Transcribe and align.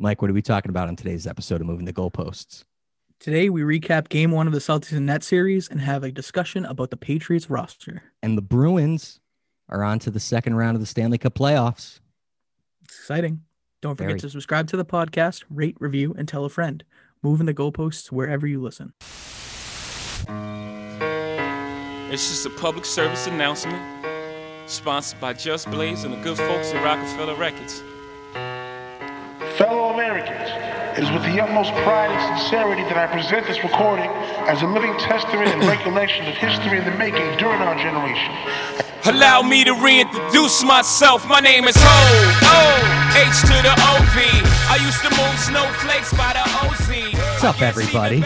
Mike, 0.00 0.22
what 0.22 0.30
are 0.30 0.34
we 0.34 0.42
talking 0.42 0.70
about 0.70 0.86
on 0.86 0.94
today's 0.94 1.26
episode 1.26 1.60
of 1.60 1.66
Moving 1.66 1.84
the 1.84 1.92
Goalposts? 1.92 2.62
Today, 3.18 3.50
we 3.50 3.62
recap 3.62 4.08
game 4.08 4.30
one 4.30 4.46
of 4.46 4.52
the 4.52 4.60
Celtics 4.60 4.92
and 4.92 5.06
Nets 5.06 5.26
series 5.26 5.68
and 5.68 5.80
have 5.80 6.04
a 6.04 6.12
discussion 6.12 6.64
about 6.64 6.90
the 6.90 6.96
Patriots 6.96 7.50
roster. 7.50 8.04
And 8.22 8.38
the 8.38 8.42
Bruins 8.42 9.18
are 9.68 9.82
on 9.82 9.98
to 9.98 10.12
the 10.12 10.20
second 10.20 10.54
round 10.54 10.76
of 10.76 10.80
the 10.80 10.86
Stanley 10.86 11.18
Cup 11.18 11.34
playoffs. 11.34 11.98
It's 12.84 12.96
exciting. 12.96 13.42
Don't 13.82 13.96
forget 13.96 14.10
Very. 14.10 14.20
to 14.20 14.30
subscribe 14.30 14.68
to 14.68 14.76
the 14.76 14.84
podcast, 14.84 15.42
rate, 15.50 15.76
review, 15.80 16.14
and 16.16 16.28
tell 16.28 16.44
a 16.44 16.48
friend. 16.48 16.84
Moving 17.20 17.46
the 17.46 17.54
goalposts 17.54 18.12
wherever 18.12 18.46
you 18.46 18.62
listen. 18.62 18.92
It's 22.12 22.28
just 22.28 22.46
a 22.46 22.50
public 22.50 22.84
service 22.84 23.26
announcement 23.26 23.82
sponsored 24.66 25.20
by 25.20 25.32
Just 25.32 25.68
Blaze 25.72 26.04
and 26.04 26.14
the 26.14 26.20
good 26.22 26.36
folks 26.36 26.72
at 26.72 26.84
Roc-A-Fella 26.84 27.34
Records. 27.34 27.82
It 30.98 31.04
is 31.04 31.12
with 31.12 31.22
the 31.22 31.40
utmost 31.40 31.70
pride 31.86 32.10
and 32.10 32.40
sincerity 32.40 32.82
that 32.90 32.98
I 32.98 33.06
present 33.06 33.46
this 33.46 33.62
recording 33.62 34.10
as 34.50 34.62
a 34.62 34.66
living 34.66 34.98
testament 34.98 35.46
and 35.46 35.62
recollection 35.62 36.26
of 36.26 36.34
history 36.34 36.76
in 36.76 36.84
the 36.84 36.90
making 36.98 37.22
during 37.38 37.62
our 37.62 37.78
generation. 37.78 38.34
Allow 39.06 39.42
me 39.42 39.62
to 39.62 39.74
reintroduce 39.78 40.64
myself. 40.64 41.22
My 41.28 41.38
name 41.38 41.70
is 41.70 41.76
Hov, 41.78 42.42
O, 42.50 43.14
H 43.14 43.30
to 43.46 43.56
the 43.62 43.74
OV. 43.78 44.42
I 44.74 44.82
used 44.82 44.98
to 45.06 45.10
move 45.14 45.38
snowflakes 45.38 46.10
by 46.18 46.34
the 46.34 46.42
OZ. 46.66 47.14
What's 47.14 47.44
up, 47.44 47.62
everybody? 47.62 48.24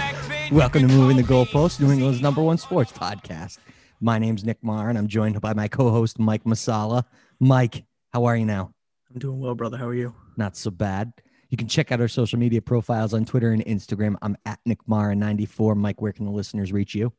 Welcome 0.51 0.89
to 0.89 0.95
Moving 0.95 1.19
the 1.19 1.25
Goalposts, 1.25 1.79
New 1.79 1.93
England's 1.93 2.23
number 2.23 2.41
one 2.41 2.57
sports 2.57 2.91
podcast. 2.91 3.59
My 4.01 4.19
name's 4.19 4.47
Nick 4.47 4.65
Marr, 4.65 4.89
and 4.89 4.97
I'm 4.97 5.09
joined 5.09 5.39
by 5.43 5.53
my 5.53 5.69
co-host 5.69 6.19
Mike 6.19 6.45
Masala. 6.45 7.05
Mike, 7.39 7.85
how 8.15 8.25
are 8.25 8.35
you 8.35 8.47
now? 8.47 8.73
I'm 9.13 9.19
doing 9.19 9.41
well, 9.41 9.55
brother. 9.55 9.77
How 9.77 9.89
are 9.89 9.95
you? 9.95 10.15
Not 10.39 10.57
so 10.57 10.71
bad. 10.71 11.13
You 11.53 11.59
can 11.59 11.69
check 11.69 11.93
out 11.93 12.01
our 12.01 12.09
social 12.09 12.39
media 12.39 12.63
profiles 12.63 13.13
on 13.13 13.27
Twitter 13.27 13.51
and 13.51 13.63
Instagram. 13.67 14.17
I'm 14.23 14.39
at 14.47 14.59
Nick 14.65 14.79
Mara94. 14.89 15.77
Mike, 15.77 16.01
where 16.01 16.11
can 16.11 16.25
the 16.25 16.31
listeners 16.31 16.73
reach 16.73 16.95
you? 16.95 17.13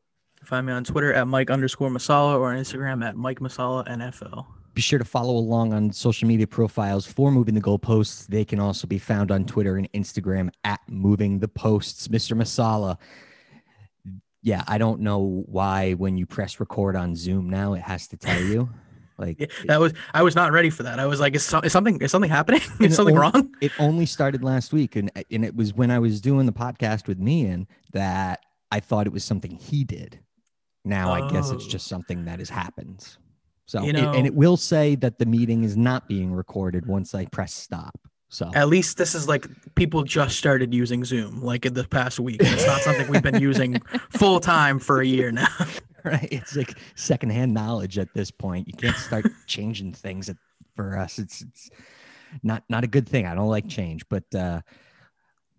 Find 0.43 0.65
me 0.65 0.73
on 0.73 0.83
Twitter 0.83 1.13
at 1.13 1.27
Mike 1.27 1.51
underscore 1.51 1.91
Masala 1.91 2.39
or 2.39 2.51
on 2.51 2.57
Instagram 2.57 3.05
at 3.05 3.15
Mike 3.15 3.41
Masala 3.41 3.87
NFL. 3.87 4.47
Be 4.73 4.81
sure 4.81 4.97
to 4.97 5.05
follow 5.05 5.37
along 5.37 5.71
on 5.71 5.93
social 5.93 6.27
media 6.27 6.47
profiles 6.47 7.05
for 7.05 7.31
Moving 7.31 7.53
the 7.53 7.61
Goalposts. 7.61 8.25
They 8.25 8.43
can 8.43 8.59
also 8.59 8.87
be 8.87 8.97
found 8.97 9.29
on 9.29 9.45
Twitter 9.45 9.77
and 9.77 9.87
Instagram 9.91 10.49
at 10.63 10.79
Moving 10.89 11.37
the 11.37 11.47
Posts. 11.47 12.07
Mr. 12.07 12.35
Masala. 12.35 12.97
Yeah, 14.41 14.63
I 14.67 14.79
don't 14.79 15.01
know 15.01 15.43
why 15.45 15.93
when 15.93 16.17
you 16.17 16.25
press 16.25 16.59
record 16.59 16.95
on 16.95 17.15
Zoom 17.15 17.51
now 17.51 17.75
it 17.75 17.83
has 17.83 18.07
to 18.07 18.17
tell 18.17 18.41
you. 18.41 18.67
Like 19.17 19.39
Yeah, 19.39 19.47
that 19.67 19.79
was 19.79 19.93
I 20.13 20.23
was 20.23 20.35
not 20.35 20.51
ready 20.51 20.69
for 20.69 20.83
that. 20.83 20.99
I 20.99 21.05
was 21.05 21.19
like, 21.19 21.35
is, 21.35 21.43
so, 21.43 21.59
is 21.59 21.71
something 21.71 22.01
is 22.01 22.11
something 22.11 22.29
happening? 22.31 22.61
Is 22.79 22.95
something 22.95 23.17
only- 23.17 23.31
wrong? 23.31 23.55
It 23.61 23.71
only 23.79 24.05
started 24.05 24.43
last 24.43 24.73
week, 24.73 24.95
and 24.95 25.11
and 25.31 25.45
it 25.45 25.55
was 25.55 25.73
when 25.73 25.91
I 25.91 25.99
was 25.99 26.19
doing 26.21 26.45
the 26.45 26.51
podcast 26.53 27.07
with 27.07 27.19
Mian 27.19 27.67
that 27.91 28.39
I 28.71 28.79
thought 28.79 29.05
it 29.07 29.13
was 29.13 29.23
something 29.23 29.51
he 29.51 29.83
did. 29.83 30.19
Now 30.85 31.11
I 31.11 31.29
guess 31.29 31.49
it's 31.51 31.65
Oh. 31.65 31.69
just 31.69 31.87
something 31.87 32.25
that 32.25 32.39
has 32.39 32.49
happened. 32.49 33.07
So 33.65 33.81
You 33.83 33.89
it- 33.91 33.97
and 33.97 34.25
it 34.27 34.35
will 34.35 34.57
say 34.57 34.95
that 34.95 35.19
the 35.19 35.25
meeting 35.25 35.63
is 35.63 35.77
not 35.77 36.07
being 36.07 36.33
recorded 36.33 36.85
once 36.85 37.15
I 37.15 37.25
press 37.25 37.53
stop. 37.53 37.97
So 38.29 38.49
At 38.55 38.67
least 38.67 38.97
this 38.97 39.13
is 39.13 39.27
like 39.27 39.45
people 39.75 40.01
just 40.03 40.37
started 40.39 40.73
using 40.73 41.05
Zoom 41.05 41.43
like 41.43 41.67
in 41.67 41.75
the 41.75 41.83
past 41.87 42.19
week. 42.19 42.37
It's 42.41 42.65
not 42.65 42.81
something 42.81 43.07
we've 43.07 43.21
been 43.21 43.39
using 43.51 43.79
full 44.09 44.39
time 44.39 44.79
for 44.79 45.01
a 45.01 45.05
year 45.05 45.31
now. 45.31 45.47
right, 46.11 46.27
it's 46.31 46.55
like 46.55 46.77
secondhand 46.95 47.53
knowledge 47.53 47.97
at 47.97 48.13
this 48.13 48.31
point. 48.31 48.67
You 48.67 48.73
can't 48.73 48.97
start 48.97 49.25
changing 49.47 49.93
things 49.93 50.29
at, 50.29 50.37
for 50.75 50.97
us. 50.97 51.19
It's 51.19 51.41
it's 51.41 51.69
not 52.41 52.63
not 52.69 52.83
a 52.83 52.87
good 52.87 53.07
thing. 53.07 53.25
I 53.25 53.35
don't 53.35 53.49
like 53.49 53.67
change, 53.67 54.07
but 54.09 54.23
uh 54.35 54.61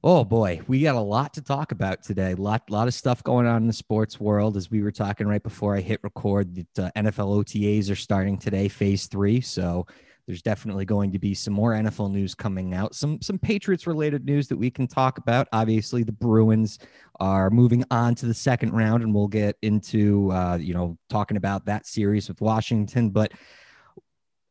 oh 0.02 0.22
boy, 0.22 0.60
we 0.68 0.82
got 0.82 0.96
a 0.96 1.00
lot 1.00 1.32
to 1.34 1.42
talk 1.42 1.72
about 1.72 2.02
today. 2.02 2.34
Lot 2.34 2.68
lot 2.70 2.88
of 2.88 2.94
stuff 2.94 3.24
going 3.24 3.46
on 3.46 3.62
in 3.62 3.66
the 3.66 3.72
sports 3.72 4.20
world. 4.20 4.56
As 4.56 4.70
we 4.70 4.82
were 4.82 4.92
talking 4.92 5.26
right 5.26 5.42
before 5.42 5.76
I 5.76 5.80
hit 5.80 6.00
record, 6.02 6.54
the 6.54 6.84
uh, 6.84 6.90
NFL 6.94 7.44
OTAs 7.44 7.90
are 7.90 7.96
starting 7.96 8.36
today, 8.36 8.68
phase 8.68 9.06
three. 9.06 9.40
So 9.40 9.86
there's 10.26 10.42
definitely 10.42 10.84
going 10.84 11.12
to 11.12 11.18
be 11.18 11.34
some 11.34 11.52
more 11.52 11.72
NFL 11.72 12.10
news 12.10 12.34
coming 12.34 12.72
out. 12.72 12.94
Some 12.94 13.20
some 13.20 13.38
Patriots 13.38 13.86
related 13.86 14.24
news 14.24 14.48
that 14.48 14.56
we 14.56 14.70
can 14.70 14.86
talk 14.86 15.18
about. 15.18 15.48
Obviously, 15.52 16.02
the 16.02 16.12
Bruins 16.12 16.78
are 17.20 17.50
moving 17.50 17.84
on 17.90 18.14
to 18.16 18.26
the 18.26 18.34
second 18.34 18.72
round, 18.72 19.02
and 19.02 19.14
we'll 19.14 19.28
get 19.28 19.56
into 19.62 20.32
uh, 20.32 20.56
you 20.56 20.72
know 20.72 20.96
talking 21.10 21.36
about 21.36 21.66
that 21.66 21.86
series 21.86 22.28
with 22.28 22.40
Washington. 22.40 23.10
But 23.10 23.32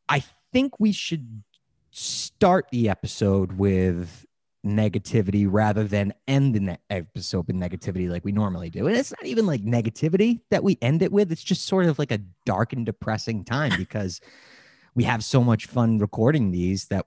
I 0.07 0.23
think 0.51 0.79
we 0.79 0.91
should 0.91 1.43
start 1.91 2.67
the 2.71 2.89
episode 2.89 3.53
with 3.53 4.25
negativity 4.65 5.45
rather 5.49 5.83
than 5.83 6.13
end 6.27 6.55
the 6.55 6.59
ne- 6.59 6.77
episode 6.89 7.45
with 7.47 7.55
negativity 7.55 8.09
like 8.09 8.23
we 8.23 8.31
normally 8.31 8.69
do. 8.69 8.87
And 8.87 8.95
it's 8.95 9.11
not 9.11 9.25
even 9.25 9.45
like 9.45 9.61
negativity 9.61 10.39
that 10.51 10.63
we 10.63 10.77
end 10.81 11.01
it 11.01 11.11
with. 11.11 11.31
It's 11.31 11.43
just 11.43 11.65
sort 11.65 11.85
of 11.85 11.99
like 11.99 12.11
a 12.11 12.19
dark 12.45 12.73
and 12.73 12.85
depressing 12.85 13.43
time 13.43 13.73
because 13.77 14.21
we 14.95 15.03
have 15.03 15.23
so 15.23 15.43
much 15.43 15.65
fun 15.65 15.97
recording 15.99 16.51
these 16.51 16.85
that 16.85 17.05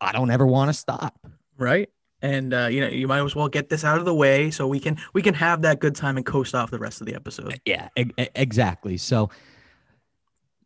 I 0.00 0.12
don't 0.12 0.30
ever 0.30 0.46
want 0.46 0.68
to 0.68 0.72
stop. 0.72 1.18
right 1.58 1.88
and 2.22 2.52
uh, 2.52 2.66
you 2.70 2.80
know 2.80 2.88
you 2.88 3.08
might 3.08 3.24
as 3.24 3.34
well 3.34 3.48
get 3.48 3.68
this 3.70 3.82
out 3.84 3.98
of 3.98 4.04
the 4.04 4.14
way 4.14 4.50
so 4.50 4.66
we 4.68 4.78
can 4.78 4.98
we 5.14 5.22
can 5.22 5.34
have 5.34 5.62
that 5.62 5.80
good 5.80 5.94
time 5.94 6.16
and 6.16 6.26
coast 6.26 6.54
off 6.54 6.70
the 6.70 6.78
rest 6.78 7.00
of 7.00 7.06
the 7.06 7.14
episode 7.14 7.58
Yeah, 7.64 7.88
e- 7.96 8.10
exactly. 8.34 8.96
So 8.98 9.30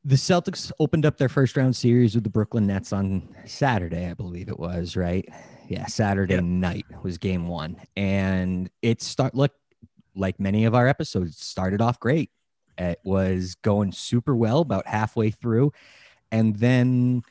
the 0.05 0.17
Celtics 0.17 0.71
opened 0.79 1.07
up 1.07 1.17
their 1.17 1.29
first 1.31 1.57
round 1.57 1.75
series 1.75 2.15
with 2.15 2.25
the 2.25 2.31
Brooklyn 2.31 2.67
Nets 2.67 2.93
on 2.93 3.27
Saturday, 3.47 4.07
I 4.11 4.15
believe 4.15 4.49
it 4.49 4.59
was, 4.59 4.97
right? 4.97 5.27
Yeah, 5.69 5.87
Saturday 5.87 6.35
Yep. 6.35 6.45
night 6.45 6.87
was 7.03 7.17
game 7.19 7.47
1 7.49 7.77
and 7.97 8.69
it 8.83 9.01
start 9.01 9.35
look 9.35 9.53
like 10.15 10.39
many 10.39 10.65
of 10.67 10.75
our 10.75 10.87
episodes 10.87 11.39
started 11.45 11.81
off 11.81 11.99
great. 11.99 12.31
It 12.77 12.99
was 13.05 13.55
going 13.63 13.93
super 13.93 14.37
well 14.37 14.59
about 14.61 14.87
halfway 14.87 15.31
through 15.31 15.73
and 16.35 16.57
then 16.57 17.23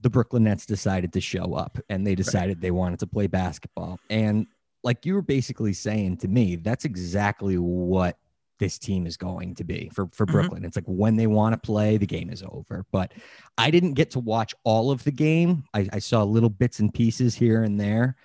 the 0.00 0.10
Brooklyn 0.10 0.44
Nets 0.44 0.66
decided 0.66 1.12
to 1.12 1.20
show 1.20 1.54
up 1.54 1.78
and 1.88 2.04
they 2.06 2.14
decided 2.16 2.60
they 2.60 2.72
wanted 2.72 2.98
to 2.98 3.06
play 3.06 3.28
basketball. 3.28 4.00
And 4.10 4.46
like 4.82 5.06
you 5.06 5.14
were 5.14 5.22
basically 5.22 5.72
saying 5.72 6.18
to 6.18 6.28
me, 6.28 6.56
that's 6.56 6.84
exactly 6.84 7.56
what 7.56 8.18
this 8.58 8.76
team 8.78 9.06
is 9.06 9.16
going 9.16 9.54
to 9.54 9.64
be 9.64 9.88
for 9.94 10.08
for 10.12 10.26
Mhm. 10.26 10.32
Brooklyn. 10.32 10.64
It's 10.64 10.76
like 10.76 10.84
when 10.86 11.16
they 11.16 11.26
want 11.28 11.54
to 11.54 11.58
play, 11.66 11.96
the 11.96 12.06
game 12.06 12.28
is 12.28 12.42
over. 12.42 12.84
But 12.90 13.12
I 13.56 13.70
didn't 13.70 13.94
get 13.94 14.10
to 14.12 14.20
watch 14.20 14.54
all 14.64 14.90
of 14.90 15.04
the 15.04 15.12
game. 15.12 15.64
I, 15.72 15.88
I 15.92 15.98
saw 16.00 16.22
little 16.24 16.50
bits 16.50 16.80
and 16.80 16.92
pieces 16.92 17.34
here 17.36 17.62
and 17.62 17.80
there. 17.80 18.16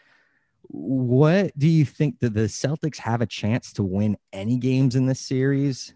What 0.64 1.58
do 1.58 1.68
you 1.68 1.86
think 1.86 2.20
that 2.20 2.34
the 2.34 2.48
Celtics 2.48 2.98
have 2.98 3.22
a 3.22 3.26
chance 3.26 3.74
to 3.74 3.84
win 3.84 4.18
any 4.34 4.58
games 4.58 4.96
in 4.96 5.06
this 5.06 5.20
series? 5.20 5.94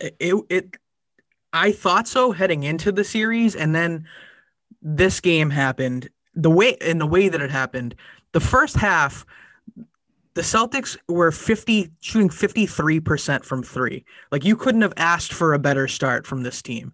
it 0.00 0.16
it 0.50 0.76
i 1.54 1.72
thought 1.72 2.06
so 2.06 2.32
heading 2.32 2.64
into 2.64 2.92
the 2.92 3.04
series 3.04 3.56
and 3.56 3.74
then 3.74 4.06
this 4.84 5.18
game 5.18 5.48
happened. 5.48 6.10
The 6.34 6.50
way 6.50 6.76
in 6.82 6.98
the 6.98 7.06
way 7.06 7.28
that 7.30 7.40
it 7.40 7.50
happened 7.50 7.94
the 8.32 8.40
first 8.40 8.76
half 8.76 9.24
the 10.34 10.42
celtics 10.42 10.98
were 11.08 11.30
50 11.30 11.92
shooting 12.00 12.28
53% 12.28 13.44
from 13.44 13.62
3 13.62 14.04
like 14.32 14.44
you 14.44 14.56
couldn't 14.56 14.82
have 14.82 14.92
asked 14.96 15.32
for 15.32 15.54
a 15.54 15.58
better 15.58 15.88
start 15.88 16.26
from 16.26 16.42
this 16.42 16.60
team. 16.60 16.92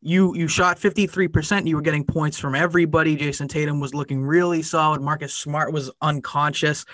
You 0.00 0.34
you 0.34 0.48
shot 0.48 0.78
53% 0.78 1.66
you 1.66 1.76
were 1.76 1.82
getting 1.82 2.04
points 2.04 2.38
from 2.38 2.54
everybody. 2.54 3.16
Jayson 3.16 3.48
tatum 3.48 3.78
was 3.78 3.94
looking 3.94 4.22
really 4.22 4.62
solid. 4.62 5.02
Marcus 5.02 5.34
smart 5.34 5.72
was 5.72 5.90
unconscious 6.00 6.86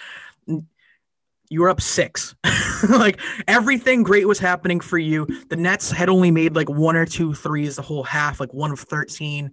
you 1.50 1.60
were 1.60 1.69
up 1.69 1.81
six. 1.81 2.34
like 2.88 3.21
everything 3.47 4.03
great 4.03 4.27
was 4.27 4.38
happening 4.38 4.81
for 4.81 4.99
you. 4.99 5.27
The 5.49 5.56
Nets 5.56 5.91
had 5.91 6.09
only 6.09 6.31
made 6.31 6.55
like 6.55 6.69
one 6.69 6.97
or 6.97 7.06
two 7.06 7.34
threes 7.34 7.77
the 7.77 7.82
whole 7.82 8.03
half, 8.03 8.41
like 8.41 8.53
one 8.53 8.71
of 8.71 8.81
13. 8.81 9.53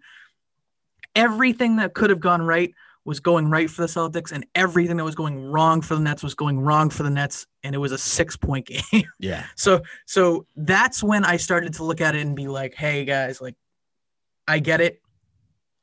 Everything 1.16 1.78
that 1.78 1.94
could 1.94 2.10
have 2.10 2.20
gone 2.20 2.42
right 2.42 2.74
was 3.04 3.20
going 3.20 3.50
right 3.50 3.70
for 3.70 3.82
the 3.82 3.88
Celtics, 3.88 4.32
and 4.32 4.46
everything 4.54 4.98
that 4.98 5.04
was 5.04 5.16
going 5.16 5.44
wrong 5.44 5.82
for 5.82 5.96
the 5.96 6.02
Nets 6.02 6.22
was 6.22 6.36
going 6.36 6.60
wrong 6.60 6.90
for 6.90 7.04
the 7.04 7.10
Nets, 7.10 7.48
and 7.64 7.74
it 7.74 7.80
was 7.80 7.92
a 7.92 7.98
six 7.98 8.38
point 8.38 8.68
game. 8.92 9.04
Yeah. 9.20 9.46
so 9.56 9.82
so 10.06 10.46
that's 10.56 11.04
when 11.04 11.26
I 11.26 11.38
started 11.38 11.74
to 11.76 11.84
look 11.84 12.00
at 12.00 12.16
it 12.16 12.22
and 12.22 12.36
be 12.36 12.48
like, 12.48 12.76
hey 12.76 13.06
guys, 13.06 13.42
like 13.42 13.56
I 14.48 14.60
get 14.60 14.82
it. 14.82 15.02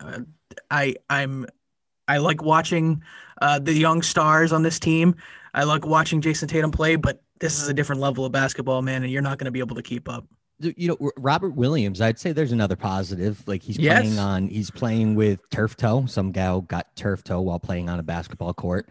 Uh, 0.00 0.20
I 0.70 0.94
I'm 1.10 1.46
I 2.06 2.18
like 2.18 2.42
watching 2.42 3.02
uh, 3.40 3.58
the 3.58 3.72
young 3.74 4.02
stars 4.02 4.52
on 4.52 4.62
this 4.62 4.78
team. 4.78 5.16
I 5.54 5.64
like 5.64 5.86
watching 5.86 6.20
Jayson 6.20 6.48
Tatum 6.48 6.70
play, 6.70 6.96
but 6.96 7.22
this 7.40 7.60
is 7.60 7.68
a 7.68 7.74
different 7.74 8.00
level 8.00 8.24
of 8.24 8.32
basketball, 8.32 8.82
man, 8.82 9.02
and 9.02 9.12
you're 9.12 9.22
not 9.22 9.38
going 9.38 9.46
to 9.46 9.50
be 9.50 9.60
able 9.60 9.76
to 9.76 9.82
keep 9.82 10.08
up. 10.08 10.26
you 10.60 10.88
know 10.88 11.10
Robert 11.16 11.54
Williams, 11.54 12.00
I'd 12.00 12.18
say 12.18 12.32
there's 12.32 12.52
another 12.52 12.76
positive. 12.76 13.42
Like 13.46 13.62
he's 13.62 13.78
Yes. 13.78 14.02
playing 14.02 14.18
on, 14.18 14.48
he's 14.48 14.70
playing 14.70 15.14
with 15.14 15.40
turf 15.50 15.76
toe. 15.76 16.06
Some 16.06 16.32
gal 16.32 16.60
got 16.62 16.94
turf 16.96 17.22
toe 17.22 17.40
while 17.40 17.60
playing 17.60 17.88
on 17.88 17.98
a 18.00 18.02
basketball 18.02 18.54
court. 18.54 18.88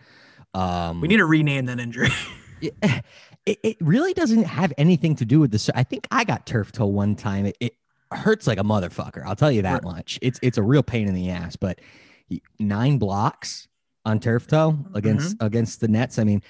Um, 0.54 1.02
We 1.02 1.08
need 1.08 1.18
to 1.18 1.26
rename 1.26 1.66
that 1.66 1.80
injury. 1.80 2.10
it, 2.62 3.60
it, 3.64 3.78
really 3.82 4.14
doesn't 4.14 4.44
have 4.44 4.74
anything 4.80 5.16
to 5.18 5.26
do 5.26 5.40
with 5.40 5.52
the. 5.52 5.72
I 5.76 5.84
think 5.84 6.08
I 6.10 6.24
got 6.24 6.46
turf 6.48 6.72
toe 6.72 6.88
one 6.88 7.16
time. 7.16 7.46
It, 7.46 7.58
it 7.60 7.74
hurts 8.12 8.48
like 8.48 8.58
a 8.58 8.64
motherfucker. 8.64 9.24
I'll 9.26 9.36
tell 9.36 9.52
you 9.52 9.62
that 9.62 9.84
Right. 9.84 9.96
much. 9.96 10.18
It's 10.22 10.40
it's 10.42 10.58
a 10.58 10.64
real 10.64 10.82
pain 10.84 11.08
in 11.08 11.14
the 11.14 11.30
ass. 11.30 11.56
But 11.56 11.80
he, 12.28 12.42
nine 12.60 12.98
blocks 12.98 13.68
on 14.08 14.20
turf 14.22 14.48
toe 14.48 14.80
against 14.94 15.36
against 15.42 15.82
the 15.82 15.88
Nets. 15.88 16.18
I 16.18 16.24
mean, 16.24 16.42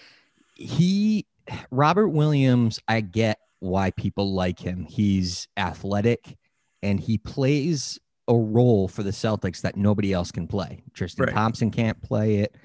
he 0.56 1.26
Robert 1.72 2.10
Williams, 2.10 2.80
I 2.88 3.02
get 3.02 3.40
why 3.60 3.92
people 3.92 4.34
like 4.34 4.60
him. 4.60 4.86
He's 4.86 5.48
athletic 5.58 6.38
and 6.84 7.00
he 7.00 7.18
plays 7.18 8.00
a 8.28 8.36
role 8.36 8.88
for 8.88 9.02
the 9.02 9.12
Celtics 9.12 9.62
that 9.62 9.76
nobody 9.76 10.14
else 10.14 10.32
can 10.32 10.48
play. 10.48 10.84
Tristan 10.94 11.26
Right. 11.26 11.34
Thompson 11.34 11.72
can't 11.72 12.00
play 12.04 12.38
it. 12.38 12.56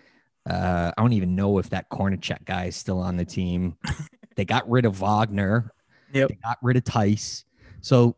Uh, 0.49 0.93
I 0.97 1.01
don't 1.01 1.15
even 1.15 1.35
know 1.35 1.59
if 1.59 1.71
that 1.71 1.89
Kornicek 1.89 2.45
guy 2.45 2.67
is 2.67 2.77
still 2.77 2.99
on 2.99 3.17
the 3.17 3.25
team. 3.25 3.77
they 4.37 4.45
got 4.45 4.69
rid 4.69 4.85
of 4.85 5.01
Wagner. 5.01 5.73
Yep. 6.13 6.29
They 6.29 6.39
got 6.45 6.59
rid 6.63 6.77
of 6.77 6.85
Theis. 6.85 7.45
So 7.81 8.17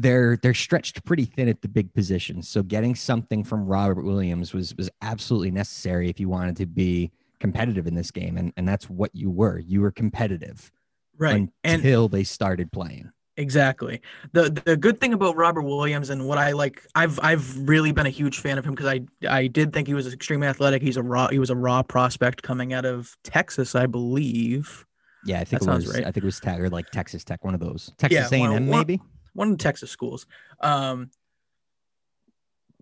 they're 0.00 0.36
they're 0.36 0.54
stretched 0.54 1.04
pretty 1.04 1.24
thin 1.24 1.48
at 1.48 1.62
the 1.62 1.68
big 1.68 1.92
positions. 1.94 2.48
So 2.48 2.62
getting 2.62 2.94
something 2.94 3.44
from 3.44 3.66
Robert 3.66 4.04
Williams 4.04 4.52
was 4.54 4.74
was 4.76 4.90
absolutely 5.02 5.50
necessary 5.50 6.08
if 6.10 6.20
you 6.20 6.28
wanted 6.28 6.56
to 6.56 6.66
be 6.66 7.10
competitive 7.40 7.86
in 7.86 7.94
this 7.94 8.10
game. 8.10 8.36
And 8.36 8.52
and 8.56 8.66
that's 8.68 8.88
what 8.90 9.10
you 9.14 9.30
were. 9.30 9.58
You 9.58 9.80
were 9.80 9.90
competitive 9.92 10.70
Right. 11.18 11.34
And 11.36 11.50
until 11.64 12.08
they 12.08 12.24
started 12.24 12.70
playing. 12.72 13.10
Exactly. 13.38 14.00
The 14.32 14.50
the 14.64 14.76
good 14.76 14.98
thing 15.00 15.12
about 15.12 15.36
Robert 15.36 15.62
Williams 15.62 16.08
and 16.10 16.26
what 16.26 16.38
I 16.38 16.52
like, 16.52 16.82
I've 16.94 17.18
I've 17.22 17.68
really 17.68 17.92
been 17.92 18.06
a 18.06 18.10
huge 18.10 18.38
fan 18.38 18.56
of 18.58 18.64
him 18.64 18.74
because 18.74 18.86
I 18.86 19.00
I 19.28 19.46
did 19.46 19.72
think 19.72 19.88
he 19.88 19.94
was 19.94 20.12
extremely 20.12 20.46
athletic. 20.46 20.80
He's 20.82 20.96
a 20.96 21.02
raw 21.02 21.28
he 21.28 21.38
was 21.38 21.50
a 21.50 21.56
raw 21.56 21.82
prospect 21.82 22.42
coming 22.42 22.72
out 22.72 22.84
of 22.86 23.16
Texas, 23.24 23.74
I 23.74 23.86
believe. 23.86 24.84
Yeah, 25.26 25.40
I 25.40 25.44
think 25.44 25.62
That 25.62 25.70
it 25.70 25.74
was. 25.74 25.88
right. 25.94 26.02
I 26.02 26.12
think 26.12 26.18
it 26.18 26.24
was 26.24 26.40
Tech 26.40 26.60
or 26.60 26.70
like 26.70 26.90
Texas 26.90 27.24
Tech, 27.24 27.44
one 27.44 27.52
of 27.54 27.60
those. 27.60 27.92
Texas 27.98 28.30
Yeah, 28.32 28.38
A&M 28.38 28.68
one- 28.68 28.78
maybe. 28.80 29.00
One 29.36 29.52
of 29.52 29.58
the 29.58 29.62
Texas 29.62 29.90
schools. 29.90 30.26
Um 30.60 31.10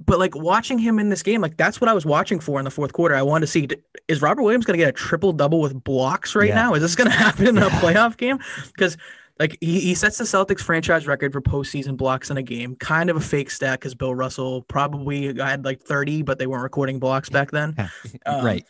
but 0.04 0.18
like 0.18 0.34
watching 0.34 0.78
him 0.78 0.98
in 0.98 1.08
this 1.08 1.22
game, 1.22 1.40
like 1.40 1.56
that's 1.56 1.80
what 1.80 1.88
I 1.88 1.92
was 1.92 2.04
watching 2.04 2.40
for 2.40 2.58
in 2.58 2.64
the 2.64 2.70
fourth 2.70 2.92
quarter. 2.92 3.14
I 3.14 3.22
wanted 3.22 3.46
to 3.46 3.52
see 3.52 3.68
is 4.08 4.20
Robert 4.20 4.42
Williams 4.42 4.64
going 4.64 4.76
to 4.76 4.82
get 4.84 4.88
a 4.88 4.92
triple 4.92 5.32
double 5.32 5.60
with 5.60 5.84
blocks 5.84 6.34
right 6.34 6.48
Yeah. 6.48 6.56
now? 6.56 6.74
Is 6.74 6.82
this 6.82 6.96
going 6.96 7.08
to 7.10 7.16
happen 7.16 7.46
in 7.46 7.58
a 7.58 7.68
playoff 7.68 8.16
game? 8.16 8.38
Because 8.66 8.96
like 9.38 9.56
he, 9.60 9.78
he 9.78 9.94
sets 9.94 10.18
the 10.18 10.24
Celtics 10.24 10.62
franchise 10.62 11.06
record 11.06 11.32
for 11.32 11.40
postseason 11.40 11.96
blocks 11.96 12.28
in 12.28 12.36
a 12.36 12.42
game. 12.42 12.74
Kind 12.76 13.08
of 13.08 13.16
a 13.16 13.20
fake 13.20 13.50
stat 13.50 13.78
because 13.78 13.94
Bill 13.94 14.14
Russell 14.16 14.62
probably 14.62 15.32
had 15.38 15.64
like 15.64 15.80
30, 15.80 16.22
but 16.22 16.38
they 16.40 16.48
weren't 16.48 16.64
recording 16.64 16.98
blocks 16.98 17.30
back 17.30 17.52
then. 17.52 17.76
Um, 18.26 18.44
right. 18.44 18.64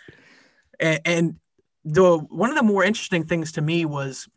And, 0.79 1.01
and 1.07 1.37
the 1.87 2.19
one 2.19 2.51
of 2.51 2.57
the 2.57 2.63
more 2.63 2.85
interesting 2.85 3.25
things 3.25 3.53
to 3.53 3.63
me 3.63 3.85
was 3.87 4.29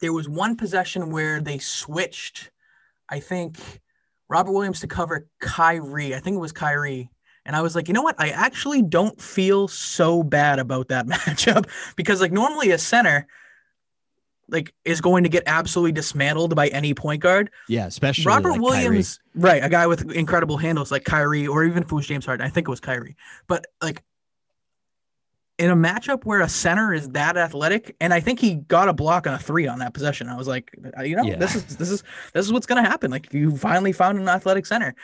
there 0.00 0.12
was 0.12 0.28
one 0.28 0.56
possession 0.56 1.10
where 1.10 1.40
they 1.40 1.58
switched, 1.58 2.50
I 3.12 3.20
think, 3.20 3.58
Robert 4.28 4.52
Williams 4.52 4.80
to 4.80 4.86
cover 4.86 5.26
Kyrie. 5.40 6.14
I 6.14 6.18
think 6.18 6.36
it 6.36 6.40
was 6.40 6.52
Kyrie. 6.52 7.10
And 7.44 7.54
I 7.54 7.60
was 7.60 7.74
like, 7.74 7.86
you 7.86 7.92
know 7.92 8.02
what? 8.02 8.14
I 8.18 8.30
actually 8.30 8.80
don't 8.80 9.20
feel 9.20 9.68
so 9.68 10.22
bad 10.22 10.58
about 10.58 10.88
that 10.88 11.06
matchup 11.12 11.68
because, 11.96 12.22
like, 12.22 12.32
normally 12.32 12.70
a 12.70 12.78
center, 12.78 13.26
like, 14.48 14.72
is 14.86 15.02
going 15.02 15.24
to 15.24 15.28
get 15.28 15.42
absolutely 15.46 15.92
dismantled 15.92 16.56
by 16.56 16.68
any 16.68 16.94
point 16.94 17.20
guard. 17.20 17.50
Yeah, 17.68 17.86
especially 17.86 18.24
Robert 18.24 18.52
like 18.52 18.60
Kyrie. 18.60 18.86
Williams, 18.86 19.20
right? 19.34 19.62
A 19.62 19.68
guy 19.68 19.86
with 19.86 20.10
incredible 20.12 20.56
handles 20.56 20.90
like 20.90 21.04
Kyrie, 21.04 21.46
or 21.46 21.64
even 21.64 21.82
if 21.82 21.92
it 21.92 21.94
was 21.94 22.06
James 22.06 22.24
Harden. 22.24 22.46
I 22.46 22.48
think 22.48 22.66
it 22.66 22.70
was 22.70 22.80
Kyrie, 22.80 23.16
but 23.48 23.66
like 23.82 24.02
in 25.62 25.70
a 25.70 25.76
matchup 25.76 26.24
where 26.24 26.40
a 26.40 26.48
center 26.48 26.92
is 26.92 27.08
that 27.10 27.36
athletic, 27.36 27.94
and 28.00 28.12
I 28.12 28.18
think 28.20 28.40
he 28.40 28.56
got 28.56 28.88
a 28.88 28.92
block 28.92 29.26
on 29.28 29.34
a 29.34 29.38
three 29.38 29.66
on 29.68 29.78
that 29.78 29.94
possession. 29.94 30.28
I 30.28 30.36
was 30.36 30.48
like, 30.48 30.70
uh, 30.98 31.02
you 31.02 31.14
know, 31.14 31.22
Yeah. 31.22 31.36
this 31.36 31.54
is 31.54 31.76
this 31.76 31.90
is 31.90 32.02
this 32.34 32.44
is 32.44 32.52
what's 32.52 32.66
gonna 32.66 32.82
happen. 32.82 33.10
Like 33.10 33.32
you 33.32 33.56
finally 33.56 33.92
found 33.92 34.18
an 34.18 34.28
athletic 34.28 34.66
center, 34.66 34.94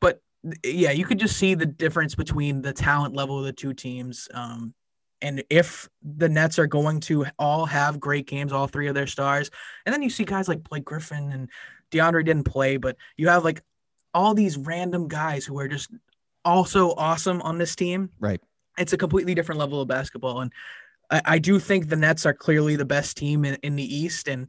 but 0.00 0.22
yeah, 0.64 0.90
you 0.92 1.04
could 1.04 1.18
just 1.18 1.36
see 1.36 1.54
the 1.54 1.66
difference 1.66 2.14
between 2.14 2.62
the 2.62 2.72
talent 2.72 3.14
level 3.14 3.38
of 3.38 3.44
the 3.44 3.52
two 3.52 3.74
teams. 3.74 4.28
Um, 4.32 4.72
and 5.20 5.42
if 5.50 5.88
the 6.02 6.28
Nets 6.28 6.58
are 6.58 6.66
going 6.66 7.00
to 7.00 7.26
all 7.38 7.66
have 7.66 7.98
great 8.00 8.26
games, 8.26 8.52
all 8.52 8.66
three 8.68 8.86
of 8.88 8.94
their 8.94 9.06
stars, 9.06 9.50
and 9.84 9.92
then 9.92 10.02
you 10.02 10.10
see 10.10 10.24
guys 10.24 10.48
like 10.48 10.62
Blake 10.62 10.84
Griffin 10.84 11.32
and 11.32 11.50
DeAndre 11.90 12.24
didn't 12.24 12.44
play, 12.44 12.76
but 12.78 12.96
you 13.16 13.28
have 13.28 13.44
like 13.44 13.62
all 14.14 14.34
these 14.34 14.56
random 14.56 15.08
guys 15.08 15.44
who 15.44 15.58
are 15.58 15.68
just 15.68 15.90
also 16.44 16.92
awesome 16.94 17.42
on 17.42 17.58
this 17.58 17.74
team. 17.76 18.10
Right. 18.20 18.40
It's 18.78 18.92
a 18.92 18.96
completely 18.96 19.34
different 19.34 19.58
level 19.58 19.80
of 19.80 19.88
basketball. 19.88 20.40
And 20.40 20.52
I, 21.10 21.22
I 21.24 21.38
do 21.38 21.58
think 21.58 21.88
the 21.88 21.96
Nets 21.96 22.26
are 22.26 22.34
clearly 22.34 22.76
the 22.76 22.84
best 22.84 23.16
team 23.16 23.44
in, 23.44 23.56
in 23.62 23.76
the 23.76 23.96
East. 23.96 24.28
And 24.28 24.48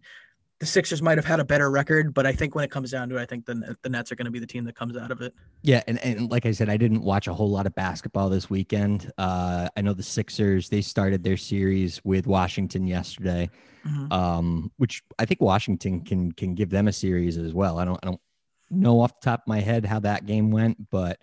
the 0.60 0.66
Sixers 0.66 1.04
might 1.04 1.20
have 1.20 1.26
had 1.26 1.40
a 1.40 1.46
better 1.46 1.70
record, 1.70 2.16
but 2.16 2.26
I 2.26 2.32
think 2.32 2.56
when 2.56 2.64
it 2.66 2.72
comes 2.72 2.90
down 2.90 3.10
to 3.10 3.18
it, 3.18 3.22
I 3.22 3.26
think 3.26 3.46
the, 3.46 3.78
the 3.84 3.90
Nets 3.90 4.12
are 4.12 4.16
going 4.16 4.26
to 4.26 4.32
be 4.32 4.40
the 4.40 4.48
team 4.48 4.64
that 4.66 4.76
comes 4.76 4.98
out 4.98 5.12
of 5.12 5.22
it. 5.22 5.36
Yeah, 5.62 5.84
and, 5.88 6.04
and 6.04 6.32
like 6.32 6.48
I 6.48 6.52
said, 6.52 6.68
I 6.68 6.78
didn't 6.78 7.04
watch 7.04 7.28
a 7.28 7.34
whole 7.34 7.52
lot 7.52 7.68
of 7.68 7.76
basketball 7.76 8.30
this 8.30 8.50
weekend. 8.50 9.12
Uh, 9.20 9.70
I 9.78 9.82
know 9.82 9.94
the 9.94 10.02
Sixers 10.02 10.68
they 10.70 10.82
started 10.82 11.24
their 11.24 11.38
series 11.38 12.02
with 12.04 12.26
Washington 12.26 12.88
yesterday, 12.88 13.52
Mhm. 13.86 14.12
um, 14.12 14.72
which 14.78 15.04
I 15.20 15.26
think 15.26 15.42
Washington 15.42 16.02
can 16.02 16.32
can 16.32 16.56
give 16.56 16.72
them 16.72 16.88
a 16.88 16.92
series 16.92 17.38
as 17.38 17.54
well. 17.54 17.78
I 17.78 17.86
don't 17.86 18.00
I 18.02 18.08
don't 18.08 18.22
know 18.72 19.00
off 19.00 19.20
the 19.22 19.26
top 19.30 19.42
of 19.42 19.48
my 19.48 19.60
head 19.60 19.86
how 19.86 20.00
that 20.00 20.26
game 20.26 20.50
went, 20.50 20.90
but 20.90 21.20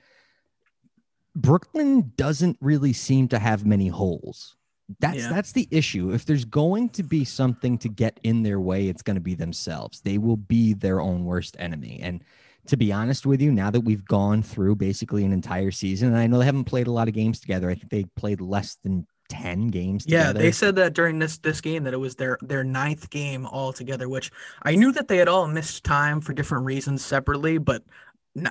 Brooklyn 1.34 2.12
doesn't 2.16 2.56
really 2.60 2.92
seem 2.92 3.28
to 3.28 3.38
have 3.38 3.66
many 3.66 3.88
holes. 3.88 4.56
That's 5.00 5.16
Yeah. 5.18 5.28
that's 5.30 5.52
the 5.52 5.66
issue. 5.70 6.10
If 6.12 6.26
there's 6.26 6.44
going 6.44 6.90
to 6.90 7.02
be 7.02 7.24
something 7.24 7.78
to 7.78 7.88
get 7.88 8.20
in 8.22 8.42
their 8.42 8.60
way, 8.60 8.88
it's 8.88 9.02
going 9.02 9.16
to 9.16 9.20
be 9.20 9.34
themselves. 9.34 10.00
They 10.02 10.18
will 10.18 10.36
be 10.36 10.74
their 10.74 11.00
own 11.00 11.24
worst 11.24 11.56
enemy. 11.58 12.00
And 12.02 12.22
to 12.66 12.76
be 12.76 12.92
honest 12.92 13.26
with 13.26 13.40
you, 13.40 13.50
now 13.50 13.70
that 13.70 13.80
we've 13.80 14.04
gone 14.04 14.42
through 14.42 14.76
basically 14.76 15.24
an 15.24 15.32
entire 15.32 15.70
season, 15.70 16.08
and 16.08 16.16
I 16.18 16.26
know 16.26 16.38
they 16.38 16.44
haven't 16.44 16.64
played 16.64 16.86
a 16.86 16.92
lot 16.92 17.08
of 17.08 17.14
games 17.14 17.40
together. 17.40 17.70
I 17.70 17.74
think 17.74 17.90
they 17.90 18.04
played 18.16 18.40
less 18.40 18.76
than 18.82 19.06
10 19.30 19.68
games 19.68 20.04
Yeah, 20.06 20.28
together. 20.28 20.38
they 20.40 20.52
said 20.52 20.76
that 20.76 20.92
during 20.94 21.18
this 21.18 21.38
this 21.38 21.60
game 21.60 21.84
that 21.84 21.94
it 21.94 21.98
was 21.98 22.14
their 22.16 22.38
their 22.42 22.62
ninth 22.62 23.08
game 23.10 23.46
all 23.46 23.72
together, 23.72 24.08
which 24.08 24.30
I 24.62 24.76
knew 24.76 24.92
that 24.92 25.08
they 25.08 25.16
had 25.16 25.28
all 25.28 25.46
missed 25.48 25.82
time 25.84 26.20
for 26.20 26.34
different 26.34 26.66
reasons 26.66 27.02
separately, 27.04 27.56
but 27.58 27.82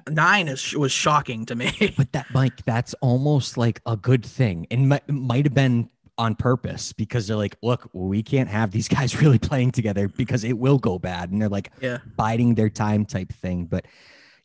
nine 0.09 0.47
is 0.47 0.75
was 0.75 0.91
shocking 0.91 1.45
to 1.45 1.55
me. 1.55 1.93
But 1.97 2.11
that, 2.13 2.27
Mike, 2.33 2.65
that's 2.65 2.93
almost 2.95 3.57
like 3.57 3.81
a 3.85 3.95
good 3.95 4.25
thing. 4.25 4.67
And 4.71 4.89
might, 4.89 5.07
might 5.09 5.45
have 5.45 5.53
been 5.53 5.89
on 6.17 6.35
purpose 6.35 6.93
because 6.93 7.27
they're 7.27 7.37
like, 7.37 7.55
look, 7.61 7.89
we 7.93 8.23
can't 8.23 8.49
have 8.49 8.71
these 8.71 8.87
guys 8.97 9.21
really 9.21 9.39
playing 9.39 9.71
together 9.71 10.07
because 10.07 10.43
it 10.43 10.57
will 10.57 10.77
go 10.77 10.99
bad. 10.99 11.31
And 11.31 11.41
they're 11.41 11.49
like 11.49 11.71
yeah, 11.81 11.99
biding 12.15 12.55
their 12.55 12.69
time 12.69 13.05
type 13.05 13.33
thing. 13.33 13.65
But 13.65 13.85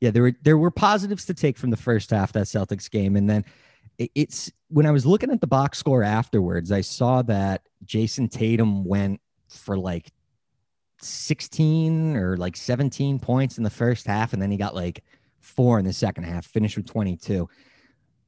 yeah, 0.01 0.11
there 0.11 0.23
were 0.23 0.33
there 0.43 0.59
were 0.59 0.71
positives 0.71 1.25
to 1.27 1.35
take 1.35 1.57
from 1.57 1.71
the 1.71 1.77
first 1.77 2.11
half 2.11 2.31
of 2.31 2.33
that 2.35 2.47
Celtics 2.47 2.91
game. 2.91 3.17
And 3.17 3.29
then 3.29 3.45
it, 3.99 4.11
it's 4.15 4.51
when 4.69 4.87
I 4.87 4.91
was 4.91 5.07
looking 5.07 5.31
at 5.31 5.41
the 5.41 5.47
box 5.47 5.79
score 5.79 6.03
afterwards, 6.03 6.73
I 6.73 6.83
saw 6.83 7.23
that 7.23 7.63
Jayson 7.85 8.29
Tatum 8.29 8.85
went 8.85 9.21
for 9.49 9.79
like 9.79 10.13
16 11.01 12.17
or 12.17 12.37
like 12.37 12.57
17 12.57 13.19
points 13.19 13.59
in 13.59 13.65
the 13.65 13.71
first 13.71 14.07
half, 14.07 14.33
and 14.33 14.43
then 14.43 14.51
he 14.51 14.57
got 14.57 14.75
like 14.75 15.05
four 15.41 15.79
in 15.79 15.85
the 15.85 15.93
second 15.93 16.25
half, 16.25 16.47
finished 16.47 16.77
with 16.77 16.87
22. 16.87 17.49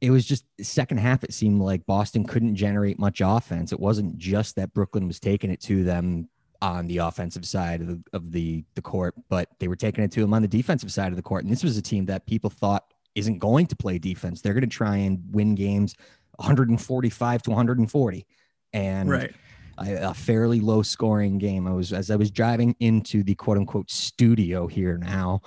It 0.01 0.11
was 0.11 0.25
just 0.25 0.45
second 0.63 0.99
half, 0.99 1.25
it 1.25 1.35
seemed 1.35 1.61
like 1.61 1.85
Boston 1.85 2.25
couldn't 2.25 2.55
generate 2.55 2.99
much 2.99 3.21
offense. 3.23 3.73
It 3.73 3.81
wasn't 3.81 4.17
just 4.17 4.57
that 4.57 4.73
Brooklyn 4.73 5.07
was 5.07 5.21
taking 5.21 5.51
it 5.51 5.61
to 5.63 5.85
them 5.85 6.29
on 6.63 6.87
the 6.87 6.99
offensive 6.99 7.47
side 7.47 7.81
of 7.81 7.87
the 7.87 8.03
of 8.13 8.33
the, 8.33 8.65
the 8.75 8.83
court, 8.83 9.15
but 9.29 9.49
they 9.59 9.69
were 9.69 9.77
taking 9.77 10.05
it 10.05 10.13
to 10.13 10.21
them 10.21 10.33
on 10.33 10.43
the 10.43 10.49
defensive 10.49 10.93
side 10.93 11.13
of 11.13 11.17
the 11.17 11.23
court. 11.23 11.45
And 11.45 11.53
this 11.53 11.63
was 11.63 11.77
a 11.77 11.83
team 11.83 12.07
that 12.07 12.27
people 12.27 12.51
thought 12.51 12.85
isn't 13.15 13.39
going 13.39 13.67
to 13.67 13.77
play 13.77 13.99
defense. 13.99 14.41
They're 14.41 14.55
going 14.55 14.63
to 14.63 14.67
try 14.67 14.97
and 14.97 15.23
win 15.33 15.55
games 15.55 15.95
145 16.37 17.43
to 17.43 17.51
140. 17.51 18.27
And 18.73 19.11
right. 19.11 19.35
A 19.83 20.13
fairly 20.13 20.61
low 20.61 20.83
scoring 20.83 21.39
game. 21.39 21.67
I 21.67 21.73
was 21.73 21.95
as 21.95 22.11
I 22.11 22.17
was 22.17 22.31
driving 22.31 22.77
into 22.81 23.23
the 23.23 23.35
quote 23.35 23.57
unquote 23.57 23.91
studio 23.91 24.67
here 24.67 24.99
now. 24.99 25.41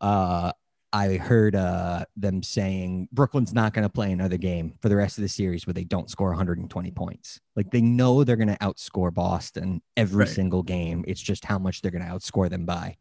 Uh, 0.00 0.52
I 0.94 1.16
heard 1.16 1.56
uh, 1.56 2.04
them 2.16 2.40
saying 2.44 3.08
Brooklyn's 3.10 3.52
not 3.52 3.74
going 3.74 3.82
to 3.82 3.88
play 3.88 4.12
another 4.12 4.36
game 4.36 4.74
for 4.80 4.88
the 4.88 4.94
rest 4.94 5.18
of 5.18 5.22
the 5.22 5.28
series 5.28 5.66
where 5.66 5.74
they 5.74 5.82
don't 5.82 6.08
score 6.08 6.28
120 6.28 6.90
points. 6.92 7.40
Like 7.56 7.72
they 7.72 7.80
know 7.80 8.22
they're 8.22 8.36
going 8.36 8.46
to 8.46 8.58
outscore 8.58 9.12
Boston 9.12 9.82
every 9.96 10.20
Right. 10.20 10.28
single 10.28 10.62
game. 10.62 11.04
It's 11.08 11.20
just 11.20 11.44
how 11.44 11.58
much 11.58 11.82
they're 11.82 11.90
going 11.90 12.04
to 12.04 12.10
outscore 12.10 12.48
them 12.48 12.64
by. 12.64 12.96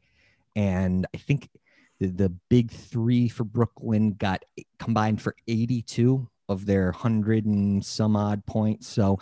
And 0.55 1.05
I 1.13 1.19
think 1.19 1.49
the, 1.99 2.07
the 2.07 2.29
big 2.49 2.71
three 2.71 3.29
for 3.29 3.43
Brooklyn 3.43 4.13
got 4.13 4.43
combined 4.79 5.21
for 5.21 5.35
82 5.47 6.27
of 6.49 6.65
their 6.65 6.85
100 6.85 7.45
and 7.45 7.85
some 7.85 8.15
odd 8.15 8.43
points. 8.47 8.87
So 8.87 9.19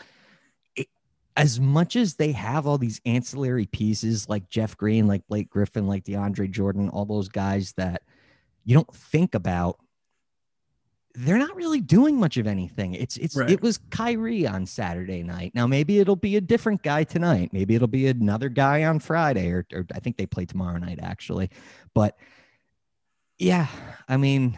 as 1.35 1.59
much 1.59 1.97
as 1.97 2.15
they 2.15 2.31
have 2.31 2.67
all 2.67 2.77
these 2.77 3.01
ancillary 3.05 3.65
pieces 3.65 4.29
like 4.29 4.49
Jeff 4.49 4.77
Green, 4.77 5.07
like 5.07 5.27
Blake 5.27 5.49
Griffin, 5.49 5.87
like 5.87 6.05
DeAndre 6.05 6.49
Jordan, 6.49 6.87
all 6.89 7.05
those 7.05 7.27
guys 7.29 7.73
that 7.77 8.01
you 8.63 8.73
don't 8.75 8.93
think 8.93 9.33
about, 9.35 9.79
they're 11.13 11.37
not 11.37 11.55
really 11.55 11.81
doing 11.81 12.17
much 12.19 12.37
of 12.37 12.47
anything. 12.47 12.93
It's 12.93 13.17
it's 13.17 13.35
Right. 13.35 13.49
it 13.49 13.61
was 13.61 13.77
Kyrie 13.89 14.47
on 14.47 14.65
Saturday 14.65 15.23
night. 15.23 15.53
Now 15.53 15.67
maybe 15.67 15.99
it'll 15.99 16.15
be 16.15 16.37
a 16.37 16.41
different 16.41 16.83
guy 16.83 17.03
tonight. 17.03 17.51
Maybe 17.51 17.75
it'll 17.75 17.87
be 17.89 18.07
another 18.07 18.47
guy 18.47 18.85
on 18.85 18.99
Friday, 18.99 19.49
or, 19.49 19.65
or 19.73 19.85
I 19.93 19.99
think 19.99 20.15
they 20.17 20.25
play 20.25 20.45
tomorrow 20.45 20.77
night 20.77 20.99
actually. 21.01 21.49
But 21.93 22.17
yeah, 23.37 23.67
I 24.07 24.15
mean, 24.17 24.57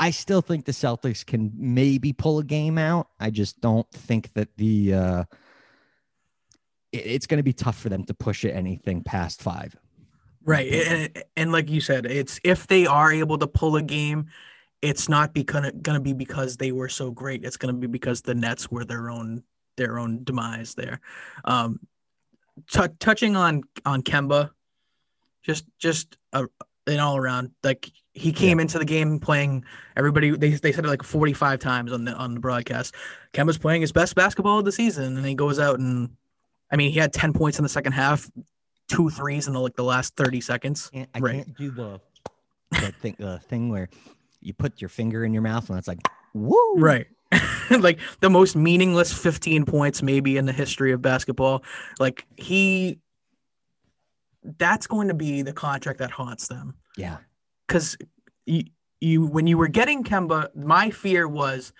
I 0.00 0.10
still 0.10 0.40
think 0.40 0.64
the 0.64 0.72
Celtics 0.72 1.24
can 1.26 1.52
maybe 1.54 2.12
pull 2.14 2.38
a 2.38 2.44
game 2.44 2.78
out. 2.78 3.08
I 3.20 3.28
just 3.30 3.60
don't 3.60 3.90
think 3.90 4.32
that 4.34 4.56
the 4.56 4.94
uh, 4.94 5.24
it- 6.92 7.06
it's 7.06 7.26
going 7.26 7.38
to 7.38 7.42
be 7.44 7.52
tough 7.52 7.76
for 7.78 7.90
them 7.90 8.04
to 8.04 8.14
push 8.14 8.44
it 8.44 8.52
anything 8.52 9.02
past 9.02 9.42
five. 9.42 9.76
Right. 10.44 10.72
And, 10.72 11.24
and 11.36 11.52
like 11.52 11.70
you 11.70 11.80
said, 11.80 12.06
it's 12.06 12.38
if 12.44 12.66
they 12.66 12.86
are 12.86 13.12
able 13.12 13.38
to 13.38 13.46
pull 13.46 13.76
a 13.76 13.82
game, 13.82 14.26
it's 14.82 15.08
not 15.08 15.32
because 15.32 15.70
going 15.82 15.96
to 15.96 16.00
be 16.00 16.12
because 16.12 16.58
they 16.58 16.70
were 16.70 16.88
so 16.88 17.10
great. 17.10 17.44
It's 17.44 17.56
going 17.56 17.74
to 17.74 17.80
be 17.80 17.86
because 17.86 18.20
the 18.20 18.34
Nets 18.34 18.70
were 18.70 18.84
their 18.84 19.08
own 19.08 19.42
their 19.76 19.98
own 19.98 20.22
demise 20.24 20.74
there. 20.74 21.00
Um, 21.44 21.80
t- 22.70 22.82
touching 22.98 23.36
on 23.36 23.62
on 23.86 24.02
Kemba, 24.02 24.50
just 25.42 25.64
just 25.78 26.18
a, 26.32 26.46
an 26.86 27.00
all 27.00 27.16
around 27.16 27.50
like 27.62 27.90
he 28.12 28.32
came 28.32 28.60
into 28.60 28.78
the 28.78 28.84
game 28.84 29.18
playing 29.18 29.64
everybody 29.96 30.30
they, 30.30 30.50
they 30.50 30.70
said 30.70 30.84
it 30.84 30.88
like 30.88 31.02
45 31.02 31.58
times 31.58 31.92
on 31.92 32.04
the 32.04 32.12
on 32.12 32.34
the 32.34 32.40
broadcast. 32.40 32.94
Kemba's 33.32 33.58
playing 33.58 33.80
his 33.80 33.92
best 33.92 34.14
basketball 34.14 34.58
of 34.58 34.64
the 34.64 34.72
season 34.72 35.16
and 35.16 35.26
he 35.26 35.34
goes 35.34 35.58
out 35.58 35.78
and 35.78 36.10
I 36.70 36.76
mean 36.76 36.92
he 36.92 36.98
had 36.98 37.12
10 37.12 37.32
points 37.32 37.58
in 37.58 37.62
the 37.62 37.68
second 37.68 37.92
half, 37.92 38.30
two 38.88 39.10
threes 39.10 39.46
in 39.46 39.54
the, 39.54 39.60
like 39.60 39.76
the 39.76 39.84
last 39.84 40.16
30 40.16 40.40
seconds. 40.40 40.90
Can't, 40.90 41.08
I 41.14 41.18
Right. 41.20 41.34
can't 41.36 41.56
do 41.56 41.70
the 41.70 42.00
that 42.72 42.94
thing 42.96 43.14
the 43.18 43.38
thing 43.38 43.68
where 43.68 43.88
you 44.40 44.52
put 44.52 44.80
your 44.80 44.88
finger 44.88 45.24
in 45.24 45.32
your 45.32 45.42
mouth 45.42 45.68
and 45.70 45.78
it's 45.78 45.88
like 45.88 46.00
woo. 46.34 46.74
Right. 46.76 47.06
like 47.70 47.98
the 48.20 48.30
most 48.30 48.56
meaningless 48.56 49.12
15 49.12 49.64
points 49.64 50.02
maybe 50.02 50.36
in 50.36 50.46
the 50.46 50.52
history 50.52 50.92
of 50.92 51.00
basketball. 51.02 51.62
Like 51.98 52.26
he 52.36 52.98
that's 54.42 54.86
going 54.86 55.08
to 55.08 55.14
be 55.14 55.42
the 55.42 55.52
contract 55.52 55.98
that 56.00 56.10
haunts 56.10 56.48
them. 56.48 56.74
Yeah. 56.96 57.18
Cuz 57.68 57.96
you, 58.46 58.64
you 59.00 59.26
when 59.26 59.46
you 59.46 59.56
were 59.56 59.68
getting 59.68 60.04
Kemba, 60.04 60.54
my 60.54 60.90
fear 60.90 61.26
was 61.26 61.72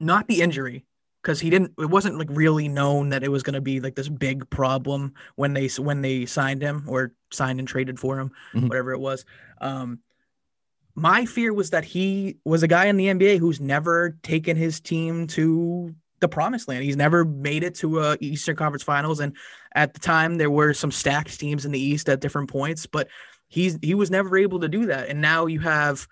not 0.00 0.26
the 0.26 0.42
injury 0.42 0.84
because 1.26 1.40
he 1.40 1.50
didn't 1.50 1.72
it 1.76 1.90
wasn't 1.90 2.16
like 2.16 2.28
really 2.30 2.68
known 2.68 3.08
that 3.08 3.24
it 3.24 3.32
was 3.32 3.42
going 3.42 3.54
to 3.54 3.60
be 3.60 3.80
like 3.80 3.96
this 3.96 4.08
big 4.08 4.48
problem 4.48 5.12
when 5.34 5.54
they 5.54 5.66
when 5.78 6.00
they 6.00 6.24
signed 6.24 6.62
him 6.62 6.84
or 6.86 7.12
signed 7.32 7.58
and 7.58 7.66
traded 7.66 7.98
for 7.98 8.20
him 8.20 8.30
Mhm. 8.54 8.68
whatever 8.68 8.92
it 8.92 9.00
was 9.00 9.24
um 9.60 9.98
my 10.94 11.26
fear 11.26 11.52
was 11.52 11.70
that 11.70 11.84
he 11.84 12.36
was 12.44 12.62
a 12.62 12.68
guy 12.68 12.86
in 12.86 12.96
the 12.96 13.08
NBA 13.08 13.38
who's 13.38 13.60
never 13.60 14.16
taken 14.22 14.56
his 14.56 14.80
team 14.80 15.26
to 15.26 15.94
the 16.20 16.28
promised 16.28 16.68
land. 16.68 16.84
He's 16.84 16.96
never 16.96 17.22
made 17.22 17.62
it 17.62 17.74
to 17.76 18.00
a 18.00 18.16
Eastern 18.20 18.56
Conference 18.56 18.82
Finals, 18.82 19.20
and 19.20 19.36
at 19.74 19.92
the 19.92 20.00
time 20.00 20.38
there 20.38 20.50
were 20.50 20.72
some 20.72 20.90
stacked 20.90 21.38
teams 21.38 21.66
in 21.66 21.72
the 21.72 21.78
East 21.78 22.08
at 22.08 22.20
different 22.20 22.48
points, 22.48 22.86
but 22.86 23.08
he's 23.48 23.78
he 23.82 23.94
was 23.94 24.10
never 24.10 24.38
able 24.38 24.60
to 24.60 24.68
do 24.68 24.86
that. 24.86 25.10
And 25.10 25.20
now 25.20 25.44
you 25.44 25.60
have 25.60 26.06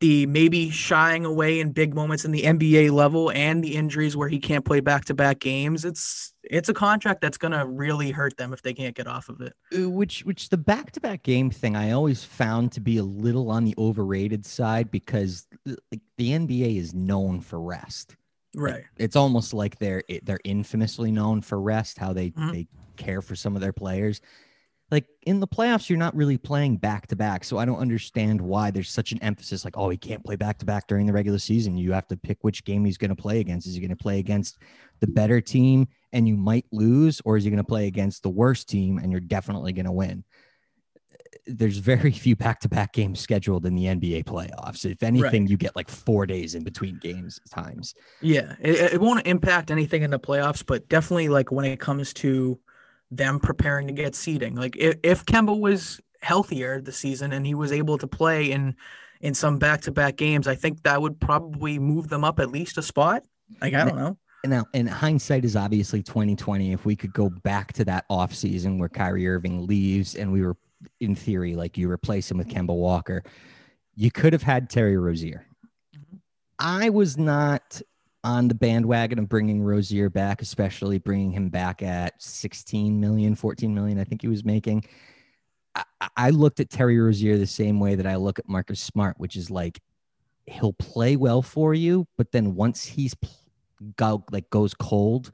the 0.00 0.26
maybe 0.26 0.70
shying 0.70 1.24
away 1.26 1.60
in 1.60 1.72
big 1.72 1.94
moments 1.94 2.24
in 2.24 2.30
the 2.32 2.42
NBA 2.42 2.90
level 2.90 3.30
and 3.32 3.62
the 3.62 3.76
injuries 3.76 4.16
where 4.16 4.28
he 4.28 4.38
can't 4.38 4.64
play 4.64 4.80
back 4.80 5.04
to 5.06 5.14
back 5.14 5.38
games. 5.40 5.84
It's 5.84 6.32
it's 6.42 6.68
a 6.70 6.74
contract 6.74 7.20
that's 7.20 7.36
gonna 7.36 7.66
really 7.66 8.10
hurt 8.10 8.36
them 8.38 8.52
if 8.54 8.62
they 8.62 8.72
can't 8.72 8.96
get 8.96 9.06
off 9.06 9.28
of 9.28 9.40
it. 9.42 9.52
Uh, 9.76 9.90
which 9.90 10.24
which 10.24 10.48
the 10.48 10.56
back-to-back 10.56 11.22
game 11.22 11.50
thing 11.50 11.76
I 11.76 11.90
always 11.90 12.24
found 12.24 12.72
to 12.72 12.80
be 12.80 12.96
a 12.96 13.02
little 13.04 13.50
on 13.50 13.64
the 13.64 13.74
overrated 13.76 14.46
side 14.46 14.90
because 14.90 15.46
uh, 15.68 15.74
like 15.92 16.00
the 16.16 16.30
NBA 16.30 16.78
is 16.78 16.94
known 16.94 17.40
for 17.40 17.60
rest. 17.60 18.16
Right. 18.56 18.84
It's 18.96 19.16
almost 19.16 19.52
like 19.52 19.78
they're 19.78 20.02
it- 20.08 20.24
they're 20.24 20.40
infamously 20.44 21.12
known 21.12 21.42
for 21.42 21.60
rest, 21.60 21.98
how 21.98 22.12
they 22.14 22.30
Mhm. 22.30 22.52
they 22.52 22.66
care 22.96 23.20
for 23.22 23.36
some 23.36 23.54
of 23.54 23.60
their 23.60 23.72
players. 23.74 24.20
Like 24.90 25.06
in 25.22 25.38
the 25.38 25.46
playoffs, 25.46 25.88
you're 25.88 25.98
not 25.98 26.16
really 26.16 26.36
playing 26.36 26.78
back 26.78 27.06
to 27.08 27.16
back, 27.16 27.44
so 27.44 27.58
I 27.58 27.64
don't 27.64 27.78
understand 27.78 28.40
why 28.40 28.72
there's 28.72 28.90
such 28.90 29.12
an 29.12 29.22
emphasis. 29.22 29.64
Like, 29.64 29.78
oh, 29.78 29.88
he 29.88 29.96
can't 29.96 30.24
play 30.24 30.34
back 30.36 30.58
to 30.58 30.66
back 30.66 30.88
during 30.88 31.06
the 31.06 31.12
regular 31.12 31.38
season. 31.38 31.76
You 31.76 31.92
have 31.92 32.08
to 32.08 32.16
pick 32.16 32.38
which 32.42 32.64
game 32.64 32.84
he's 32.84 32.98
going 32.98 33.10
to 33.10 33.16
play 33.16 33.38
against. 33.38 33.68
Is 33.68 33.74
he 33.74 33.80
going 33.80 33.90
to 33.90 33.96
play 33.96 34.18
against 34.18 34.58
the 34.98 35.06
better 35.06 35.40
team 35.40 35.86
and 36.12 36.26
you 36.26 36.36
might 36.36 36.66
lose, 36.72 37.22
or 37.24 37.36
is 37.36 37.44
he 37.44 37.50
going 37.50 37.58
to 37.58 37.64
play 37.64 37.86
against 37.86 38.22
the 38.24 38.30
worst 38.30 38.68
team 38.68 38.98
and 38.98 39.12
you're 39.12 39.20
definitely 39.20 39.72
going 39.72 39.86
to 39.86 39.92
win? 39.92 40.24
There's 41.46 41.78
very 41.78 42.10
few 42.10 42.34
back 42.34 42.58
to 42.60 42.68
back 42.68 42.92
games 42.92 43.20
scheduled 43.20 43.66
in 43.66 43.76
the 43.76 43.84
NBA 43.84 44.24
playoffs. 44.24 44.84
If 44.84 45.04
anything, 45.04 45.46
you 45.46 45.56
get 45.56 45.76
like 45.76 45.88
four 45.88 46.26
days 46.26 46.56
in 46.56 46.64
between 46.64 46.98
games 46.98 47.40
times. 47.48 47.94
Yeah, 48.20 48.56
it, 48.60 48.94
it 48.94 49.00
won't 49.00 49.24
impact 49.24 49.70
anything 49.70 50.02
in 50.02 50.10
the 50.10 50.18
playoffs, 50.18 50.64
but 50.66 50.88
definitely 50.88 51.28
like 51.28 51.52
when 51.52 51.64
it 51.64 51.78
comes 51.78 52.12
to 52.14 52.58
them 53.10 53.40
preparing 53.40 53.86
to 53.88 53.92
get 53.92 54.14
seeding. 54.14 54.54
Like 54.54 54.76
if, 54.76 54.96
if 55.02 55.24
Kemba 55.24 55.58
was 55.58 56.00
healthier 56.22 56.80
this 56.80 56.96
season 56.96 57.32
and 57.32 57.46
he 57.46 57.54
was 57.54 57.72
able 57.72 57.98
to 57.98 58.06
play 58.06 58.52
in 58.52 58.76
in 59.20 59.34
some 59.34 59.58
back 59.58 59.82
to 59.82 59.92
back 59.92 60.16
games, 60.16 60.48
I 60.48 60.54
think 60.54 60.82
that 60.84 61.00
would 61.00 61.20
probably 61.20 61.78
move 61.78 62.08
them 62.08 62.24
up 62.24 62.40
at 62.40 62.50
least 62.50 62.78
a 62.78 62.82
spot. 62.82 63.24
Like 63.60 63.74
I 63.74 63.84
don't 63.84 63.96
know. 63.96 64.16
Now, 64.46 64.64
and 64.72 64.88
hindsight 64.88 65.44
is 65.44 65.54
obviously 65.54 66.02
2020. 66.02 66.72
If 66.72 66.86
we 66.86 66.96
could 66.96 67.12
go 67.12 67.28
back 67.28 67.74
to 67.74 67.84
that 67.84 68.06
off 68.08 68.34
season 68.34 68.78
where 68.78 68.88
Kyrie 68.88 69.28
Irving 69.28 69.66
leaves 69.66 70.14
and 70.14 70.32
we 70.32 70.40
were, 70.42 70.56
in 71.00 71.14
theory, 71.14 71.54
like 71.54 71.76
you 71.76 71.90
replace 71.90 72.30
him 72.30 72.38
with 72.38 72.48
Kemba 72.48 72.74
Walker, 72.74 73.22
you 73.96 74.10
could 74.10 74.32
have 74.32 74.42
had 74.42 74.70
Terry 74.70 74.96
Rozier. 74.96 75.44
Mhm. 75.94 76.20
I 76.58 76.88
was 76.88 77.18
not 77.18 77.82
on 78.22 78.48
the 78.48 78.54
bandwagon 78.54 79.18
of 79.18 79.28
bringing 79.28 79.62
Rozier 79.62 80.10
back, 80.10 80.42
especially 80.42 80.98
bringing 80.98 81.30
him 81.32 81.48
back 81.48 81.82
at 81.82 82.20
16 82.22 83.00
million, 83.00 83.34
14 83.34 83.74
million, 83.74 83.98
I 83.98 84.04
think 84.04 84.20
he 84.22 84.28
was 84.28 84.44
making. 84.44 84.84
I, 85.74 85.84
I 86.16 86.30
looked 86.30 86.60
at 86.60 86.68
Terry 86.70 86.98
Rozier 86.98 87.38
the 87.38 87.46
same 87.46 87.80
way 87.80 87.94
that 87.94 88.06
I 88.06 88.16
look 88.16 88.38
at 88.38 88.48
Marcus 88.48 88.80
Smart, 88.80 89.18
which 89.18 89.36
is 89.36 89.50
like 89.50 89.80
he'll 90.46 90.72
play 90.74 91.16
well 91.16 91.42
for 91.42 91.72
you, 91.74 92.06
but 92.18 92.32
then 92.32 92.54
once 92.54 92.84
he's 92.84 93.14
go 93.96 94.24
like 94.30 94.50
goes 94.50 94.74
cold, 94.74 95.30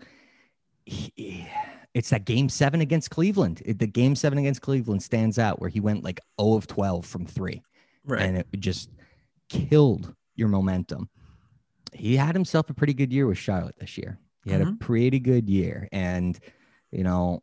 he, 0.85 1.49
it's 1.95 2.11
that 2.11 2.25
game 2.27 2.49
seven 2.49 2.81
against 2.81 3.11
Cleveland. 3.11 3.63
It- 3.65 3.79
the 3.79 3.87
game 3.87 4.15
seven 4.15 4.39
against 4.39 4.61
Cleveland 4.61 5.03
stands 5.03 5.39
out 5.39 5.61
where 5.61 5.71
he 5.71 5.81
went 5.81 6.05
like 6.05 6.21
0 6.41 6.55
of 6.55 6.67
12 6.67 7.05
from 7.07 7.27
three 7.27 7.63
Right. 8.05 8.23
and 8.23 8.37
it 8.37 8.47
just 8.61 8.91
killed 9.49 10.15
your 10.37 10.49
momentum. 10.49 11.09
He 11.93 12.17
had 12.17 12.35
himself 12.35 12.69
a 12.71 12.75
pretty 12.75 12.95
good 12.95 13.13
year 13.13 13.27
with 13.27 13.39
Charlotte 13.39 13.77
this 13.79 13.97
year. 13.97 14.19
He 14.45 14.51
had 14.51 14.61
a 14.61 14.67
Mhm. 14.67 14.81
pretty 14.81 15.19
good 15.19 15.49
year. 15.49 15.89
And, 15.93 16.39
you 16.93 17.03
know, 17.05 17.43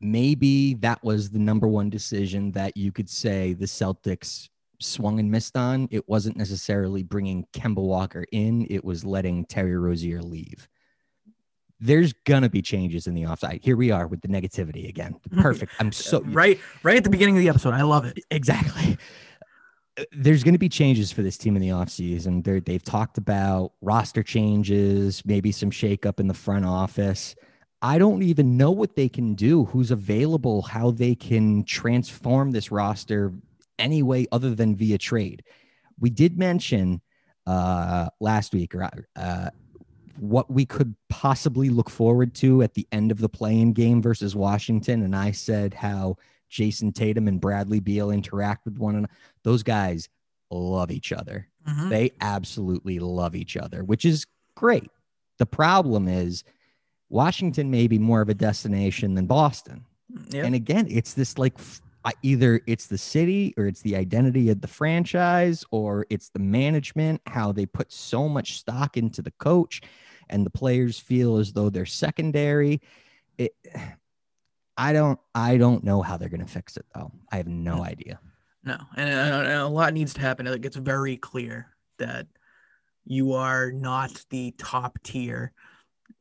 maybe 0.00 0.74
that 0.74 1.02
was 1.04 1.30
the 1.30 1.38
number 1.38 1.68
one 1.68 1.90
decision 1.90 2.52
that 2.52 2.76
you 2.76 2.92
could 2.92 3.08
say 3.10 3.52
the 3.52 3.66
Celtics 3.66 4.48
swung 4.78 5.20
and 5.20 5.30
missed 5.30 5.56
on. 5.56 5.88
It 5.90 6.08
wasn't 6.08 6.36
necessarily 6.38 7.02
bringing 7.02 7.46
Kemba 7.52 7.82
Walker 7.82 8.24
in, 8.32 8.66
it 8.70 8.82
was 8.84 9.04
letting 9.04 9.44
Terry 9.44 9.76
Rozier 9.76 10.22
leave. 10.22 10.68
There's 11.82 12.12
to 12.26 12.48
be 12.50 12.62
changes 12.62 13.06
in 13.06 13.14
the 13.14 13.26
offside. 13.26 13.60
Here 13.62 13.76
we 13.76 13.90
are 13.90 14.06
with 14.06 14.20
the 14.20 14.28
negativity 14.28 14.88
again. 14.88 15.16
Perfect. 15.32 15.72
I'm 15.80 15.92
so 15.92 16.20
right 16.22 16.58
right 16.82 16.96
at 16.98 17.04
the 17.04 17.10
beginning 17.10 17.36
of 17.36 17.42
the 17.42 17.48
episode. 17.48 17.72
I 17.74 17.82
love 17.82 18.04
it. 18.04 18.18
exactly. 18.30 18.96
There's 20.12 20.44
going 20.44 20.54
to 20.54 20.58
be 20.58 20.68
changes 20.68 21.10
for 21.12 21.22
this 21.22 21.38
team 21.38 21.56
in 21.56 21.62
the 21.62 21.68
offseason. 21.68 22.44
They're, 22.44 22.60
they've 22.60 22.82
talked 22.82 23.18
about 23.18 23.72
roster 23.80 24.22
changes, 24.22 25.22
maybe 25.24 25.52
some 25.52 25.70
shakeup 25.70 26.20
in 26.20 26.28
the 26.28 26.34
front 26.34 26.64
office. 26.64 27.34
I 27.82 27.98
don't 27.98 28.22
even 28.22 28.56
know 28.56 28.70
what 28.70 28.94
they 28.94 29.08
can 29.08 29.34
do, 29.34 29.64
who's 29.66 29.90
available, 29.90 30.62
how 30.62 30.90
they 30.90 31.14
can 31.14 31.64
transform 31.64 32.50
this 32.50 32.70
roster 32.70 33.32
any 33.78 34.02
way 34.02 34.26
other 34.32 34.54
than 34.54 34.76
via 34.76 34.98
trade. 34.98 35.42
We 35.98 36.10
did 36.10 36.38
mention 36.38 37.00
uh, 37.46 38.10
last 38.20 38.52
week 38.52 38.74
uh, 39.16 39.50
what 40.18 40.50
we 40.50 40.66
could 40.66 40.94
possibly 41.08 41.70
look 41.70 41.88
forward 41.88 42.34
to 42.36 42.62
at 42.62 42.74
the 42.74 42.86
end 42.92 43.10
of 43.10 43.18
the 43.18 43.28
playing 43.28 43.72
game 43.72 44.02
versus 44.02 44.36
Washington. 44.36 45.02
And 45.02 45.16
I 45.16 45.30
said 45.32 45.74
how 45.74 46.16
Jayson 46.50 46.92
Tatum 46.92 47.28
and 47.28 47.40
Bradley 47.40 47.80
Beal 47.80 48.10
interact 48.10 48.64
with 48.64 48.78
one 48.78 48.96
another. 48.96 49.12
Those 49.44 49.62
guys 49.62 50.08
love 50.50 50.90
each 50.90 51.12
other. 51.12 51.48
Mhm. 51.66 51.90
They 51.90 52.10
absolutely 52.20 52.98
love 52.98 53.36
each 53.36 53.56
other, 53.56 53.84
which 53.84 54.04
is 54.04 54.26
great. 54.56 54.90
The 55.38 55.46
problem 55.46 56.08
is 56.08 56.42
Washington 57.08 57.70
may 57.70 57.86
be 57.86 57.98
more 57.98 58.20
of 58.20 58.28
a 58.28 58.34
destination 58.34 59.14
than 59.14 59.26
Boston. 59.26 59.84
Yeah. 60.30 60.44
And 60.44 60.54
again, 60.54 60.86
it's 60.90 61.14
this 61.14 61.38
like 61.38 61.56
either 62.22 62.60
it's 62.66 62.86
the 62.86 62.98
city 62.98 63.54
or 63.56 63.66
it's 63.66 63.82
the 63.82 63.94
identity 63.94 64.48
of 64.50 64.60
the 64.60 64.68
franchise 64.68 65.64
or 65.70 66.06
it's 66.10 66.30
the 66.30 66.38
management, 66.40 67.20
how 67.26 67.52
they 67.52 67.66
put 67.66 67.92
so 67.92 68.28
much 68.28 68.58
stock 68.58 68.96
into 68.96 69.22
the 69.22 69.30
coach 69.32 69.82
and 70.28 70.44
the 70.46 70.50
players 70.50 70.98
feel 70.98 71.36
as 71.36 71.52
though 71.52 71.70
they're 71.70 71.86
secondary. 71.86 72.80
It, 73.38 73.54
I 74.80 74.94
don't, 74.94 75.20
I 75.34 75.58
don't 75.58 75.84
know 75.84 76.00
how 76.00 76.16
they're 76.16 76.30
going 76.30 76.40
to 76.40 76.46
fix 76.46 76.78
it 76.78 76.86
though. 76.94 77.12
I 77.30 77.36
have 77.36 77.46
no 77.46 77.84
idea. 77.84 78.18
No, 78.64 78.78
and, 78.96 79.10
uh, 79.10 79.48
and 79.48 79.60
a 79.60 79.68
lot 79.68 79.92
needs 79.92 80.14
to 80.14 80.20
happen. 80.20 80.46
It 80.46 80.60
gets 80.62 80.76
very 80.76 81.18
clear 81.18 81.66
that 81.98 82.26
you 83.04 83.34
are 83.34 83.72
not 83.72 84.24
the 84.30 84.54
top 84.56 84.98
tier, 85.02 85.52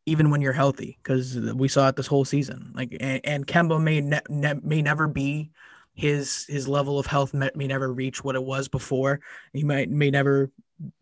even 0.05 0.29
when 0.29 0.41
you're 0.41 0.53
healthy, 0.53 0.99
because 1.01 1.37
we 1.37 1.69
saw 1.69 1.87
it 1.87 1.95
this 1.95 2.07
whole 2.07 2.25
season. 2.25 2.71
Like, 2.75 2.95
and, 2.99 3.21
and 3.23 3.47
Kemba 3.47 3.81
may 3.81 4.01
ne- 4.01 4.21
ne- 4.29 4.59
may 4.61 4.81
never 4.81 5.07
be 5.07 5.51
his 5.93 6.45
his 6.47 6.67
level 6.67 6.99
of 6.99 7.05
health 7.05 7.33
may, 7.33 7.51
may 7.55 7.67
never 7.67 7.93
reach 7.93 8.23
what 8.23 8.35
it 8.35 8.43
was 8.43 8.67
before. 8.67 9.19
He 9.53 9.63
might 9.63 9.89
may 9.89 10.09
never 10.09 10.51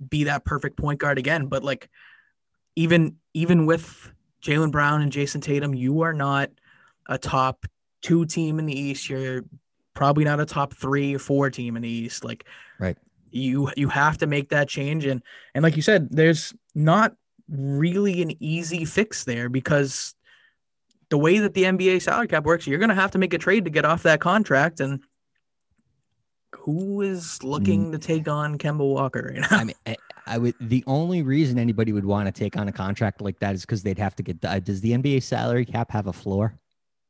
be 0.10 0.26
that 0.26 0.46
perfect 0.46 0.78
point 0.78 1.00
guard 1.00 1.18
again. 1.18 1.48
But 1.48 1.64
like 1.64 1.90
even 2.76 3.18
even 3.34 3.66
with 3.66 4.12
Jaylen 4.42 4.72
Brown 4.72 5.02
and 5.02 5.12
Jayson 5.12 5.42
Tatum, 5.42 5.76
you 5.76 6.02
are 6.02 6.14
not 6.14 6.50
a 7.08 7.18
top 7.18 7.66
two 8.02 8.26
team 8.26 8.60
in 8.60 8.66
the 8.66 8.80
East. 8.80 9.10
You're 9.10 9.44
probably 9.94 10.24
not 10.24 10.40
a 10.40 10.46
top 10.46 10.74
three 10.74 11.16
or 11.16 11.20
four 11.20 11.50
team 11.50 11.76
in 11.76 11.82
the 11.82 11.90
East. 11.90 12.24
Like 12.24 12.46
Right. 12.80 12.98
you 13.32 13.72
you 13.76 13.90
have 13.90 14.18
to 14.20 14.28
make 14.28 14.50
that 14.50 14.70
change 14.70 15.06
and 15.06 15.22
and 15.56 15.64
like 15.64 15.76
you 15.76 15.82
said, 15.82 16.10
there's 16.12 16.54
not 16.76 17.16
really 17.50 18.22
an 18.22 18.32
easy 18.44 18.86
fix 18.86 19.24
there 19.24 19.50
because 19.50 20.14
the 21.10 21.18
way 21.18 21.40
that 21.40 21.54
the 21.54 21.64
NBA 21.64 22.02
salary 22.02 22.28
cap 22.28 22.44
works, 22.44 22.68
you're 22.68 22.80
gonna 22.80 22.94
have 22.94 23.12
to 23.12 23.18
make 23.18 23.34
a 23.34 23.38
trade 23.38 23.64
to 23.66 23.72
get 23.72 23.86
off 23.86 24.04
that 24.04 24.20
contract 24.20 24.80
and 24.80 25.02
who 26.56 27.02
is 27.02 27.44
looking 27.44 27.92
to 27.92 27.98
take 27.98 28.28
on 28.28 28.58
Kemba 28.58 28.80
Walker 28.80 29.32
right 29.34 29.42
now? 29.42 29.58
I 29.58 29.64
mean, 29.64 29.76
I, 29.86 29.96
I 30.26 30.38
would. 30.38 30.56
The 30.60 30.84
only 30.88 31.22
reason 31.24 31.58
anybody 31.58 31.94
would 31.94 32.06
want 32.06 32.28
to 32.28 32.32
take 32.32 32.58
on 32.58 32.68
a 32.68 32.72
contract 32.72 33.22
like 33.22 33.40
that 33.40 33.56
is 33.56 33.62
because 33.62 33.84
they'd 33.84 33.98
have 33.98 34.16
to 34.18 34.24
get. 34.24 34.44
uh, 34.44 34.60
Does 34.60 34.82
the 34.82 34.92
NBA 34.92 35.24
salary 35.24 35.66
cap 35.66 35.92
have 35.92 36.08
a 36.08 36.14
floor? 36.14 36.58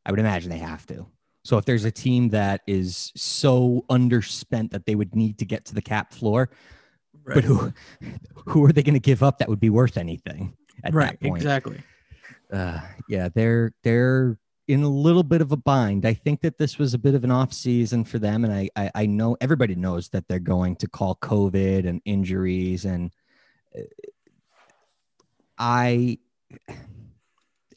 I 0.08 0.12
would 0.12 0.20
imagine 0.20 0.50
they 0.50 0.58
have 0.58 0.86
to. 0.88 1.06
So 1.44 1.58
if 1.58 1.66
there's 1.66 1.86
a 1.86 1.92
team 1.92 2.30
that 2.30 2.62
is 2.66 3.12
so 3.16 3.86
underspent 3.90 4.72
that 4.72 4.86
they 4.86 4.96
would 4.96 5.16
need 5.16 5.38
to 5.40 5.46
get 5.46 5.66
to 5.66 5.76
the 5.76 5.82
cap 5.82 6.14
floor, 6.14 6.50
but 7.26 7.44
who, 7.44 7.74
who 8.46 8.66
are 8.66 8.72
they 8.72 8.84
going 8.84 8.94
to 8.94 9.00
give 9.00 9.22
up 9.22 9.38
that 9.40 9.50
would 9.50 9.60
be 9.60 9.70
worth 9.70 9.98
anything 9.98 10.56
at 10.84 10.94
right, 10.94 11.12
that 11.12 11.22
point? 11.22 11.42
exactly. 11.42 11.84
uh, 12.52 12.80
yeah, 13.10 13.30
they're 13.34 13.74
they're 13.84 14.38
in 14.68 14.84
a 14.84 14.90
little 14.90 15.24
bit 15.24 15.42
of 15.42 15.52
a 15.52 15.58
bind. 15.58 16.06
I 16.06 16.14
think 16.14 16.42
that 16.42 16.58
this 16.58 16.78
was 16.78 16.94
a 16.94 16.98
bit 16.98 17.16
of 17.16 17.24
an 17.24 17.32
off 17.32 17.54
season 17.54 18.04
for 18.04 18.20
them, 18.20 18.46
and 18.46 18.54
I 18.54 18.70
I, 18.76 18.92
I 18.96 19.06
know 19.06 19.38
everybody 19.42 19.76
knows 19.76 20.10
that 20.10 20.28
they're 20.28 20.40
going 20.40 20.78
to 20.78 20.88
call 20.88 21.16
COVID 21.16 21.88
and 21.88 22.02
injuries, 22.06 22.86
and 22.86 23.12
uh, 23.78 23.84
I 25.58 26.20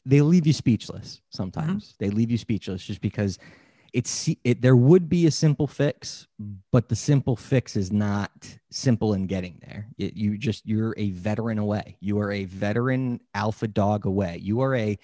they 0.05 0.21
leave 0.21 0.47
you 0.47 0.53
speechless. 0.53 1.15
Mm-hmm. 1.15 1.37
Sometimes 1.37 1.95
they 1.99 2.09
leave 2.09 2.31
you 2.31 2.37
speechless 2.37 2.83
just 2.83 3.01
because 3.01 3.37
it's 3.93 4.29
it. 4.43 4.61
There 4.61 4.75
would 4.75 5.09
be 5.09 5.27
a 5.27 5.31
simple 5.31 5.67
fix, 5.67 6.27
but 6.71 6.87
the 6.87 6.95
simple 6.95 7.35
fix 7.35 7.75
is 7.75 7.91
not 7.91 8.31
simple 8.69 9.13
in 9.13 9.27
getting 9.27 9.61
there. 9.65 9.87
It, 9.97 10.15
you 10.15 10.37
just 10.37 10.65
you're 10.65 10.93
a 10.97 11.11
veteran 11.11 11.59
away. 11.59 11.97
You 11.99 12.19
are 12.19 12.31
a 12.31 12.45
veteran 12.45 13.19
alpha 13.33 13.67
dog 13.67 14.05
away. 14.05 14.39
You 14.41 14.61
are 14.61 14.75
a 14.75 14.97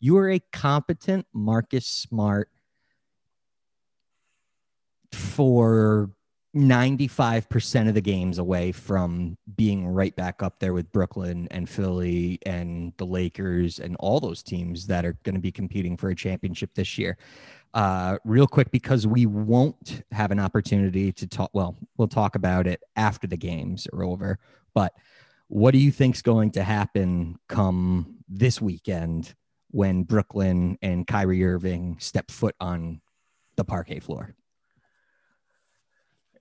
you 0.00 0.16
are 0.18 0.30
a 0.30 0.38
competent 0.52 1.26
Marcus 1.32 1.86
Smart 1.86 2.48
for 5.12 6.10
95% 6.58 7.88
of 7.88 7.94
the 7.94 8.00
games 8.00 8.38
away 8.38 8.72
from 8.72 9.38
being 9.56 9.86
right 9.86 10.14
back 10.16 10.42
up 10.42 10.58
there 10.58 10.72
with 10.72 10.90
Brooklyn 10.92 11.46
and 11.50 11.68
Philly 11.68 12.38
and 12.44 12.92
the 12.96 13.06
Lakers 13.06 13.78
and 13.78 13.96
all 13.96 14.18
those 14.18 14.42
teams 14.42 14.86
that 14.88 15.04
are 15.04 15.16
going 15.22 15.36
to 15.36 15.40
be 15.40 15.52
competing 15.52 15.96
for 15.96 16.10
a 16.10 16.14
championship 16.14 16.74
this 16.74 16.98
year. 16.98 17.16
Uh, 17.74 18.18
real 18.24 18.46
quick, 18.46 18.70
because 18.70 19.06
we 19.06 19.26
won't 19.26 20.02
have 20.10 20.30
an 20.30 20.40
opportunity 20.40 21.12
to 21.12 21.26
talk. 21.26 21.50
Well, 21.52 21.76
we'll 21.96 22.08
talk 22.08 22.34
about 22.34 22.66
it 22.66 22.82
after 22.96 23.26
the 23.26 23.36
games 23.36 23.86
are 23.92 24.02
over. 24.02 24.38
But 24.74 24.94
what 25.48 25.72
do 25.72 25.78
you 25.78 25.92
think's 25.92 26.22
going 26.22 26.50
to 26.52 26.62
happen 26.62 27.38
come 27.48 28.16
this 28.28 28.60
weekend 28.60 29.34
when 29.70 30.02
Brooklyn 30.02 30.78
and 30.82 31.06
Kyrie 31.06 31.44
Irving 31.44 31.96
step 32.00 32.30
foot 32.30 32.56
on 32.60 33.00
the 33.56 33.64
parquet 33.64 34.00
floor? 34.00 34.34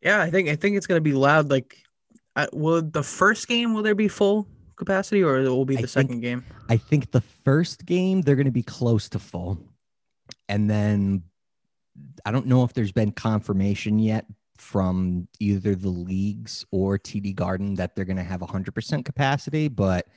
Yeah, 0.02 0.22
I 0.22 0.30
think 0.30 0.50
I 0.50 0.56
think 0.56 0.78
it's 0.78 0.88
gonna 0.88 1.02
be 1.02 1.14
loud. 1.14 1.50
Like, 1.50 1.78
uh, 2.36 2.48
will 2.54 2.82
the 2.82 3.04
first 3.04 3.48
game 3.48 3.74
will 3.74 3.84
there 3.84 3.96
be 3.96 4.08
full 4.08 4.48
capacity 4.76 5.24
or 5.24 5.40
it 5.40 5.50
will 5.50 5.66
be 5.66 5.78
I 5.78 5.82
the 5.82 5.88
think- 5.88 6.10
second 6.10 6.22
game? 6.22 6.46
I 6.70 6.78
think 6.78 7.12
the 7.12 7.22
first 7.44 7.86
game 7.86 8.22
they're 8.22 8.36
going 8.36 8.46
to 8.46 8.52
be 8.52 8.62
close 8.64 9.10
to 9.10 9.20
full. 9.20 9.58
And 10.50 10.70
then 10.70 11.24
I 12.26 12.32
don't 12.32 12.46
know 12.46 12.64
if 12.64 12.74
there's 12.74 12.92
been 12.92 13.12
confirmation 13.12 13.98
yet 13.98 14.26
from 14.60 15.28
either 15.40 15.74
the 15.74 15.90
leagues 15.90 16.64
or 16.72 16.98
TD 17.00 17.34
Garden 17.36 17.74
that 17.76 17.96
they're 17.96 18.06
going 18.06 18.18
to 18.18 18.24
have 18.24 18.42
100% 18.42 19.04
capacity, 19.06 19.68
but 19.68 20.08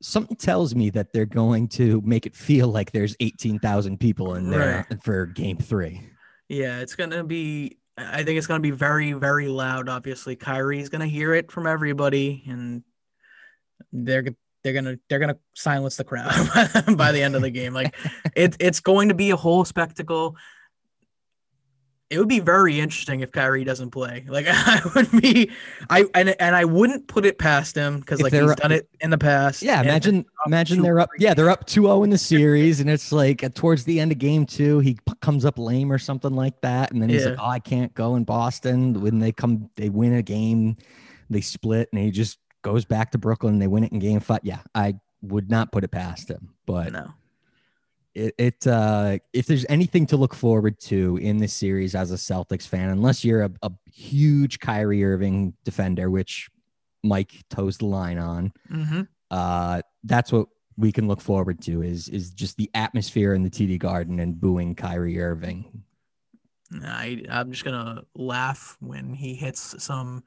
something 0.00 0.36
tells 0.36 0.74
me 0.74 0.90
that 0.90 1.12
they're 1.12 1.24
going 1.26 1.66
to 1.68 2.00
make 2.04 2.26
it 2.26 2.34
feel 2.36 2.68
like 2.68 2.92
there's 2.92 3.16
18,000 3.20 3.98
people 3.98 4.34
in 4.34 4.50
there 4.50 4.86
for 5.02 5.26
game 5.26 5.56
3. 5.58 6.00
Yeah, 6.48 6.80
it's 6.80 6.94
gonna 6.94 7.24
be. 7.24 7.78
I 7.96 8.24
think 8.24 8.38
it's 8.38 8.46
gonna 8.46 8.60
be 8.60 8.70
very 8.70 9.12
very 9.12 9.48
loud. 9.48 9.88
Obviously, 9.88 10.36
Kyrie's 10.36 10.88
gonna 10.88 11.06
hear 11.06 11.34
it 11.34 11.52
from 11.52 11.66
everybody, 11.66 12.44
and 12.48 12.82
they're 13.92 14.24
they're 14.64 14.72
gonna 14.72 14.96
they're 15.08 15.18
gonna 15.18 15.38
silence 15.54 15.96
the 15.96 16.04
crowd 16.04 16.32
by 16.96 17.12
the 17.12 17.22
end 17.22 17.36
of 17.36 17.42
the 17.42 17.50
game. 17.50 17.74
Like, 17.74 17.94
it 18.36 18.56
it's 18.58 18.80
going 18.80 19.08
to 19.08 19.14
be 19.14 19.30
a 19.30 19.36
whole 19.36 19.64
spectacle. 19.64 20.36
It 22.14 22.18
would 22.18 22.28
be 22.28 22.38
very 22.40 22.78
interesting 22.80 23.20
if 23.20 23.32
Kyrie 23.32 23.64
doesn't 23.64 23.90
play. 23.90 24.24
Like 24.34 24.46
I 24.48 24.80
would 24.94 25.10
be, 25.20 25.50
I 25.90 26.04
and 26.14 26.34
and 26.40 26.56
I 26.56 26.64
wouldn't 26.64 27.08
put 27.08 27.26
it 27.26 27.38
past 27.38 27.76
him 27.76 27.98
because 28.00 28.20
like 28.22 28.32
he's 28.32 28.54
done 28.56 28.72
it 28.72 28.88
in 29.00 29.10
the 29.10 29.18
past. 29.18 29.62
Yeah, 29.62 29.80
imagine 29.82 30.24
imagine 30.46 30.82
they're 30.82 31.00
up. 31.00 31.10
Yeah, 31.18 31.34
they're 31.34 31.50
up 31.50 31.66
2-0 31.66 32.04
in 32.04 32.10
the 32.10 32.18
series, 32.32 32.80
and 32.80 32.88
it's 32.88 33.12
like 33.12 33.52
towards 33.54 33.84
the 33.84 34.00
end 34.00 34.12
of 34.12 34.18
game 34.18 34.46
two, 34.46 34.78
he 34.80 34.94
p- 35.06 35.12
comes 35.20 35.44
up 35.44 35.58
lame 35.58 35.92
or 35.92 35.98
something 35.98 36.32
like 36.32 36.60
that, 36.62 36.92
and 36.92 37.02
then 37.02 37.08
he's 37.10 37.26
like, 37.26 37.38
"Oh, 37.40 37.46
I 37.48 37.58
can't 37.58 37.92
go 37.94 38.16
in 38.16 38.24
Boston." 38.24 39.00
When 39.00 39.18
they 39.18 39.32
come, 39.32 39.68
they 39.76 39.88
win 39.88 40.14
a 40.14 40.22
game, 40.22 40.76
they 41.30 41.40
split, 41.40 41.88
and 41.92 42.00
he 42.00 42.10
just 42.10 42.38
goes 42.62 42.84
back 42.84 43.10
to 43.12 43.18
Brooklyn. 43.18 43.54
and 43.54 43.62
They 43.62 43.66
win 43.68 43.84
it 43.84 43.92
in 43.92 43.98
game 43.98 44.20
five. 44.20 44.40
Yeah, 44.42 44.60
I 44.74 44.94
would 45.22 45.50
not 45.50 45.70
put 45.72 45.84
it 45.84 45.90
past 45.90 46.30
him, 46.30 46.50
but 46.66 46.92
no. 46.92 47.10
It, 48.14 48.34
it 48.38 48.66
uh 48.66 49.18
if 49.32 49.46
there's 49.46 49.66
anything 49.68 50.06
to 50.06 50.16
look 50.16 50.34
forward 50.34 50.78
to 50.80 51.16
in 51.18 51.38
this 51.38 51.52
series 51.52 51.94
as 51.94 52.10
a 52.12 52.16
Celtics 52.16 52.66
fan, 52.66 52.90
unless 52.90 53.24
you're 53.24 53.42
a, 53.42 53.50
a 53.62 53.72
huge 53.92 54.60
Kyrie 54.60 55.04
Irving 55.04 55.54
defender, 55.64 56.10
which 56.10 56.48
Mike 57.02 57.32
toes 57.50 57.78
the 57.78 57.86
line 57.86 58.18
on 58.18 58.52
hmm 58.68 59.02
uh, 59.30 59.82
that's 60.04 60.30
what 60.30 60.46
we 60.76 60.92
can 60.92 61.08
look 61.08 61.20
forward 61.20 61.60
to 61.62 61.82
is 61.82 62.08
is 62.08 62.30
just 62.30 62.56
the 62.56 62.70
atmosphere 62.74 63.34
in 63.34 63.42
the 63.42 63.50
TD 63.50 63.78
Garden 63.78 64.20
and 64.20 64.40
booing 64.40 64.74
Kyrie 64.74 65.20
Irving. 65.20 65.82
I 66.82 67.22
I'm 67.28 67.50
just 67.50 67.64
gonna 67.64 68.02
laugh 68.14 68.76
when 68.80 69.14
he 69.14 69.34
hits 69.34 69.82
some 69.82 70.24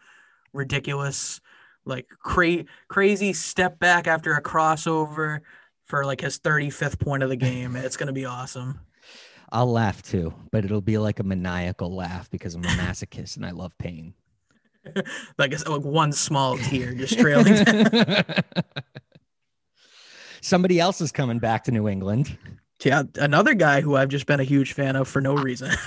ridiculous, 0.53 1.41
like 1.85 2.07
cra- 2.19 2.65
crazy 2.87 3.33
step 3.33 3.79
back 3.79 4.07
after 4.07 4.33
a 4.33 4.41
crossover 4.41 5.41
for 5.87 6.05
like 6.05 6.21
his 6.21 6.37
35th 6.39 6.99
point 6.99 7.23
of 7.23 7.29
the 7.29 7.35
game. 7.35 7.75
It's 7.75 7.97
gonna 7.97 8.13
be 8.13 8.25
awesome. 8.25 8.79
I'll 9.51 9.71
laugh 9.71 10.03
too, 10.03 10.33
but 10.51 10.65
it'll 10.65 10.81
be 10.81 10.97
like 10.97 11.19
a 11.19 11.23
maniacal 11.23 11.95
laugh 11.95 12.29
because 12.29 12.53
I'm 12.55 12.63
a 12.65 12.67
masochist 12.67 13.37
and 13.37 13.45
I 13.45 13.51
love 13.51 13.77
pain. 13.77 14.13
Like 15.37 15.51
it's 15.51 15.67
like 15.67 15.81
one 15.81 16.13
small 16.13 16.57
tear 16.57 16.93
just 16.93 17.19
trailing. 17.19 17.57
Somebody 20.41 20.79
else 20.79 21.01
is 21.01 21.11
coming 21.11 21.39
back 21.39 21.65
to 21.65 21.71
New 21.71 21.89
England. 21.89 22.37
yeah, 22.83 23.03
another 23.15 23.53
guy 23.53 23.81
who 23.81 23.97
I've 23.97 24.07
just 24.07 24.27
been 24.27 24.39
a 24.39 24.45
huge 24.45 24.71
fan 24.73 24.95
of 24.95 25.07
for 25.09 25.21
no 25.21 25.35
reason. 25.35 25.71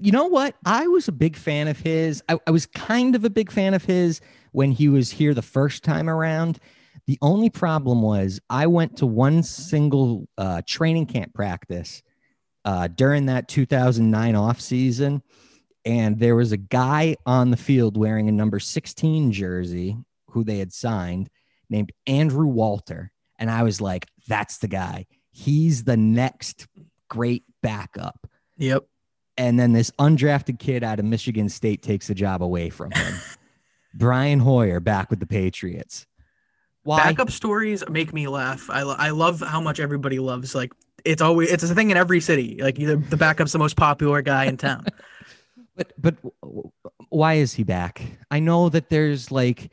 You 0.00 0.10
know 0.10 0.24
what? 0.24 0.54
I 0.64 0.86
was 0.86 1.06
a 1.06 1.12
big 1.12 1.36
fan 1.36 1.68
of 1.68 1.78
his. 1.78 2.22
I, 2.30 2.38
I 2.46 2.50
was 2.50 2.64
kind 2.64 3.14
of 3.14 3.26
a 3.26 3.30
big 3.30 3.52
fan 3.52 3.74
of 3.74 3.84
his 3.84 4.22
when 4.52 4.72
he 4.72 4.88
was 4.88 5.10
here 5.10 5.34
the 5.34 5.42
first 5.42 5.84
time 5.84 6.08
around. 6.08 6.58
The 7.06 7.18
only 7.22 7.50
problem 7.50 8.02
was 8.02 8.40
I 8.50 8.66
went 8.66 8.96
to 8.98 9.06
one 9.06 9.42
single 9.42 10.28
uh, 10.36 10.62
training 10.66 11.06
camp 11.06 11.34
practice 11.34 12.02
uh, 12.64 12.88
during 12.88 13.26
that 13.26 13.48
2009 13.48 14.34
off 14.34 14.60
season, 14.60 15.22
and 15.84 16.18
there 16.18 16.34
was 16.34 16.50
a 16.50 16.56
guy 16.56 17.16
on 17.24 17.50
the 17.50 17.56
field 17.56 17.96
wearing 17.96 18.28
a 18.28 18.32
number 18.32 18.58
16 18.58 19.30
jersey 19.30 19.96
who 20.30 20.42
they 20.42 20.58
had 20.58 20.72
signed 20.72 21.30
named 21.70 21.92
Andrew 22.06 22.46
Walter. 22.46 23.12
And 23.38 23.50
I 23.50 23.62
was 23.62 23.80
like, 23.80 24.06
that's 24.26 24.58
the 24.58 24.68
guy. 24.68 25.06
He's 25.30 25.84
the 25.84 25.96
next 25.96 26.66
great 27.08 27.44
backup 27.62 28.26
yep. 28.56 28.84
and 29.36 29.58
then 29.58 29.72
this 29.72 29.90
undrafted 29.98 30.58
kid 30.58 30.82
out 30.82 30.98
of 30.98 31.04
Michigan 31.04 31.48
State 31.48 31.82
takes 31.82 32.08
the 32.08 32.14
job 32.14 32.42
away 32.42 32.70
from 32.70 32.90
him. 32.90 33.14
Brian 33.94 34.40
Hoyer 34.40 34.80
back 34.80 35.08
with 35.08 35.20
the 35.20 35.26
Patriots. 35.26 36.06
Why? 36.86 36.98
Backup 36.98 37.32
stories 37.32 37.82
make 37.88 38.14
me 38.14 38.28
laugh. 38.28 38.70
I, 38.70 38.82
I 38.82 39.10
love 39.10 39.40
how 39.40 39.60
much 39.60 39.80
everybody 39.80 40.20
loves 40.20 40.54
like 40.54 40.72
it's 41.04 41.20
always 41.20 41.50
it's 41.50 41.64
a 41.64 41.74
thing 41.74 41.90
in 41.90 41.96
every 41.96 42.20
city. 42.20 42.58
Like 42.60 42.78
either 42.78 42.94
the 42.94 43.16
backup's 43.16 43.50
the 43.50 43.58
most 43.58 43.76
popular 43.76 44.22
guy 44.22 44.44
in 44.46 44.56
town. 44.56 44.86
But 45.78 45.92
but 46.00 46.14
why 47.10 47.34
is 47.34 47.52
he 47.52 47.62
back? 47.62 48.00
I 48.30 48.40
know 48.40 48.70
that 48.70 48.88
there's 48.88 49.30
like 49.30 49.70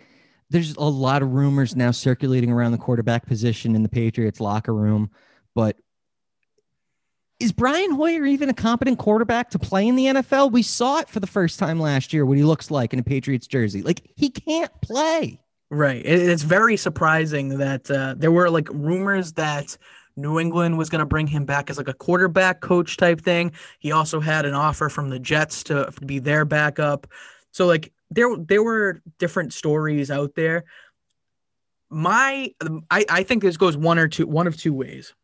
there's 0.49 0.76
a 0.76 0.84
lot 0.84 1.21
of 1.21 1.32
rumors 1.32 1.78
now 1.78 1.91
circulating 1.91 2.52
around 2.52 2.73
the 2.73 2.78
quarterback 2.78 3.26
position 3.26 3.73
in 3.73 3.84
the 3.84 3.89
Patriots 3.89 4.41
locker 4.41 4.73
room, 4.73 5.10
but 5.56 5.78
is 7.39 7.54
Brian 7.54 7.91
Hoyer 7.91 8.26
even 8.26 8.49
a 8.49 8.54
competent 8.54 8.99
quarterback 8.99 9.49
to 9.52 9.60
play 9.60 9.88
in 9.88 9.95
the 9.95 10.08
NFL? 10.08 10.52
We 10.52 10.62
saw 10.62 10.99
it 10.99 11.08
for 11.08 11.21
the 11.21 11.28
first 11.28 11.58
time 11.58 11.80
last 11.80 12.12
year 12.12 12.26
what 12.26 12.38
he 12.38 12.43
looks 12.43 12.69
like 12.69 12.91
in 12.91 12.99
a 12.99 13.04
Patriots 13.04 13.47
jersey. 13.47 13.82
Like 13.82 14.02
he 14.17 14.30
can't 14.30 14.73
play. 14.82 15.39
Right. 15.73 16.05
It, 16.05 16.29
it's 16.29 16.43
very 16.43 16.77
surprising 16.77 17.57
that 17.57 17.89
uh, 17.89 18.13
there 18.15 18.31
were 18.31 18.49
like 18.49 18.67
rumors 18.71 19.33
that 19.33 19.75
New 20.15 20.39
England 20.39 20.77
was 20.77 20.88
going 20.88 20.99
to 20.99 21.05
bring 21.05 21.25
him 21.25 21.45
back 21.45 21.71
as 21.71 21.77
like 21.79 21.88
a 21.88 21.95
quarterback 21.95 22.62
coach 22.62 22.95
type 22.97 23.19
thing. 23.19 23.51
He 23.79 23.91
also 23.91 24.19
had 24.19 24.45
an 24.45 24.53
offer 24.53 24.88
from 24.88 25.09
the 25.09 25.17
Jets 25.17 25.63
to, 25.63 25.91
to 25.91 26.05
be 26.05 26.19
their 26.19 26.45
backup. 26.45 27.07
So 27.51 27.65
like 27.65 27.91
there 28.12 28.36
there 28.38 28.62
were 28.62 29.01
different 29.17 29.51
stories 29.51 30.12
out 30.12 30.36
there. 30.36 30.65
My 31.89 32.53
I 32.91 33.05
I 33.09 33.23
think 33.23 33.41
this 33.41 33.57
goes 33.57 33.75
one 33.75 33.97
or 33.97 34.07
two 34.07 34.27
one 34.27 34.45
of 34.45 34.55
two 34.55 34.73
ways. 34.73 35.15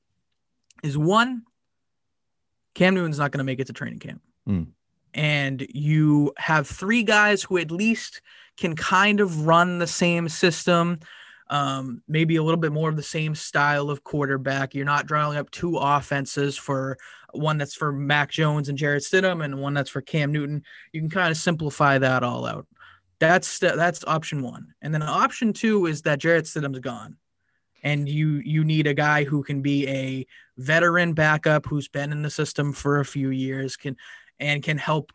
Is 0.81 0.97
one 0.97 1.43
Cam 2.73 2.95
Newton's 2.95 3.19
not 3.19 3.31
going 3.31 3.39
to 3.39 3.43
make 3.43 3.59
it 3.59 3.67
to 3.67 3.73
training 3.73 3.99
camp. 3.99 4.21
Hmm. 4.47 4.63
And 5.13 5.67
you 5.69 6.33
have 6.37 6.67
three 6.67 7.03
guys 7.03 7.43
who 7.43 7.57
at 7.57 7.69
least 7.69 8.21
can 8.59 8.75
kind 8.75 9.19
of 9.19 9.45
run 9.45 9.79
the 9.79 9.87
same 9.87 10.29
system, 10.29 10.99
um, 11.49 12.01
maybe 12.07 12.35
a 12.35 12.43
little 12.43 12.59
bit 12.59 12.71
more 12.71 12.89
of 12.89 12.95
the 12.95 13.03
same 13.03 13.35
style 13.35 13.89
of 13.89 14.03
quarterback. 14.03 14.75
You're 14.75 14.85
not 14.85 15.07
drawing 15.07 15.37
up 15.37 15.49
two 15.51 15.77
offenses 15.77 16.57
for 16.57 16.97
one 17.33 17.57
that's 17.57 17.75
for 17.75 17.91
Mac 17.91 18.31
Jones 18.31 18.69
and 18.69 18.77
Jarrett 18.77 19.03
Stidham 19.03 19.43
and 19.43 19.61
one 19.61 19.73
that's 19.73 19.89
for 19.89 20.01
Cam 20.01 20.31
Newton. 20.31 20.63
You 20.93 21.01
can 21.01 21.09
kind 21.09 21.31
of 21.31 21.37
simplify 21.37 21.97
that 21.97 22.23
all 22.23 22.45
out. 22.45 22.67
That's 23.19 23.59
that's 23.59 24.03
option 24.05 24.41
one. 24.41 24.73
And 24.81 24.93
then 24.93 25.01
option 25.01 25.53
two 25.53 25.85
is 25.85 26.03
that 26.03 26.19
Jarrett 26.19 26.45
Stidham's 26.45 26.79
gone 26.79 27.17
and 27.83 28.07
you 28.09 28.41
you 28.43 28.63
need 28.63 28.87
a 28.87 28.93
guy 28.93 29.23
who 29.23 29.43
can 29.43 29.61
be 29.61 29.87
a 29.87 30.25
veteran 30.57 31.13
backup 31.13 31.65
who's 31.65 31.87
been 31.87 32.11
in 32.11 32.21
the 32.21 32.29
system 32.29 32.73
for 32.73 32.99
a 32.99 33.05
few 33.05 33.29
years 33.29 33.77
can 33.77 33.95
and 34.39 34.63
can 34.63 34.77
help 34.77 35.11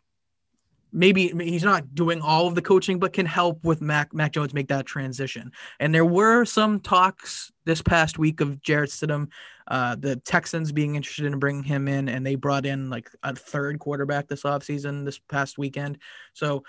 maybe 0.95 1.27
he's 1.27 1.63
not 1.63 1.93
doing 1.93 2.21
all 2.21 2.47
of 2.47 2.55
the 2.55 2.61
coaching 2.61 2.97
but 2.97 3.13
can 3.13 3.25
help 3.25 3.63
with 3.63 3.81
Mac 3.81 4.13
Mac 4.13 4.31
Jones 4.31 4.53
make 4.53 4.69
that 4.69 4.85
transition. 4.85 5.51
And 5.79 5.93
there 5.93 6.05
were 6.05 6.45
some 6.45 6.79
talks 6.79 7.51
this 7.65 7.81
past 7.81 8.17
week 8.17 8.41
of 8.41 8.61
Jarrett 8.61 8.89
Stidham 8.89 9.27
uh, 9.67 9.95
the 9.95 10.15
Texans 10.17 10.71
being 10.71 10.95
interested 10.95 11.25
in 11.25 11.39
bringing 11.39 11.63
him 11.63 11.87
in 11.87 12.07
and 12.07 12.25
they 12.25 12.35
brought 12.35 12.65
in 12.65 12.89
like 12.89 13.09
a 13.23 13.35
third 13.35 13.79
quarterback 13.79 14.27
this 14.27 14.43
offseason 14.43 15.05
this 15.05 15.19
past 15.19 15.57
weekend. 15.57 15.97
So 16.33 16.63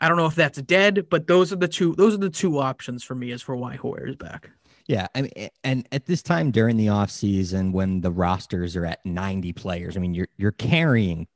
I 0.00 0.08
don't 0.08 0.16
know 0.16 0.26
if 0.26 0.34
that's 0.34 0.60
dead, 0.62 1.08
but 1.10 1.26
those 1.26 1.52
are 1.52 1.56
the 1.56 1.68
two 1.68 1.94
those 1.94 2.14
are 2.14 2.18
the 2.18 2.30
two 2.30 2.58
options 2.58 3.02
for 3.02 3.14
me 3.14 3.32
as 3.32 3.42
for 3.42 3.56
why 3.56 3.76
Hoyer 3.76 4.06
is 4.06 4.16
back. 4.16 4.50
Yeah, 4.86 5.06
I 5.14 5.22
mean, 5.22 5.48
and 5.62 5.86
at 5.92 6.06
this 6.06 6.22
time 6.22 6.50
during 6.50 6.76
the 6.76 6.88
off 6.88 7.10
season, 7.10 7.70
when 7.72 8.00
the 8.00 8.10
rosters 8.10 8.76
are 8.76 8.86
at 8.86 9.04
ninety 9.04 9.52
players, 9.52 9.96
I 9.96 10.00
mean, 10.00 10.14
you're 10.14 10.28
you're 10.36 10.52
carrying 10.52 11.26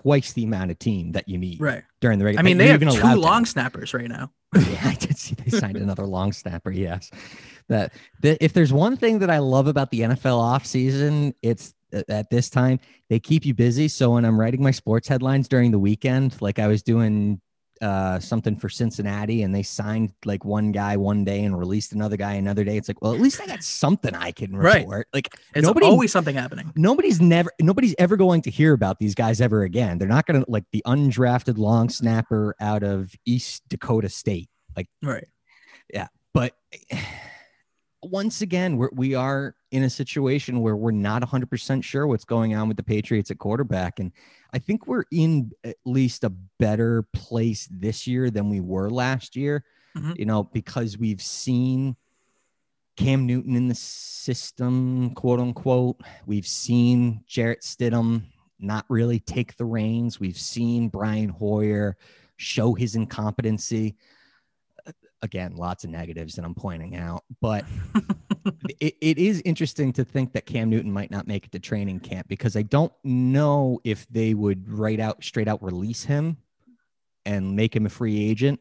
twice 0.00 0.32
the 0.32 0.44
amount 0.44 0.70
of 0.70 0.78
team 0.78 1.12
that 1.12 1.28
you 1.28 1.38
need 1.38 1.60
Right. 1.60 1.82
during 2.00 2.18
the 2.18 2.24
regular. 2.24 2.40
I 2.40 2.42
mean, 2.42 2.58
like, 2.58 2.66
they 2.66 2.72
have 2.72 2.82
even 2.82 2.94
two 2.94 3.20
long 3.20 3.44
snappers 3.44 3.92
right 3.94 4.08
now. 4.08 4.30
yeah, 4.56 4.80
I 4.84 4.94
did 4.94 5.16
see 5.16 5.34
they 5.34 5.50
signed 5.56 5.76
another 5.86 6.06
long 6.06 6.32
snapper. 6.32 6.70
Yes, 6.70 7.10
that, 7.68 7.92
that 8.22 8.38
if 8.40 8.52
there's 8.52 8.72
one 8.72 8.96
thing 8.96 9.18
that 9.20 9.30
I 9.30 9.38
love 9.38 9.66
about 9.66 9.90
the 9.90 10.00
NFL 10.00 10.40
offseason, 10.40 11.34
it's 11.42 11.74
uh, 11.94 12.02
at 12.08 12.30
this 12.30 12.50
time 12.50 12.80
they 13.08 13.18
keep 13.18 13.44
you 13.46 13.54
busy. 13.54 13.88
So 13.88 14.12
when 14.12 14.24
I'm 14.24 14.38
writing 14.38 14.62
my 14.62 14.70
sports 14.70 15.08
headlines 15.08 15.48
during 15.48 15.70
the 15.70 15.78
weekend, 15.78 16.40
like 16.40 16.58
I 16.58 16.66
was 16.66 16.82
doing 16.82 17.40
uh, 17.82 18.18
something 18.20 18.56
for 18.56 18.68
Cincinnati, 18.68 19.42
and 19.42 19.54
they 19.54 19.62
signed 19.62 20.12
like 20.24 20.44
one 20.44 20.72
guy 20.72 20.96
one 20.96 21.24
day 21.24 21.44
and 21.44 21.58
released 21.58 21.92
another 21.92 22.16
guy 22.16 22.34
another 22.34 22.64
day. 22.64 22.76
It's 22.76 22.88
like, 22.88 23.02
well, 23.02 23.12
at 23.12 23.20
least 23.20 23.40
I 23.40 23.46
got 23.46 23.62
something 23.62 24.14
I 24.14 24.30
can 24.30 24.56
Right. 24.56 24.78
report. 24.82 25.08
Like 25.12 25.28
It's 25.54 25.66
nobody 25.66 25.86
always 25.86 26.12
something 26.12 26.34
happening. 26.36 26.72
nobody's 26.76 27.20
never 27.20 27.50
nobody's 27.60 27.94
ever 27.98 28.16
going 28.16 28.40
to 28.42 28.50
hear 28.50 28.72
about 28.72 28.98
these 29.00 29.14
guys 29.14 29.40
ever 29.40 29.62
again. 29.64 29.98
They're 29.98 30.08
not 30.08 30.26
going 30.26 30.42
to 30.44 30.50
like 30.50 30.64
the 30.72 30.82
undrafted 30.86 31.58
long 31.58 31.88
snapper 31.88 32.54
out 32.60 32.82
of 32.82 33.12
East 33.26 33.62
Dakota 33.68 34.08
State. 34.08 34.48
Like, 34.76 34.88
Right. 35.02 35.26
Yeah. 35.92 36.06
But 36.32 36.54
once 38.02 38.40
again, 38.42 38.76
we're, 38.76 38.90
we 38.92 39.14
are 39.14 39.54
in 39.70 39.84
a 39.84 39.90
situation 39.90 40.60
where 40.60 40.74
we're 40.76 40.90
not 40.90 41.22
100% 41.22 41.84
sure 41.84 42.06
what's 42.06 42.24
going 42.24 42.54
on 42.54 42.68
with 42.68 42.76
the 42.76 42.82
Patriots 42.82 43.30
at 43.30 43.38
quarterback. 43.38 44.00
And 44.00 44.12
I 44.52 44.58
think 44.58 44.86
we're 44.86 45.04
in 45.10 45.52
at 45.64 45.76
least 45.84 46.24
a 46.24 46.30
better 46.30 47.02
place 47.14 47.68
this 47.70 48.06
year 48.06 48.30
than 48.30 48.50
we 48.50 48.60
were 48.60 48.90
last 48.90 49.34
year, 49.34 49.64
Mhm. 49.96 50.18
you 50.18 50.24
know, 50.26 50.44
because 50.44 50.98
we've 50.98 51.22
seen 51.22 51.96
Cam 52.96 53.26
Newton 53.26 53.56
in 53.56 53.68
the 53.68 53.74
system, 53.74 55.14
quote 55.14 55.40
unquote. 55.40 56.00
We've 56.26 56.46
seen 56.46 57.24
Jarrett 57.26 57.62
Stidham 57.62 58.24
not 58.58 58.84
really 58.88 59.18
take 59.18 59.56
the 59.56 59.64
reins. 59.64 60.20
We've 60.20 60.38
seen 60.38 60.88
Brian 60.88 61.30
Hoyer 61.30 61.96
show 62.36 62.74
his 62.74 62.94
incompetency. 62.94 63.96
Again, 65.22 65.54
lots 65.56 65.84
of 65.84 65.90
negatives 65.90 66.34
that 66.34 66.44
I'm 66.44 66.54
pointing 66.54 66.96
out, 66.96 67.24
but 67.40 67.64
it, 68.80 68.96
it 69.00 69.18
is 69.18 69.40
interesting 69.44 69.92
to 69.92 70.04
think 70.04 70.32
that 70.32 70.46
Cam 70.46 70.68
Newton 70.68 70.90
might 70.90 71.10
not 71.10 71.28
make 71.28 71.46
it 71.46 71.52
to 71.52 71.60
training 71.60 72.00
camp 72.00 72.26
because 72.28 72.56
I 72.56 72.62
don't 72.62 72.92
know 73.04 73.80
if 73.84 74.06
they 74.08 74.34
would 74.34 74.68
right 74.68 74.98
out 74.98 75.22
straight 75.22 75.46
out 75.46 75.62
release 75.62 76.02
him 76.04 76.36
and 77.24 77.54
make 77.54 77.74
him 77.74 77.86
a 77.86 77.88
free 77.88 78.28
agent 78.28 78.58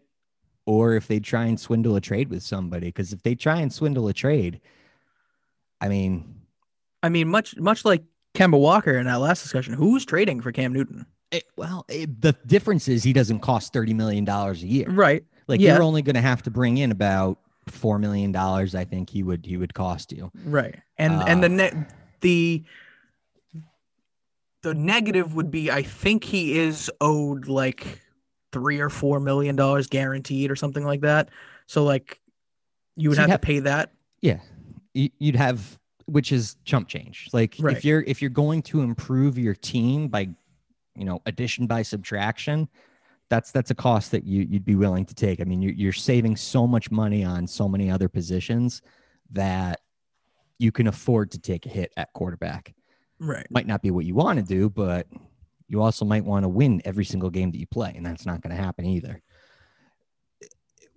or 0.68 0.94
if 0.94 1.08
they 1.08 1.20
try 1.20 1.46
and 1.46 1.60
swindle 1.60 1.96
a 1.96 2.02
trade 2.02 2.30
with 2.30 2.44
somebody. 2.44 2.88
Because 2.88 3.12
if 3.12 3.24
they 3.24 3.34
try 3.34 3.60
and 3.60 3.74
swindle 3.74 4.08
a 4.08 4.14
trade, 4.14 4.62
I 5.82 5.88
mean, 5.88 6.42
I 7.02 7.10
mean, 7.10 7.28
much 7.28 7.58
much 7.58 7.86
like 7.86 8.04
Kemba 8.36 8.60
Walker 8.60 9.00
in 9.00 9.08
that 9.08 9.20
last 9.20 9.42
discussion, 9.42 9.74
who's 9.74 10.06
trading 10.06 10.42
for 10.42 10.52
Cam 10.52 10.74
Newton? 10.74 11.08
it, 11.32 11.46
well, 11.56 11.86
it, 11.88 12.22
the 12.22 12.34
difference 12.46 12.88
is 12.88 13.04
he 13.04 13.14
doesn't 13.14 13.40
cost 13.40 13.74
$30 13.74 13.96
million 13.96 14.28
a 14.28 14.54
year. 14.54 14.90
Right. 14.90 15.24
Like 15.52 15.60
Yeah. 15.60 15.74
you're 15.76 15.84
only 15.84 16.02
going 16.02 16.16
to 16.16 16.22
have 16.22 16.42
to 16.44 16.50
bring 16.50 16.78
in 16.78 16.92
about 16.92 17.38
$4 17.70 18.00
million. 18.00 18.34
I 18.36 18.86
think 18.86 19.10
he 19.10 19.22
would, 19.22 19.46
he 19.46 19.58
would 19.58 19.74
cost 19.74 20.12
you. 20.14 20.32
Right. 20.46 20.80
And 20.98 21.14
and 21.30 21.44
the 21.44 21.48
Uh, 21.48 21.50
ne- 21.72 21.86
the 22.22 22.64
the 24.64 24.74
negative 24.74 25.36
would 25.36 25.50
be 25.52 25.70
I 25.72 25.82
think 25.84 26.24
he 26.24 26.58
is 26.58 26.90
owed 27.02 27.48
like 27.48 28.00
three 28.52 28.80
or 28.80 28.90
four 28.90 29.20
million 29.20 29.56
dollars 29.56 29.88
guaranteed 29.88 30.52
or 30.52 30.56
something 30.56 30.86
like 30.86 31.02
that. 31.02 31.30
So 31.66 31.84
like 31.84 32.20
you 32.96 33.10
would 33.10 33.16
So 33.16 33.22
have 33.24 33.30
you'd 33.30 33.34
to 33.38 33.40
pay 33.40 33.60
that. 33.60 33.92
Yeah, 34.22 34.40
You- 34.94 35.10
you'd 35.20 35.36
have, 35.36 35.80
which 36.06 36.32
is 36.32 36.58
chump 36.64 36.88
change. 36.88 37.28
Like 37.34 37.56
Right. 37.60 37.76
if 37.76 37.84
you're 37.84 38.02
if 38.04 38.22
you're 38.22 38.30
going 38.30 38.62
to 38.64 38.82
improve 38.82 39.38
your 39.38 39.56
team 39.56 40.08
by, 40.08 40.30
you 40.96 41.06
know, 41.06 41.22
addition 41.26 41.66
by 41.68 41.82
subtraction, 41.82 42.70
that's 43.32 43.50
that's 43.52 43.72
a 43.72 43.76
cost 43.76 44.12
that 44.12 44.26
you 44.26 44.46
you'd 44.48 44.66
be 44.66 44.76
willing 44.76 45.06
to 45.06 45.16
take. 45.16 45.40
I 45.40 45.46
mean, 45.46 45.62
you're 45.62 45.72
you're 45.72 45.94
saving 45.94 46.36
so 46.36 46.68
much 46.68 46.92
money 46.92 47.24
on 47.24 47.48
so 47.48 47.68
many 47.68 47.90
other 47.90 48.10
positions 48.10 48.82
that 49.32 49.80
you 50.60 50.70
can 50.72 50.88
afford 50.88 51.32
to 51.32 51.40
take 51.40 51.66
a 51.66 51.70
hit 51.70 51.94
at 51.96 52.12
quarterback. 52.12 52.76
Right. 53.20 53.48
Might 53.50 53.68
not 53.68 53.82
be 53.82 53.90
what 53.90 54.04
you 54.04 54.16
want 54.16 54.38
to 54.38 54.44
do, 54.44 54.70
but 54.70 55.08
you 55.70 55.82
also 55.82 56.04
might 56.04 56.26
want 56.26 56.44
to 56.44 56.50
win 56.50 56.82
every 56.84 57.06
single 57.06 57.30
game 57.30 57.52
that 57.52 57.58
you 57.58 57.68
play, 57.68 57.94
and 57.96 58.06
that's 58.06 58.26
not 58.26 58.42
going 58.42 58.54
to 58.54 58.62
happen 58.62 58.86
either. 58.86 59.22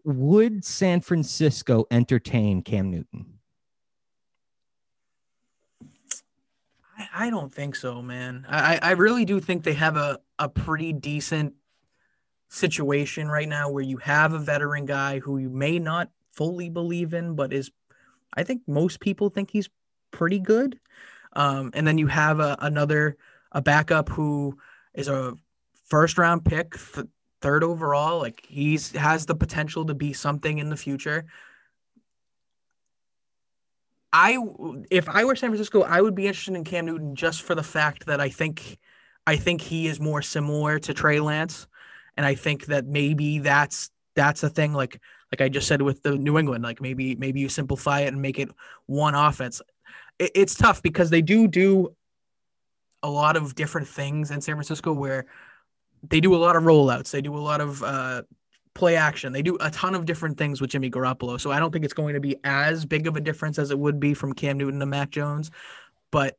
Would 0.02 0.64
San 0.64 1.00
Francisco 1.02 1.86
entertain 1.92 2.62
Cam 2.62 2.90
Newton? 2.90 3.26
I, 6.98 7.26
I 7.26 7.30
don't 7.30 7.54
think 7.54 7.76
so, 7.76 8.02
man. 8.02 8.44
I, 8.48 8.74
I 8.74 8.78
I 8.82 8.90
really 8.92 9.24
do 9.24 9.38
think 9.38 9.62
they 9.62 9.74
have 9.74 9.96
a, 9.96 10.18
a 10.40 10.48
pretty 10.48 10.92
decent 10.92 11.54
situation 12.48 13.28
right 13.28 13.48
now 13.48 13.70
where 13.70 13.82
you 13.82 13.96
have 13.98 14.32
a 14.32 14.38
veteran 14.38 14.86
guy 14.86 15.18
who 15.18 15.38
you 15.38 15.50
may 15.50 15.78
not 15.78 16.10
fully 16.32 16.68
believe 16.68 17.14
in, 17.14 17.34
but 17.34 17.52
is 17.52 17.70
I 18.34 18.42
think 18.42 18.62
most 18.66 19.00
people 19.00 19.30
think 19.30 19.50
he's 19.50 19.68
pretty 20.10 20.38
good. 20.38 20.78
Um, 21.34 21.70
and 21.74 21.86
then 21.86 21.98
you 21.98 22.06
have 22.06 22.40
a, 22.40 22.56
another 22.60 23.16
a 23.52 23.60
backup 23.60 24.08
who 24.08 24.58
is 24.94 25.08
a 25.08 25.34
first 25.84 26.18
round 26.18 26.44
pick, 26.44 26.76
th- 26.94 27.06
third 27.40 27.64
overall. 27.64 28.18
Like 28.18 28.44
he's 28.48 28.92
has 28.92 29.26
the 29.26 29.34
potential 29.34 29.84
to 29.86 29.94
be 29.94 30.12
something 30.12 30.58
in 30.58 30.70
the 30.70 30.76
future. 30.76 31.26
I 34.12 34.38
if 34.90 35.08
I 35.08 35.24
were 35.24 35.34
San 35.34 35.50
Francisco, 35.50 35.82
I 35.82 36.00
would 36.00 36.14
be 36.14 36.26
interested 36.26 36.54
in 36.54 36.64
Cam 36.64 36.86
Newton 36.86 37.16
just 37.16 37.42
for 37.42 37.54
the 37.56 37.64
fact 37.64 38.06
that 38.06 38.20
I 38.20 38.28
think 38.28 38.78
I 39.26 39.36
think 39.36 39.60
he 39.60 39.88
is 39.88 39.98
more 39.98 40.22
similar 40.22 40.78
to 40.80 40.94
Trey 40.94 41.18
Lance, 41.18 41.66
and 42.16 42.24
I 42.24 42.34
think 42.34 42.66
that 42.66 42.86
maybe 42.86 43.38
that's 43.38 43.90
that's 44.14 44.42
a 44.42 44.48
thing. 44.48 44.72
Like 44.72 45.00
like 45.32 45.40
I 45.40 45.48
just 45.48 45.66
said 45.66 45.82
with 45.82 46.02
the 46.02 46.16
New 46.16 46.38
England, 46.38 46.64
like 46.64 46.80
maybe 46.80 47.16
maybe 47.16 47.40
you 47.40 47.48
simplify 47.48 48.00
it 48.00 48.08
and 48.08 48.22
make 48.22 48.38
it 48.38 48.50
one 48.86 49.14
offense. 49.14 49.60
It, 50.18 50.32
it's 50.34 50.54
tough 50.54 50.82
because 50.82 51.10
they 51.10 51.22
do 51.22 51.48
do 51.48 51.94
a 53.02 53.08
lot 53.08 53.36
of 53.36 53.54
different 53.54 53.86
things 53.86 54.30
in 54.30 54.40
San 54.40 54.54
Francisco 54.54 54.92
where 54.92 55.26
they 56.08 56.20
do 56.20 56.34
a 56.34 56.38
lot 56.38 56.56
of 56.56 56.62
rollouts, 56.62 57.10
they 57.10 57.20
do 57.20 57.36
a 57.36 57.38
lot 57.38 57.60
of 57.60 57.82
uh, 57.82 58.22
play 58.74 58.96
action. 58.96 59.32
They 59.32 59.42
do 59.42 59.56
a 59.60 59.70
ton 59.70 59.94
of 59.94 60.04
different 60.04 60.36
things 60.36 60.60
with 60.60 60.70
Jimmy 60.70 60.90
Garoppolo. 60.90 61.40
So 61.40 61.50
I 61.50 61.58
don't 61.58 61.72
think 61.72 61.84
it's 61.84 61.94
going 61.94 62.14
to 62.14 62.20
be 62.20 62.36
as 62.44 62.84
big 62.84 63.06
of 63.06 63.16
a 63.16 63.20
difference 63.20 63.58
as 63.58 63.70
it 63.70 63.78
would 63.78 64.00
be 64.00 64.14
from 64.14 64.32
Cam 64.32 64.58
Newton 64.58 64.80
to 64.80 64.86
Mac 64.86 65.10
Jones. 65.10 65.50
But 66.10 66.36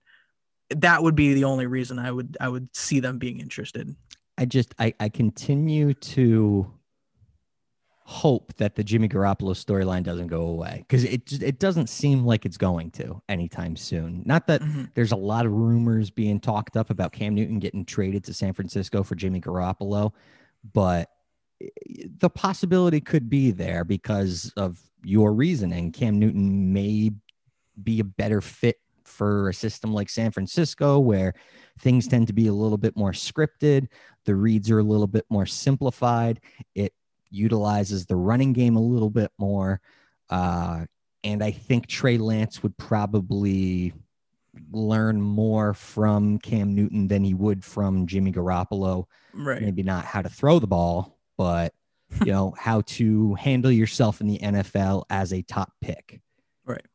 that 0.69 1.01
would 1.01 1.15
be 1.15 1.33
the 1.33 1.45
only 1.45 1.67
reason 1.67 1.99
I 1.99 2.11
would 2.11 2.37
I 2.39 2.49
would 2.49 2.75
see 2.75 2.99
them 2.99 3.17
being 3.17 3.39
interested. 3.39 3.95
I 4.37 4.45
just 4.45 4.73
I, 4.79 4.93
I 4.99 5.09
continue 5.09 5.93
to 5.93 6.71
hope 8.07 8.53
that 8.57 8.75
the 8.75 8.83
Jimmy 8.83 9.09
Garoppolo 9.09 9.55
storyline 9.55 10.03
doesn't 10.03 10.27
go 10.27 10.41
away 10.41 10.85
because 10.87 11.03
it 11.05 11.25
just, 11.25 11.41
it 11.41 11.57
doesn't 11.59 11.87
seem 11.89 12.23
like 12.23 12.45
it's 12.45 12.57
going 12.57 12.91
to 12.91 13.19
anytime 13.29 13.75
soon. 13.75 14.21
Not 14.25 14.45
that 14.47 14.61
Mhm. 14.61 14.91
there's 14.93 15.11
a 15.11 15.15
lot 15.17 15.47
of 15.47 15.51
rumors 15.53 16.11
being 16.11 16.39
talked 16.39 16.77
up 16.77 16.91
about 16.91 17.13
Cam 17.13 17.33
Newton 17.33 17.57
getting 17.57 17.83
traded 17.83 18.23
to 18.25 18.33
San 18.33 18.53
Francisco 18.53 19.01
for 19.01 19.15
Jimmy 19.15 19.41
Garoppolo, 19.41 20.11
but 20.73 21.09
the 22.19 22.29
possibility 22.29 23.01
could 23.01 23.27
be 23.27 23.49
there 23.49 23.83
because 23.83 24.51
of 24.55 24.79
your 25.03 25.33
reasoning. 25.33 25.91
Cam 25.91 26.19
Newton 26.19 26.73
may 26.73 27.09
be 27.81 27.99
a 28.01 28.03
better 28.03 28.41
fit 28.41 28.77
for 29.03 29.49
a 29.49 29.53
system 29.53 29.93
like 29.93 30.09
San 30.09 30.31
Francisco 30.31 30.99
where 30.99 31.33
things 31.79 32.07
tend 32.07 32.27
to 32.27 32.33
be 32.33 32.47
a 32.47 32.53
little 32.53 32.77
bit 32.77 32.95
more 32.95 33.11
scripted, 33.11 33.87
the 34.25 34.35
reads 34.35 34.69
are 34.71 34.79
a 34.79 34.83
little 34.83 35.07
bit 35.07 35.25
more 35.29 35.45
simplified, 35.45 36.39
it 36.73 36.93
utilizes 37.29 38.05
the 38.05 38.15
running 38.15 38.53
game 38.53 38.75
a 38.75 38.81
little 38.81 39.09
bit 39.09 39.31
more. 39.37 39.81
Uh, 40.29 40.85
and 41.23 41.43
I 41.43 41.51
think 41.51 41.87
Trey 41.87 42.17
Lance 42.17 42.63
would 42.63 42.77
probably 42.77 43.93
learn 44.71 45.21
more 45.21 45.73
from 45.73 46.39
Cam 46.39 46.73
Newton 46.73 47.07
than 47.07 47.23
he 47.23 47.33
would 47.33 47.63
from 47.63 48.07
Jimmy 48.07 48.31
Garoppolo. 48.31 49.05
Right. 49.33 49.61
Maybe 49.61 49.83
not 49.83 50.05
how 50.05 50.21
to 50.21 50.29
throw 50.29 50.59
the 50.59 50.67
ball, 50.67 51.17
but 51.37 51.73
you 52.25 52.31
know 52.31 52.53
how 52.57 52.81
to 52.81 53.33
handle 53.35 53.71
yourself 53.71 54.21
in 54.21 54.27
the 54.27 54.39
NFL 54.39 55.05
as 55.09 55.33
a 55.33 55.41
top 55.41 55.73
pick. 55.81 56.21
Right. 56.65 56.85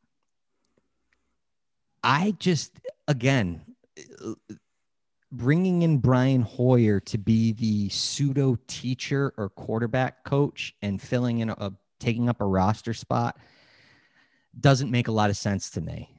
I 2.02 2.34
just 2.38 2.72
again 3.08 3.62
bringing 5.32 5.82
in 5.82 5.98
Brian 5.98 6.42
Hoyer 6.42 7.00
to 7.00 7.18
be 7.18 7.52
the 7.52 7.88
pseudo 7.88 8.56
teacher 8.66 9.32
or 9.36 9.48
quarterback 9.48 10.24
coach 10.24 10.74
and 10.82 11.00
filling 11.00 11.38
in 11.38 11.50
a 11.50 11.72
taking 12.00 12.28
up 12.28 12.40
a 12.40 12.46
roster 12.46 12.94
spot 12.94 13.38
doesn't 14.58 14.90
make 14.90 15.06
a 15.08 15.12
lot 15.12 15.30
of 15.30 15.36
sense 15.36 15.70
to 15.70 15.80
me. 15.80 16.10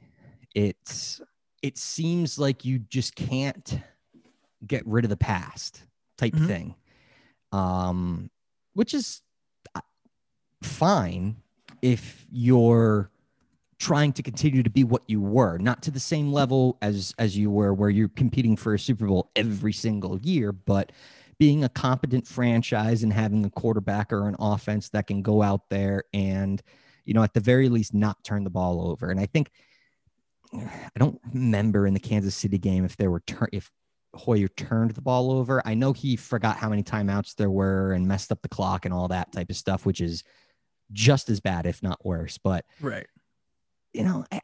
It's 0.54 1.20
it 1.62 1.76
seems 1.78 2.38
like 2.38 2.64
you 2.64 2.78
just 2.78 3.14
can't 3.14 3.78
get 4.66 4.86
rid 4.86 5.04
of 5.04 5.10
the 5.10 5.16
past 5.16 5.84
type 6.16 6.34
Mhm. 6.34 6.46
thing. 6.46 6.74
Um 7.52 8.30
which 8.74 8.94
is 8.94 9.20
uh, 9.74 9.80
fine 10.62 11.36
if 11.82 12.26
you're 12.30 13.11
trying 13.82 14.12
to 14.12 14.22
continue 14.22 14.62
to 14.62 14.70
be 14.70 14.84
what 14.84 15.02
you 15.08 15.20
were 15.20 15.58
not 15.58 15.82
to 15.82 15.90
the 15.90 15.98
same 15.98 16.32
level 16.32 16.78
as 16.82 17.12
as 17.18 17.36
you 17.36 17.50
were 17.50 17.74
where 17.74 17.90
you're 17.90 18.08
competing 18.10 18.56
for 18.56 18.74
a 18.74 18.78
super 18.78 19.08
bowl 19.08 19.28
every 19.34 19.72
single 19.72 20.20
year 20.20 20.52
but 20.52 20.92
being 21.36 21.64
a 21.64 21.68
competent 21.68 22.24
franchise 22.24 23.02
and 23.02 23.12
having 23.12 23.44
a 23.44 23.50
quarterback 23.50 24.12
or 24.12 24.28
an 24.28 24.36
offense 24.38 24.88
that 24.90 25.08
can 25.08 25.20
go 25.20 25.42
out 25.42 25.68
there 25.68 26.04
and 26.14 26.62
you 27.04 27.12
know 27.12 27.24
at 27.24 27.34
the 27.34 27.40
very 27.40 27.68
least 27.68 27.92
not 27.92 28.22
turn 28.22 28.44
the 28.44 28.50
ball 28.50 28.88
over. 28.88 29.10
And 29.10 29.18
i 29.18 29.26
think 29.26 29.50
i 30.54 30.98
don't 30.98 31.20
remember 31.34 31.84
in 31.84 31.92
the 31.92 31.98
kansas 31.98 32.36
city 32.36 32.58
game 32.58 32.84
if 32.84 32.96
there 32.96 33.10
were 33.10 33.24
tur- 33.26 33.48
if 33.52 33.68
hoyer 34.14 34.46
turned 34.46 34.92
the 34.92 35.00
ball 35.00 35.32
over. 35.32 35.66
I 35.66 35.74
know 35.74 35.92
he 35.92 36.16
forgot 36.16 36.58
how 36.58 36.68
many 36.68 36.82
timeouts 36.84 37.34
there 37.34 37.50
were 37.50 37.94
and 37.94 38.06
messed 38.06 38.30
up 38.30 38.42
the 38.42 38.48
clock 38.48 38.84
and 38.84 38.94
all 38.94 39.08
that 39.08 39.32
type 39.32 39.50
of 39.50 39.56
stuff 39.56 39.86
which 39.86 40.00
is 40.00 40.22
just 40.92 41.30
as 41.30 41.40
bad 41.40 41.66
if 41.66 41.82
not 41.82 42.04
worse. 42.04 42.38
But 42.38 42.64
Right. 42.80 43.06
You 43.92 44.04
know, 44.04 44.24
I, 44.32 44.40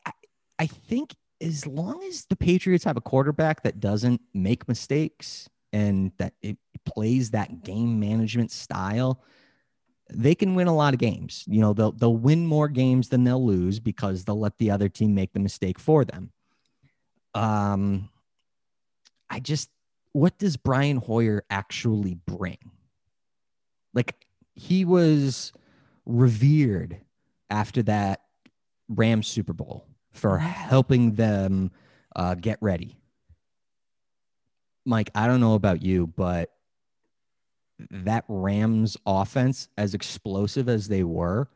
I- 0.58 0.66
think 0.66 1.14
as 1.40 1.66
long 1.66 2.02
as 2.02 2.24
the 2.26 2.34
Patriots 2.34 2.84
have 2.84 2.96
a 2.96 3.00
quarterback 3.00 3.62
that 3.62 3.78
doesn't 3.78 4.20
make 4.34 4.66
mistakes 4.66 5.48
and 5.72 6.10
that 6.18 6.32
it 6.42 6.56
plays 6.84 7.30
that 7.30 7.62
game 7.62 8.00
management 8.00 8.50
style, 8.50 9.22
they 10.10 10.34
can 10.34 10.54
win 10.54 10.66
a 10.66 10.74
lot 10.74 10.94
of 10.94 10.98
games. 11.00 11.44
You 11.46 11.60
know, 11.60 11.72
they'll 11.74 11.92
they'll 11.92 12.16
win 12.16 12.46
more 12.46 12.68
games 12.68 13.08
than 13.10 13.24
they'll 13.24 13.44
lose 13.44 13.78
because 13.78 14.24
they'll 14.24 14.40
let 14.40 14.58
the 14.58 14.70
other 14.70 14.88
team 14.88 15.14
make 15.14 15.32
the 15.32 15.40
mistake 15.40 15.78
for 15.78 16.04
them. 16.04 16.32
Um, 17.34 18.08
I 19.30 19.38
just, 19.38 19.70
what 20.12 20.38
does 20.38 20.56
Brian 20.56 20.96
Hoyer 20.96 21.44
actually 21.50 22.14
bring? 22.14 22.58
Like 23.94 24.26
he 24.54 24.84
was 24.84 25.52
revered 26.06 27.00
after 27.50 27.82
that 27.84 28.22
Rams 28.88 29.26
Super 29.26 29.52
Bowl 29.52 29.86
for 30.10 30.38
helping 30.38 31.14
them 31.14 31.70
uh, 32.16 32.34
get 32.34 32.58
ready. 32.60 32.98
Mike, 34.84 35.10
I 35.14 35.26
don't 35.26 35.40
know 35.40 35.54
about 35.54 35.82
you, 35.82 36.06
but 36.06 36.50
that 37.90 38.24
Rams 38.28 38.96
offense, 39.06 39.68
as 39.76 39.94
explosive 39.94 40.68
as 40.68 40.88
they 40.88 41.04
were, 41.04 41.48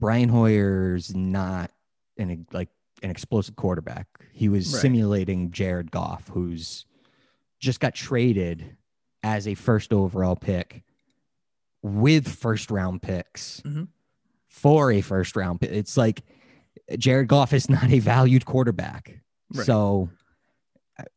Brian 0.00 0.28
Hoyer's 0.28 1.14
not 1.14 1.72
an 2.18 2.46
like 2.52 2.68
an 3.02 3.10
explosive 3.10 3.56
quarterback. 3.56 4.06
He 4.32 4.48
was 4.48 4.72
Right. 4.72 4.82
simulating 4.82 5.50
Jared 5.50 5.90
Goff, 5.90 6.28
who's 6.28 6.84
just 7.58 7.80
got 7.80 7.94
traded 7.94 8.76
as 9.22 9.48
a 9.48 9.54
first 9.54 9.92
overall 9.92 10.36
pick 10.36 10.84
with 11.82 12.28
first 12.28 12.70
round 12.70 13.02
picks 13.02 13.60
Mhm. 13.62 13.88
For 14.58 14.92
a 14.92 15.00
first 15.00 15.36
round 15.36 15.60
pick. 15.60 15.70
It's 15.70 15.96
like 15.96 16.22
Jared 16.98 17.28
Goff 17.28 17.52
is 17.52 17.68
not 17.68 17.90
a 17.90 17.98
valued 17.98 18.44
quarterback. 18.44 19.20
Right. 19.54 19.66
So 19.66 20.10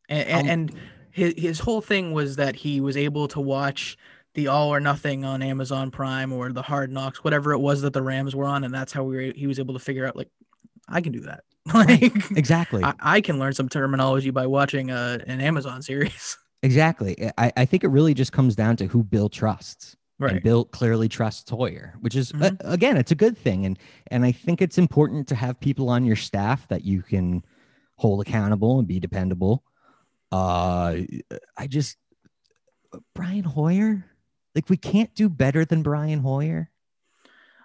and, 0.10 0.28
and, 0.28 0.40
Um, 0.40 0.50
and 0.50 0.76
his, 1.12 1.34
his 1.38 1.60
whole 1.60 1.82
thing 1.82 2.14
was 2.14 2.36
that 2.38 2.56
he 2.56 2.82
was 2.82 2.98
able 2.98 3.28
to 3.30 3.40
watch 3.40 3.98
the 4.34 4.48
all 4.48 4.74
or 4.74 4.80
nothing 4.80 5.26
on 5.26 5.42
Amazon 5.42 5.92
Prime 5.92 6.32
or 6.32 6.52
the 6.52 6.62
Hard 6.62 6.92
Knocks, 6.92 7.24
whatever 7.24 7.52
it 7.52 7.60
was 7.60 7.82
that 7.82 7.94
the 7.94 8.02
Rams 8.02 8.36
were 8.36 8.46
on, 8.46 8.64
and 8.64 8.74
that's 8.74 8.94
how 8.94 9.04
we 9.04 9.16
were, 9.16 9.34
he 9.36 9.48
was 9.48 9.60
able 9.60 9.74
to 9.74 9.80
figure 9.80 10.06
out 10.06 10.16
like 10.16 10.30
I 10.88 11.02
can 11.02 11.12
do 11.12 11.22
that. 11.22 11.44
like 11.74 12.32
exactly. 12.32 12.84
I, 12.84 12.94
I 13.00 13.22
can 13.22 13.38
learn 13.40 13.54
some 13.54 13.70
terminology 13.70 14.32
by 14.32 14.48
watching 14.48 14.90
uh, 14.90 15.20
an 15.28 15.42
Amazon 15.42 15.82
series. 15.82 16.38
Exactly. 16.64 17.32
I, 17.40 17.52
I 17.58 17.66
think 17.66 17.84
it 17.84 17.88
really 17.88 18.14
just 18.14 18.34
comes 18.34 18.56
down 18.56 18.76
to 18.76 18.86
who 18.86 19.02
Bill 19.02 19.30
trusts. 19.30 19.98
And 20.22 20.34
Right. 20.36 20.44
Bill 20.44 20.66
clearly 20.66 21.10
trusts 21.10 21.50
Hoyer, 21.50 21.96
which 22.02 22.16
is 22.16 22.32
uh, 22.34 22.52
Mhm. 22.52 22.58
again, 22.62 22.98
it's 22.98 23.12
a 23.12 23.16
good 23.16 23.38
thing. 23.38 23.66
And 23.66 23.80
and 24.08 24.24
I 24.24 24.32
think 24.32 24.62
it's 24.62 24.78
important 24.78 25.28
to 25.30 25.36
have 25.36 25.60
people 25.60 25.90
on 25.90 26.06
your 26.06 26.16
staff 26.16 26.68
that 26.68 26.84
you 26.86 27.02
can 27.02 27.44
hold 27.96 28.22
accountable 28.22 28.80
and 28.80 28.88
be 28.88 29.00
dependable. 29.00 29.64
Uh 30.32 30.98
I 31.58 31.68
just 31.68 31.98
Brian 33.16 33.44
Hoyer, 33.44 34.06
like 34.54 34.70
we 34.70 34.78
can't 34.78 35.14
do 35.16 35.28
better 35.30 35.66
than 35.66 35.82
Brian 35.82 36.20
Hoyer. 36.20 36.70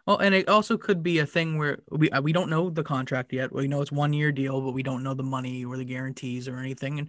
Well, 0.07 0.19
and 0.19 0.35
it 0.37 0.49
also 0.49 0.79
could 0.79 1.03
be 1.03 1.19
a 1.19 1.27
thing 1.27 1.59
where 1.59 1.79
we 1.91 2.09
uh, 2.11 2.23
we 2.23 2.33
don't 2.33 2.49
know 2.49 2.71
the 2.71 2.85
contract 2.85 3.33
yet. 3.33 3.53
We 3.53 3.67
know 3.69 3.83
it's 3.83 3.93
one 3.93 4.13
year 4.13 4.31
deal, 4.33 4.61
but 4.61 4.71
we 4.73 4.83
don't 4.85 5.03
know 5.03 5.15
the 5.15 5.25
money 5.25 5.65
or 5.65 5.77
the 5.77 5.85
guarantees 5.85 6.47
or 6.49 6.59
anything. 6.59 7.01
And 7.01 7.09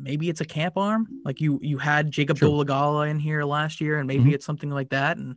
maybe 0.00 0.28
it's 0.28 0.40
a 0.40 0.44
camp 0.44 0.76
arm. 0.76 1.06
Like 1.24 1.40
you 1.40 1.58
you 1.62 1.78
had 1.78 2.10
Jacob 2.10 2.38
True. 2.38 2.48
Dolegala 2.48 3.10
in 3.10 3.18
here 3.18 3.44
last 3.44 3.80
year, 3.80 3.98
and 3.98 4.06
maybe 4.08 4.30
Mhm. 4.30 4.34
it's 4.34 4.46
something 4.46 4.70
like 4.70 4.90
that. 4.90 5.16
And 5.16 5.36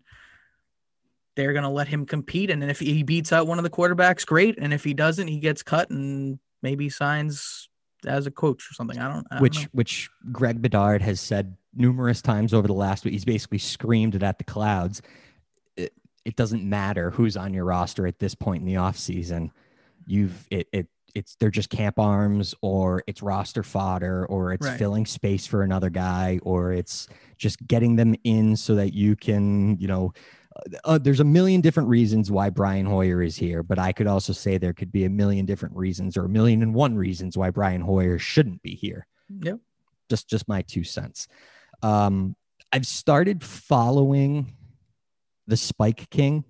they're 1.35 1.53
gonna 1.53 1.71
let 1.71 1.87
him 1.87 2.05
compete. 2.05 2.49
And 2.49 2.61
then 2.61 2.69
if 2.69 2.79
he 2.79 3.03
beats 3.03 3.31
out 3.33 3.47
one 3.47 3.57
of 3.59 3.63
the 3.63 3.69
quarterbacks, 3.69 4.25
great. 4.25 4.57
And 4.57 4.73
if 4.73 4.83
he 4.83 4.93
doesn't, 4.93 5.27
he 5.27 5.39
gets 5.39 5.63
cut 5.63 5.89
and 5.89 6.39
maybe 6.61 6.89
signs 6.89 7.67
as 8.05 8.27
a 8.27 8.31
coach 8.31 8.69
or 8.69 8.73
something. 8.73 8.99
I 8.99 9.07
don't. 9.07 9.25
I 9.31 9.35
don't 9.35 9.41
which 9.41 9.61
know. 9.61 9.67
which 9.71 10.09
Greg 10.31 10.61
Bedard 10.61 11.01
has 11.01 11.19
said 11.19 11.57
numerous 11.73 12.21
times 12.21 12.53
over 12.53 12.67
the 12.67 12.73
last 12.73 13.03
week. 13.03 13.13
He's 13.13 13.25
basically 13.25 13.57
screamed 13.57 14.13
it 14.15 14.21
at 14.23 14.37
the 14.37 14.43
clouds. 14.43 15.01
It, 15.75 15.93
it 16.23 16.35
doesn't 16.35 16.63
matter 16.63 17.09
who's 17.11 17.35
on 17.35 17.53
your 17.53 17.65
roster 17.65 18.05
at 18.05 18.19
this 18.19 18.35
point 18.35 18.61
in 18.61 18.67
the 18.67 18.75
offseason. 18.75 19.49
You've 20.05 20.47
it, 20.51 20.67
it 20.71 20.87
it's 21.15 21.35
they're 21.35 21.51
just 21.51 21.69
camp 21.69 21.99
arms 21.99 22.55
or 22.61 23.03
it's 23.07 23.21
roster 23.21 23.61
fodder 23.63 24.25
or 24.25 24.51
it's 24.53 24.65
Right. 24.67 24.77
filling 24.79 25.05
space 25.05 25.45
for 25.45 25.61
another 25.61 25.89
guy 25.89 26.39
or 26.43 26.71
it's 26.73 27.07
just 27.37 27.65
getting 27.67 27.95
them 27.97 28.15
in 28.23 28.55
so 28.55 28.75
that 28.75 28.93
you 28.93 29.15
can, 29.15 29.77
you 29.79 29.87
know, 29.87 30.11
uh, 30.55 30.77
uh, 30.85 30.97
there's 30.97 31.19
a 31.19 31.23
million 31.25 31.61
different 31.61 31.89
reasons 31.89 32.31
why 32.31 32.49
Brian 32.49 32.85
Hoyer 32.85 33.21
is 33.21 33.35
here, 33.35 33.61
but 33.63 33.77
I 33.79 33.91
could 33.91 34.07
also 34.07 34.33
say 34.33 34.57
there 34.57 34.73
could 34.73 34.91
be 34.91 35.05
a 35.05 35.09
million 35.09 35.45
different 35.45 35.75
reasons 35.75 36.17
or 36.17 36.25
a 36.25 36.29
million 36.29 36.61
and 36.63 36.73
one 36.73 36.95
reasons 36.95 37.37
why 37.37 37.49
Brian 37.51 37.81
Hoyer 37.81 38.17
shouldn't 38.17 38.61
be 38.63 38.75
here 38.75 39.05
Yep. 39.41 39.59
just 40.09 40.27
just 40.29 40.47
my 40.47 40.61
two 40.63 40.83
cents. 40.83 41.27
Um, 41.83 42.35
I've 42.71 42.87
started 42.87 43.43
following 43.43 44.53
the 45.45 45.57
Spike 45.57 46.09
King. 46.09 46.43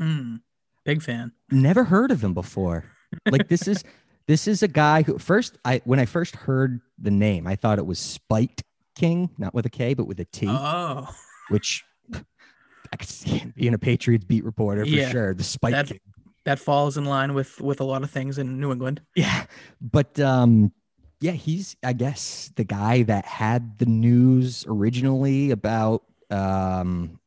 Mm, 0.00 0.40
big 0.84 1.00
fan. 1.02 1.32
Never 1.50 1.84
heard 1.84 2.10
of 2.10 2.22
him 2.22 2.34
before. 2.34 2.84
Like 3.30 3.48
this 3.48 3.66
is 3.68 3.84
this 4.26 4.46
is 4.46 4.62
a 4.62 4.68
guy 4.68 5.02
who 5.02 5.18
first 5.18 5.58
I 5.64 5.80
when 5.84 5.98
I 5.98 6.04
first 6.06 6.36
heard 6.36 6.80
the 6.98 7.10
name, 7.10 7.46
I 7.46 7.56
thought 7.56 7.78
it 7.78 7.86
was 7.86 7.98
Spiked 7.98 8.62
King, 8.94 9.30
not 9.38 9.54
with 9.54 9.66
a 9.66 9.70
K, 9.70 9.94
but 9.94 10.06
with 10.06 10.20
a 10.20 10.24
T, 10.26 10.46
Oh, 10.48 11.08
which 11.48 11.84
I 12.12 12.96
could 12.96 13.08
see 13.08 13.38
him 13.38 13.52
being 13.56 13.74
a 13.74 13.78
Patriots 13.78 14.24
beat 14.24 14.44
reporter 14.44 14.84
for 14.84 14.90
Yeah, 14.90 15.10
sure. 15.10 15.34
The 15.34 15.44
Spike 15.44 15.72
that- 15.72 15.86
King. 15.88 16.00
that 16.44 16.58
falls 16.58 16.96
in 16.96 17.04
line 17.04 17.34
with 17.34 17.60
with 17.60 17.80
a 17.80 17.84
lot 17.84 18.02
of 18.02 18.10
things 18.10 18.38
in 18.38 18.60
New 18.60 18.72
England. 18.72 19.00
Yeah. 19.14 19.44
But 19.80 20.18
um 20.20 20.72
yeah, 21.20 21.32
he's 21.32 21.76
I 21.82 21.94
guess 21.94 22.52
the 22.56 22.64
guy 22.64 23.02
that 23.04 23.24
had 23.24 23.78
the 23.78 23.86
news 23.86 24.64
originally 24.68 25.50
about 25.50 26.02
um 26.30 27.18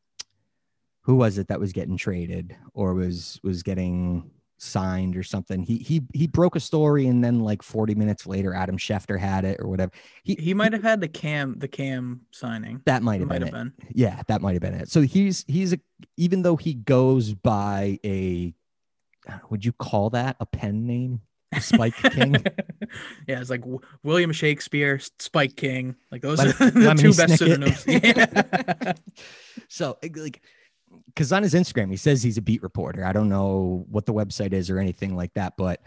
who 1.02 1.16
was 1.16 1.38
it 1.40 1.48
that 1.48 1.60
was 1.60 1.74
getting 1.74 1.98
traded 1.98 2.56
or 2.74 2.94
was 2.94 3.40
was 3.44 3.64
getting 3.64 4.30
signed 4.64 5.18
or 5.18 5.24
something. 5.24 5.64
He 5.64 5.78
he 5.78 6.02
he 6.14 6.28
broke 6.28 6.56
a 6.56 6.60
story 6.60 7.08
and 7.08 7.24
then 7.24 7.40
like 7.40 7.64
40 7.64 7.96
minutes 7.96 8.28
later 8.28 8.54
Adam 8.54 8.78
Schefter 8.78 9.18
had 9.20 9.44
it 9.44 9.60
or 9.60 9.68
whatever. 9.68 9.92
He 10.24 10.36
He 10.36 10.54
might 10.54 10.72
have 10.74 10.84
had 10.84 11.02
the 11.02 11.08
cam 11.08 11.58
the 11.58 11.68
cam 11.68 12.22
signing. 12.32 12.82
that 12.86 13.02
might 13.04 13.20
have 13.22 13.30
been 13.30 13.42
have 13.42 13.48
it. 13.50 13.54
been. 13.54 13.74
Yeah, 13.94 14.22
that 14.28 14.42
might 14.42 14.54
have 14.54 14.62
been 14.62 14.76
it. 14.76 14.90
So 14.90 15.02
he's 15.02 15.44
he's 15.48 15.74
a 15.74 15.80
even 16.18 16.44
though 16.44 16.56
he 16.58 16.76
goes 16.76 17.34
by 17.34 18.00
a 18.06 18.54
would 19.50 19.66
you 19.66 19.72
call 19.74 20.12
that 20.12 20.36
a 20.40 20.46
pen 20.46 20.86
name? 20.86 21.22
Spike 21.60 21.96
King? 22.12 22.36
yeah, 23.28 23.42
it's 23.42 23.50
like 23.50 23.64
William 24.04 24.32
Shakespeare, 24.32 25.00
Spike 25.20 25.56
King. 25.58 25.96
Like 26.12 26.22
those 26.22 26.38
Lem- 26.38 26.48
are 26.50 26.72
the 26.72 26.96
two 26.98 27.14
best 27.14 27.38
pseudonyms. 27.38 27.86
Yeah. 27.88 28.94
so 29.68 29.98
like 30.16 30.42
because 31.08 31.32
on 31.32 31.44
his 31.44 31.54
instagram 31.54 31.90
he 31.90 31.98
says 31.98 32.24
he's 32.24 32.38
a 32.38 32.42
beat 32.42 32.64
reporter. 32.64 33.06
I 33.06 33.14
don't 33.14 33.30
know 33.30 33.86
what 33.90 34.06
the 34.06 34.14
website 34.14 34.54
is 34.54 34.70
or 34.70 34.80
anything 34.80 35.16
like 35.16 35.34
that 35.36 35.54
but 35.58 35.82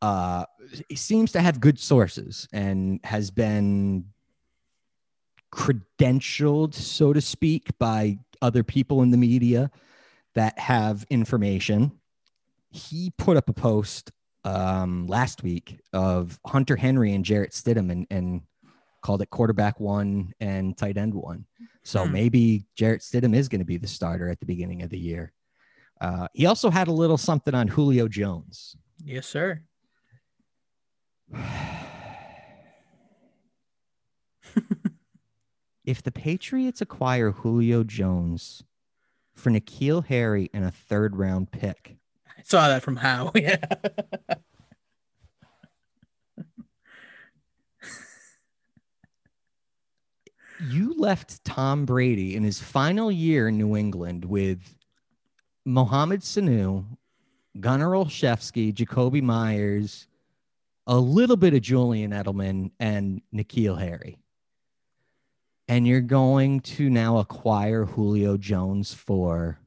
uh 0.00 0.44
he 0.88 0.96
seems 0.96 1.32
to 1.32 1.40
have 1.40 1.60
good 1.60 1.78
sources 1.78 2.48
and 2.52 3.00
has 3.04 3.30
been 3.30 4.04
credentialed 5.52 6.74
so 6.74 7.12
to 7.12 7.20
speak 7.20 7.76
by 7.78 8.18
other 8.40 8.62
people 8.62 9.02
in 9.02 9.10
the 9.10 9.16
media 9.16 9.70
that 10.34 10.58
have 10.58 11.04
information. 11.10 11.92
He 12.70 13.12
put 13.18 13.36
up 13.36 13.48
a 13.48 13.52
post 13.52 14.10
um 14.44 15.06
last 15.06 15.44
week 15.44 15.78
of 15.92 16.40
hunter 16.44 16.74
henry 16.74 17.14
and 17.14 17.24
jarrett 17.24 17.52
stidham 17.52 17.92
and, 17.92 18.08
and 18.10 18.42
called 19.02 19.20
it 19.20 19.28
quarterback 19.30 19.78
one 19.80 20.32
and 20.40 20.76
tight 20.78 20.96
end 20.96 21.12
one 21.14 21.44
so 21.84 22.04
Hmm. 22.06 22.12
maybe 22.12 22.64
Jarrett 22.76 23.02
Stidham 23.02 23.34
is 23.34 23.48
going 23.48 23.58
to 23.60 23.64
be 23.64 23.76
the 23.76 23.86
starter 23.88 24.28
at 24.28 24.38
the 24.40 24.46
beginning 24.46 24.82
of 24.82 24.90
the 24.90 24.98
year. 24.98 25.32
Uh, 26.00 26.28
he 26.32 26.46
also 26.46 26.70
had 26.70 26.88
a 26.88 26.92
little 26.92 27.18
something 27.18 27.54
on 27.54 27.68
Julio 27.68 28.06
Jones. 28.08 28.76
yes, 29.04 29.26
sir. 29.26 29.62
if 35.84 36.02
the 36.02 36.12
Patriots 36.12 36.80
acquire 36.80 37.30
Julio 37.32 37.82
Jones 37.84 38.62
for 39.34 39.50
N'Keal 39.50 40.06
Harry 40.06 40.50
and 40.54 40.64
a 40.64 40.70
third 40.70 41.16
round 41.16 41.50
pick, 41.50 41.96
I 42.38 42.42
saw 42.42 42.68
that 42.68 42.82
from 42.82 42.96
Hov. 42.96 43.32
Yeah. 43.36 43.56
You 50.68 50.94
left 50.96 51.44
Tom 51.44 51.84
Brady 51.84 52.36
in 52.36 52.44
his 52.44 52.60
final 52.60 53.10
year 53.10 53.48
in 53.48 53.58
New 53.58 53.76
England 53.76 54.24
with 54.24 54.60
Mohamed 55.64 56.20
Sanu, 56.20 56.84
Gunnar 57.58 57.90
Olszewski, 57.90 58.72
Jakobi 58.72 59.22
Meyers, 59.22 60.06
a 60.86 60.96
little 60.96 61.36
bit 61.36 61.54
of 61.54 61.62
Julian 61.62 62.12
Edelman, 62.12 62.70
and 62.78 63.22
N'Keal 63.34 63.78
Harry. 63.78 64.18
And 65.68 65.86
you're 65.86 66.00
going 66.00 66.60
to 66.60 66.90
now 66.90 67.18
acquire 67.18 67.84
Julio 67.84 68.36
Jones 68.36 68.92
for 68.92 69.58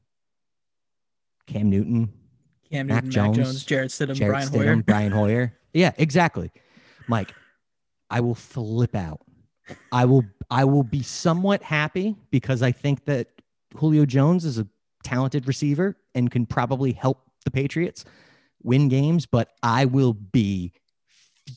Cam 1.46 1.70
Newton, 1.70 2.12
Cam 2.70 2.86
Newton, 2.86 3.04
Mac 3.04 3.12
Jones, 3.12 3.36
Jones, 3.36 3.64
Jarrett 3.64 3.90
Stidham, 3.90 4.14
Jarrett 4.14 4.32
Brian 4.32 4.48
Stidham, 4.48 4.64
Hoyer. 4.64 4.82
Brian 4.82 5.12
Hoyer. 5.12 5.58
Yeah, 5.72 5.92
exactly. 5.96 6.50
Mike, 7.08 7.34
I 8.10 8.20
will 8.20 8.34
flip 8.34 8.94
out. 8.94 9.20
I 9.92 10.04
will 10.04 10.24
I 10.50 10.64
will 10.64 10.82
be 10.82 11.02
somewhat 11.02 11.62
happy 11.62 12.16
because 12.30 12.62
I 12.62 12.72
think 12.72 13.04
that 13.06 13.28
Julio 13.74 14.06
Jones 14.06 14.44
is 14.44 14.58
a 14.58 14.66
talented 15.02 15.46
receiver 15.46 15.96
and 16.14 16.30
can 16.30 16.46
probably 16.46 16.92
help 16.92 17.22
the 17.44 17.50
Patriots 17.50 18.04
win 18.62 18.88
games, 18.88 19.26
but 19.26 19.50
I 19.62 19.84
will 19.84 20.12
be 20.12 20.72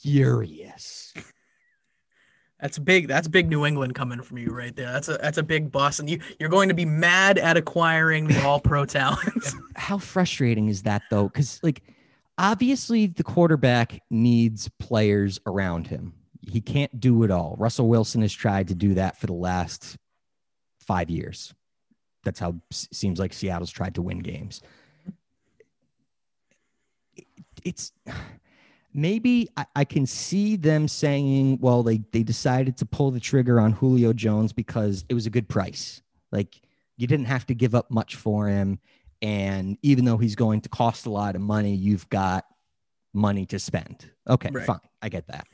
furious. 0.01 1.13
That's 2.61 2.77
big. 2.77 3.07
That's 3.07 3.27
big 3.27 3.49
New 3.49 3.65
England 3.65 3.95
coming 3.95 4.21
from 4.21 4.37
you 4.37 4.49
right 4.49 4.75
there. 4.75 4.91
That's 4.91 5.07
a 5.07 5.17
that's 5.17 5.37
a 5.37 5.43
big 5.43 5.71
Boston. 5.71 6.07
You 6.07 6.19
you're 6.39 6.49
going 6.49 6.67
to 6.69 6.75
be 6.75 6.85
mad 6.85 7.37
at 7.37 7.55
acquiring 7.55 8.27
the 8.27 8.43
All 8.43 8.59
Pro 8.59 8.85
talent. 8.85 9.53
How 9.75 9.97
frustrating 9.97 10.67
is 10.67 10.83
that 10.83 11.03
though? 11.09 11.29
Because 11.29 11.59
like 11.63 11.81
obviously 12.37 13.07
the 13.07 13.23
quarterback 13.23 14.01
needs 14.09 14.69
players 14.77 15.39
around 15.45 15.87
him. 15.87 16.13
He 16.49 16.61
can't 16.61 16.99
do 16.99 17.23
it 17.23 17.31
all. 17.31 17.55
Russell 17.59 17.87
Wilson 17.87 18.21
has 18.21 18.33
tried 18.33 18.67
to 18.69 18.75
do 18.75 18.95
that 18.95 19.17
for 19.17 19.27
the 19.27 19.33
last 19.33 19.97
five 20.81 21.09
years. 21.09 21.53
That's 22.23 22.39
how 22.39 22.49
it 22.49 22.61
seems 22.91 23.19
like 23.19 23.33
Seattle's 23.33 23.71
tried 23.71 23.95
to 23.95 24.01
win 24.01 24.19
games. 24.19 24.61
It- 27.15 27.25
It's 27.63 27.91
maybe 28.93 29.49
I, 29.57 29.65
I 29.75 29.85
can 29.85 30.05
see 30.05 30.55
them 30.55 30.87
saying, 30.87 31.59
well, 31.61 31.83
they 31.83 31.99
they 32.11 32.23
decided 32.23 32.77
to 32.77 32.85
pull 32.85 33.11
the 33.11 33.19
trigger 33.19 33.59
on 33.59 33.73
Julio 33.73 34.13
Jones 34.13 34.53
because 34.53 35.05
it 35.09 35.13
was 35.13 35.25
a 35.25 35.29
good 35.29 35.47
price. 35.47 36.01
Like 36.31 36.61
you 36.97 37.07
didn't 37.07 37.25
have 37.27 37.45
to 37.47 37.53
give 37.55 37.75
up 37.75 37.89
much 37.91 38.15
for 38.15 38.47
him. 38.47 38.79
And 39.21 39.77
even 39.81 40.05
though 40.05 40.17
he's 40.17 40.35
going 40.35 40.61
to 40.61 40.69
cost 40.69 41.05
a 41.05 41.09
lot 41.09 41.35
of 41.35 41.41
money, 41.41 41.75
you've 41.75 42.07
got 42.09 42.45
money 43.13 43.45
to 43.47 43.59
spend. 43.59 44.09
Okay, 44.27 44.49
Right. 44.51 44.65
fine. 44.65 44.79
I 45.01 45.09
get 45.09 45.27
that. 45.27 45.47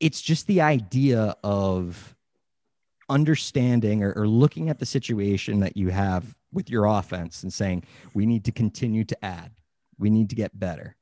It's 0.00 0.20
just 0.20 0.46
the 0.46 0.60
idea 0.60 1.34
of 1.42 2.14
understanding 3.08 4.02
or, 4.02 4.12
or 4.12 4.28
looking 4.28 4.68
at 4.68 4.78
the 4.78 4.86
situation 4.86 5.60
that 5.60 5.76
you 5.76 5.88
have 5.88 6.36
with 6.52 6.70
your 6.70 6.84
offense 6.86 7.42
and 7.42 7.52
saying, 7.52 7.84
we 8.14 8.26
need 8.26 8.44
to 8.44 8.52
continue 8.52 9.04
to 9.04 9.24
add, 9.24 9.50
we 9.98 10.10
need 10.10 10.30
to 10.30 10.36
get 10.36 10.58
better, 10.58 10.96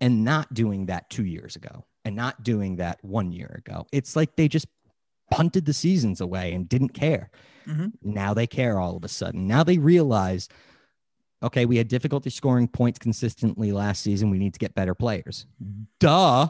and 0.00 0.24
not 0.24 0.52
doing 0.54 0.86
that 0.86 1.08
two 1.10 1.24
years 1.24 1.56
ago 1.56 1.84
and 2.04 2.16
not 2.16 2.42
doing 2.42 2.76
that 2.76 2.98
one 3.02 3.32
year 3.32 3.54
ago. 3.58 3.86
It's 3.92 4.16
like 4.16 4.36
they 4.36 4.48
just 4.48 4.66
punted 5.30 5.64
the 5.66 5.72
seasons 5.72 6.20
away 6.20 6.52
and 6.52 6.68
didn't 6.68 6.90
care. 6.90 7.30
Mhm. 7.66 7.92
Now 8.02 8.34
they 8.34 8.46
care 8.46 8.78
all 8.80 8.96
of 8.96 9.04
a 9.04 9.08
sudden. 9.08 9.46
Now 9.46 9.62
they 9.62 9.78
realize, 9.78 10.48
okay, 11.42 11.66
we 11.66 11.76
had 11.76 11.88
difficulty 11.88 12.30
scoring 12.30 12.68
points 12.68 12.98
consistently 12.98 13.72
last 13.72 14.02
season. 14.02 14.30
We 14.30 14.38
need 14.38 14.54
to 14.54 14.58
get 14.58 14.74
better 14.74 14.94
players. 14.94 15.46
Duh. 15.98 16.48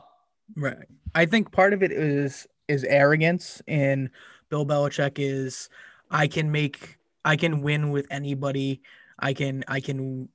Right. 0.56 0.86
I 1.14 1.26
think 1.26 1.52
part 1.52 1.72
of 1.72 1.82
it 1.82 1.92
is 1.92 2.46
is 2.68 2.84
arrogance 2.84 3.60
and 3.66 4.10
Bill 4.48 4.64
Belichick 4.64 5.14
is 5.16 5.68
I 6.10 6.26
can 6.26 6.50
make 6.50 6.98
I 7.24 7.36
can 7.36 7.62
win 7.62 7.90
with 7.90 8.06
anybody. 8.10 8.82
I 9.18 9.32
can 9.32 9.64
I 9.68 9.80
can 9.80 10.28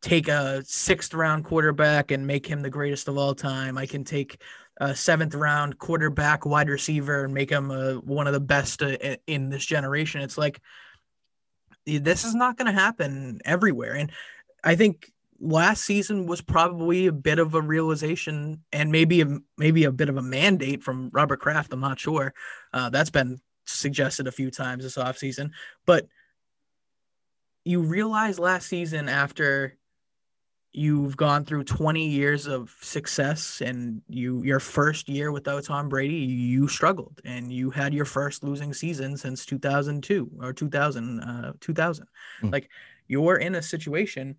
take 0.00 0.28
a 0.28 0.64
sixth 0.64 1.14
round 1.14 1.44
quarterback 1.44 2.10
and 2.10 2.26
make 2.26 2.46
him 2.46 2.62
the 2.62 2.70
greatest 2.70 3.08
of 3.08 3.18
all 3.18 3.34
time. 3.34 3.76
I 3.76 3.86
can 3.86 4.04
take 4.04 4.40
a 4.78 4.94
seventh 4.94 5.34
round 5.34 5.78
quarterback 5.78 6.46
wide 6.46 6.70
receiver 6.70 7.24
and 7.24 7.34
make 7.34 7.50
him 7.50 7.70
uh 7.70 7.94
one 7.94 8.26
of 8.26 8.32
the 8.32 8.40
best 8.40 8.82
uh, 8.82 8.96
in 9.26 9.50
this 9.50 9.64
generation. 9.64 10.22
It's 10.22 10.38
like 10.38 10.60
this 11.86 12.24
is 12.24 12.34
not 12.34 12.56
going 12.56 12.72
to 12.72 12.78
happen 12.78 13.40
everywhere. 13.44 13.94
And 13.94 14.12
I 14.62 14.76
think 14.76 15.12
last 15.40 15.84
season 15.84 16.26
was 16.26 16.40
probably 16.40 17.06
a 17.06 17.12
bit 17.12 17.38
of 17.38 17.54
a 17.54 17.60
realization 17.62 18.62
and 18.72 18.92
maybe 18.92 19.22
a, 19.22 19.38
maybe 19.56 19.84
a 19.84 19.92
bit 19.92 20.08
of 20.08 20.16
a 20.16 20.22
mandate 20.22 20.82
from 20.82 21.10
Robert 21.12 21.40
Kraft. 21.40 21.72
I'm 21.72 21.80
not 21.80 21.98
sure. 21.98 22.34
Uh, 22.72 22.90
that's 22.90 23.10
been 23.10 23.40
suggested 23.64 24.26
a 24.26 24.32
few 24.32 24.50
times 24.50 24.84
this 24.84 24.96
offseason. 24.96 25.50
But 25.86 26.06
you 27.64 27.80
realize 27.80 28.38
last 28.38 28.68
season 28.68 29.08
after 29.08 29.76
you've 30.72 31.16
gone 31.16 31.44
through 31.44 31.64
20 31.64 32.06
years 32.06 32.46
of 32.46 32.74
success 32.80 33.60
and 33.60 34.02
you 34.08 34.42
your 34.44 34.60
first 34.60 35.08
year 35.08 35.32
without 35.32 35.64
Tom 35.64 35.88
Brady 35.88 36.14
you 36.14 36.68
struggled 36.68 37.20
and 37.24 37.52
you 37.52 37.70
had 37.70 37.92
your 37.92 38.04
first 38.04 38.44
losing 38.44 38.72
season 38.72 39.16
since 39.16 39.44
2002 39.44 40.30
or 40.40 40.52
2000 40.52 41.20
uh 41.20 41.52
2000 41.60 42.06
Mm. 42.42 42.52
like 42.52 42.70
you're 43.08 43.38
in 43.38 43.56
a 43.56 43.62
situation 43.62 44.36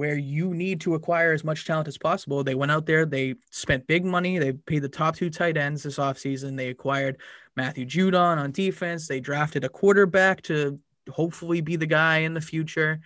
where 0.00 0.16
you 0.16 0.54
need 0.54 0.80
to 0.80 0.94
acquire 0.94 1.34
as 1.34 1.44
much 1.44 1.66
talent 1.66 1.86
as 1.86 1.98
possible. 1.98 2.42
They 2.42 2.54
went 2.54 2.72
out 2.72 2.86
there, 2.86 3.04
they 3.04 3.34
spent 3.50 3.86
big 3.86 4.02
money, 4.02 4.38
they 4.38 4.54
paid 4.54 4.78
the 4.78 4.88
top 4.88 5.14
two 5.14 5.28
tight 5.28 5.58
ends 5.58 5.82
this 5.82 5.98
offseason. 5.98 6.56
They 6.56 6.68
acquired 6.68 7.18
Matthew 7.54 7.84
Judon 7.84 8.38
on 8.38 8.50
defense, 8.50 9.06
they 9.06 9.20
drafted 9.20 9.62
a 9.62 9.68
quarterback 9.68 10.40
to 10.44 10.80
hopefully 11.10 11.60
be 11.60 11.76
the 11.76 11.84
guy 11.84 12.20
in 12.20 12.32
the 12.32 12.40
future. 12.40 13.02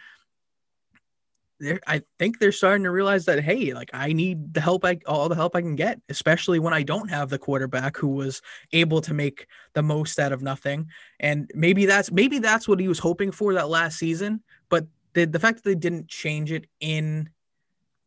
They're, 1.58 1.80
I 1.84 2.02
think 2.20 2.38
they're 2.38 2.52
starting 2.52 2.84
to 2.84 2.92
realize 2.92 3.24
that 3.24 3.42
hey, 3.42 3.74
like 3.74 3.90
I 3.92 4.12
need 4.12 4.54
the 4.54 4.60
help 4.60 4.84
I 4.84 5.00
all 5.04 5.28
the 5.28 5.34
help 5.34 5.56
I 5.56 5.62
can 5.62 5.74
get, 5.74 6.00
especially 6.08 6.60
when 6.60 6.74
I 6.74 6.84
don't 6.84 7.08
have 7.08 7.28
the 7.28 7.40
quarterback 7.40 7.96
who 7.96 8.10
was 8.10 8.40
able 8.72 9.00
to 9.00 9.14
make 9.14 9.48
the 9.72 9.82
most 9.82 10.20
out 10.20 10.30
of 10.30 10.42
nothing. 10.42 10.86
And 11.18 11.50
maybe 11.56 11.86
that's 11.86 12.12
maybe 12.12 12.38
that's 12.38 12.68
what 12.68 12.78
he 12.78 12.86
was 12.86 13.00
hoping 13.00 13.32
for 13.32 13.54
that 13.54 13.68
last 13.68 13.98
season, 13.98 14.44
but 14.68 14.86
the 15.14 15.24
the 15.26 15.38
fact 15.40 15.56
that 15.56 15.64
they 15.68 15.74
didn't 15.74 16.08
change 16.08 16.52
it 16.52 16.66
in 16.80 17.30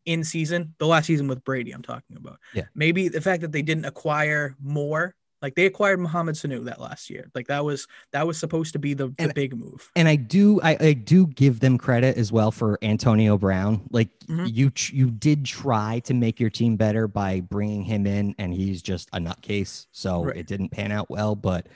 in 0.06 0.24
season, 0.24 0.74
the 0.78 0.88
last 0.88 1.06
season 1.08 1.28
with 1.28 1.44
Brady, 1.44 1.72
I'm 1.72 1.82
talking 1.82 2.16
about. 2.16 2.40
Yeah. 2.54 2.64
Maybe 2.74 3.10
the 3.10 3.20
fact 3.20 3.42
that 3.42 3.52
they 3.52 3.62
didn't 3.62 3.84
acquire 3.84 4.56
more, 4.62 5.16
like 5.42 5.54
they 5.56 5.66
acquired 5.66 6.00
Mohamed 6.00 6.36
Sanu 6.36 6.64
that 6.64 6.80
last 6.80 7.10
year. 7.10 7.30
Like 7.36 7.48
that 7.48 7.66
was 7.66 7.88
that 8.14 8.26
was 8.26 8.38
supposed 8.38 8.72
to 8.74 8.80
be 8.80 8.94
the, 8.94 9.08
the 9.10 9.24
And- 9.24 9.34
big 9.34 9.54
move. 9.58 9.92
and 9.98 10.08
I 10.08 10.16
do 10.16 10.62
I, 10.62 10.78
I 10.80 10.94
do 10.94 11.28
give 11.28 11.60
them 11.60 11.78
credit 11.78 12.16
as 12.18 12.32
well 12.32 12.52
for 12.52 12.80
Antonio 12.82 13.38
Brown. 13.38 13.82
Like 13.92 14.10
Mhm. 14.28 14.50
you 14.54 14.72
you 14.98 15.10
did 15.12 15.44
try 15.46 16.00
to 16.06 16.14
make 16.14 16.40
your 16.40 16.50
team 16.50 16.78
better 16.78 17.08
by 17.10 17.42
bringing 17.42 17.84
him 17.84 18.08
in, 18.08 18.34
and 18.38 18.54
he's 18.54 18.82
just 18.82 19.10
a 19.14 19.20
nutcase. 19.20 19.88
So 19.92 20.24
Right. 20.26 20.38
it 20.38 20.48
didn't 20.48 20.70
pan 20.70 20.92
out 20.94 21.10
well. 21.10 21.36
But 21.36 21.68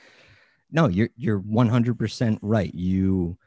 no, 0.72 0.88
you're 0.88 1.10
you're 1.18 1.40
100 1.40 2.00
percent 2.00 2.40
right. 2.42 2.74
You 2.74 3.38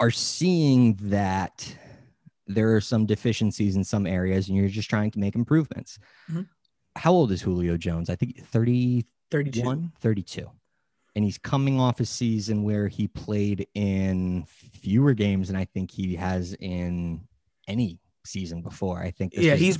are 0.00 0.10
seeing 0.10 0.94
that 1.02 1.76
there 2.46 2.74
are 2.74 2.80
some 2.80 3.06
deficiencies 3.06 3.76
in 3.76 3.84
some 3.84 4.06
areas, 4.06 4.48
and 4.48 4.56
you're 4.56 4.68
just 4.68 4.90
trying 4.90 5.10
to 5.12 5.18
make 5.18 5.34
improvements. 5.34 5.98
Mhm. 6.30 6.48
How 6.96 7.12
old 7.12 7.32
is 7.32 7.42
Julio 7.42 7.76
Jones? 7.76 8.10
I 8.10 8.16
think 8.16 8.44
30, 8.46 9.04
32. 9.30 9.60
31, 9.60 9.92
32. 10.00 10.50
And 11.16 11.24
he's 11.24 11.38
coming 11.38 11.80
off 11.80 12.00
a 12.00 12.04
season 12.04 12.64
where 12.64 12.88
he 12.88 13.06
played 13.08 13.66
in 13.74 14.44
fewer 14.46 15.14
games 15.14 15.46
than 15.48 15.56
I 15.56 15.64
think 15.64 15.90
he 15.90 16.16
has 16.16 16.54
in 16.54 17.26
any 17.68 17.98
season 18.26 18.62
before. 18.62 19.00
I 19.00 19.10
think. 19.10 19.32
this 19.32 19.44
Yeah, 19.44 19.54
he's 19.54 19.78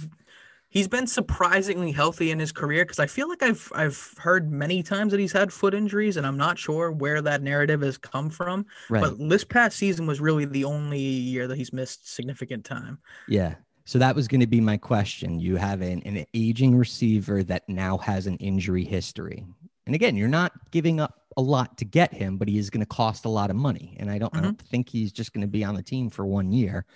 he's 0.74 0.88
been 0.88 1.06
surprisingly 1.06 1.92
healthy 1.92 2.30
in 2.30 2.38
his 2.38 2.52
career 2.52 2.84
because 2.84 2.98
I 2.98 3.06
feel 3.06 3.28
like 3.28 3.42
I've 3.42 3.72
I've 3.74 4.14
heard 4.18 4.52
many 4.52 4.82
times 4.82 5.12
that 5.12 5.20
he's 5.20 5.32
had 5.32 5.50
foot 5.50 5.72
injuries, 5.72 6.18
and 6.18 6.26
I'm 6.26 6.36
not 6.36 6.58
sure 6.58 6.92
where 6.92 7.22
that 7.22 7.40
narrative 7.40 7.80
has 7.80 7.96
come 7.96 8.28
from. 8.28 8.66
right. 8.90 9.00
But 9.02 9.28
this 9.30 9.44
past 9.44 9.78
season 9.78 10.06
was 10.06 10.20
really 10.20 10.44
the 10.44 10.64
only 10.64 10.98
year 10.98 11.48
that 11.48 11.56
he's 11.56 11.72
missed 11.72 12.12
significant 12.12 12.66
time. 12.66 12.98
yeah. 13.26 13.54
So 13.86 13.98
that 13.98 14.16
was 14.16 14.28
going 14.28 14.40
to 14.40 14.46
be 14.46 14.62
my 14.62 14.78
question. 14.78 15.38
You 15.38 15.56
have 15.56 15.82
an, 15.82 16.00
an 16.06 16.24
aging 16.32 16.74
receiver 16.74 17.42
that 17.44 17.68
now 17.68 17.98
has 17.98 18.26
an 18.26 18.38
injury 18.38 18.82
history. 18.82 19.44
And 19.84 19.94
again, 19.94 20.16
you're 20.16 20.26
not 20.26 20.52
giving 20.70 21.00
up 21.00 21.20
a 21.36 21.42
lot 21.42 21.76
to 21.78 21.84
get 21.84 22.10
him, 22.10 22.38
but 22.38 22.48
he 22.48 22.56
is 22.56 22.70
going 22.70 22.80
to 22.80 22.86
cost 22.86 23.26
a 23.26 23.28
lot 23.28 23.50
of 23.50 23.56
money. 23.56 23.94
And 24.00 24.10
I 24.10 24.16
don't, 24.16 24.34
I 24.34 24.38
mm-hmm. 24.38 24.46
don't 24.46 24.62
think 24.62 24.88
he's 24.88 25.12
just 25.12 25.34
going 25.34 25.42
to 25.42 25.46
be 25.46 25.64
on 25.64 25.74
the 25.74 25.82
team 25.82 26.08
for 26.08 26.24
one 26.24 26.50
year. 26.50 26.86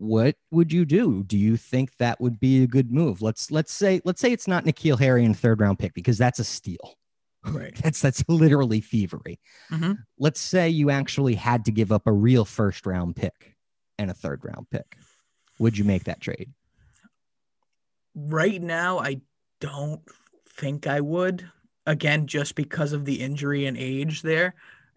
What 0.00 0.36
would 0.50 0.72
you 0.72 0.86
do? 0.86 1.22
Do 1.24 1.36
you 1.36 1.58
think 1.58 1.98
that 1.98 2.22
would 2.22 2.40
be 2.40 2.62
a 2.62 2.66
good 2.66 2.90
move? 2.90 3.20
Let's 3.20 3.50
let's 3.50 3.70
say 3.70 4.00
let's 4.06 4.18
say 4.18 4.32
it's 4.32 4.48
not 4.48 4.64
N'Keal 4.64 4.98
Harry 4.98 5.26
in 5.26 5.34
third 5.34 5.60
round 5.60 5.78
pick 5.78 5.92
because 5.92 6.16
that's 6.16 6.38
a 6.38 6.44
steal. 6.44 6.96
Right. 7.44 7.74
That's 7.82 8.00
that's 8.00 8.24
literally 8.26 8.80
thievery. 8.80 9.40
Mhm. 9.70 9.98
Let's 10.18 10.40
say 10.40 10.70
you 10.70 10.88
actually 10.90 11.34
had 11.34 11.66
to 11.66 11.70
give 11.70 11.92
up 11.92 12.06
a 12.06 12.12
real 12.12 12.46
first 12.46 12.86
round 12.86 13.14
pick 13.16 13.56
and 13.98 14.10
a 14.10 14.14
third 14.14 14.42
round 14.42 14.70
pick. 14.70 14.96
Would 15.58 15.76
you 15.76 15.84
make 15.84 16.04
that 16.04 16.20
trade? 16.20 16.50
Right 18.14 18.60
now, 18.62 18.98
I 18.98 19.20
don't 19.60 20.00
think 20.48 20.86
I 20.86 21.00
would. 21.00 21.46
Again, 21.86 22.26
just 22.26 22.54
because 22.54 22.94
of 22.94 23.04
the 23.04 23.20
injury 23.20 23.66
and 23.66 23.76
age 23.76 24.22
there. 24.22 24.54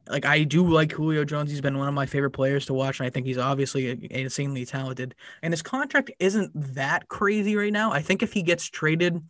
Like 0.08 0.26
I 0.26 0.43
do 0.43 0.68
like 0.68 0.91
Julio 0.91 1.24
Jones. 1.24 1.49
He's 1.49 1.62
been 1.62 1.78
one 1.78 1.88
of 1.88 1.93
my 1.93 2.06
favorite 2.06 2.32
players 2.32 2.66
to 2.66 2.74
watch, 2.74 2.99
and 2.99 3.08
I 3.08 3.10
think 3.10 3.26
he's 3.26 3.38
obviously 3.38 4.08
insanely 4.12 4.66
talented. 4.66 5.16
And 5.41 5.54
his 5.54 5.62
contract 5.62 6.12
isn't 6.20 6.51
that 6.76 7.08
crazy 7.08 7.56
right 7.56 7.72
now. 7.72 7.91
I 7.91 8.01
think 8.01 8.22
if 8.22 8.34
he 8.34 8.43
gets 8.43 8.66
traded, 8.66 9.22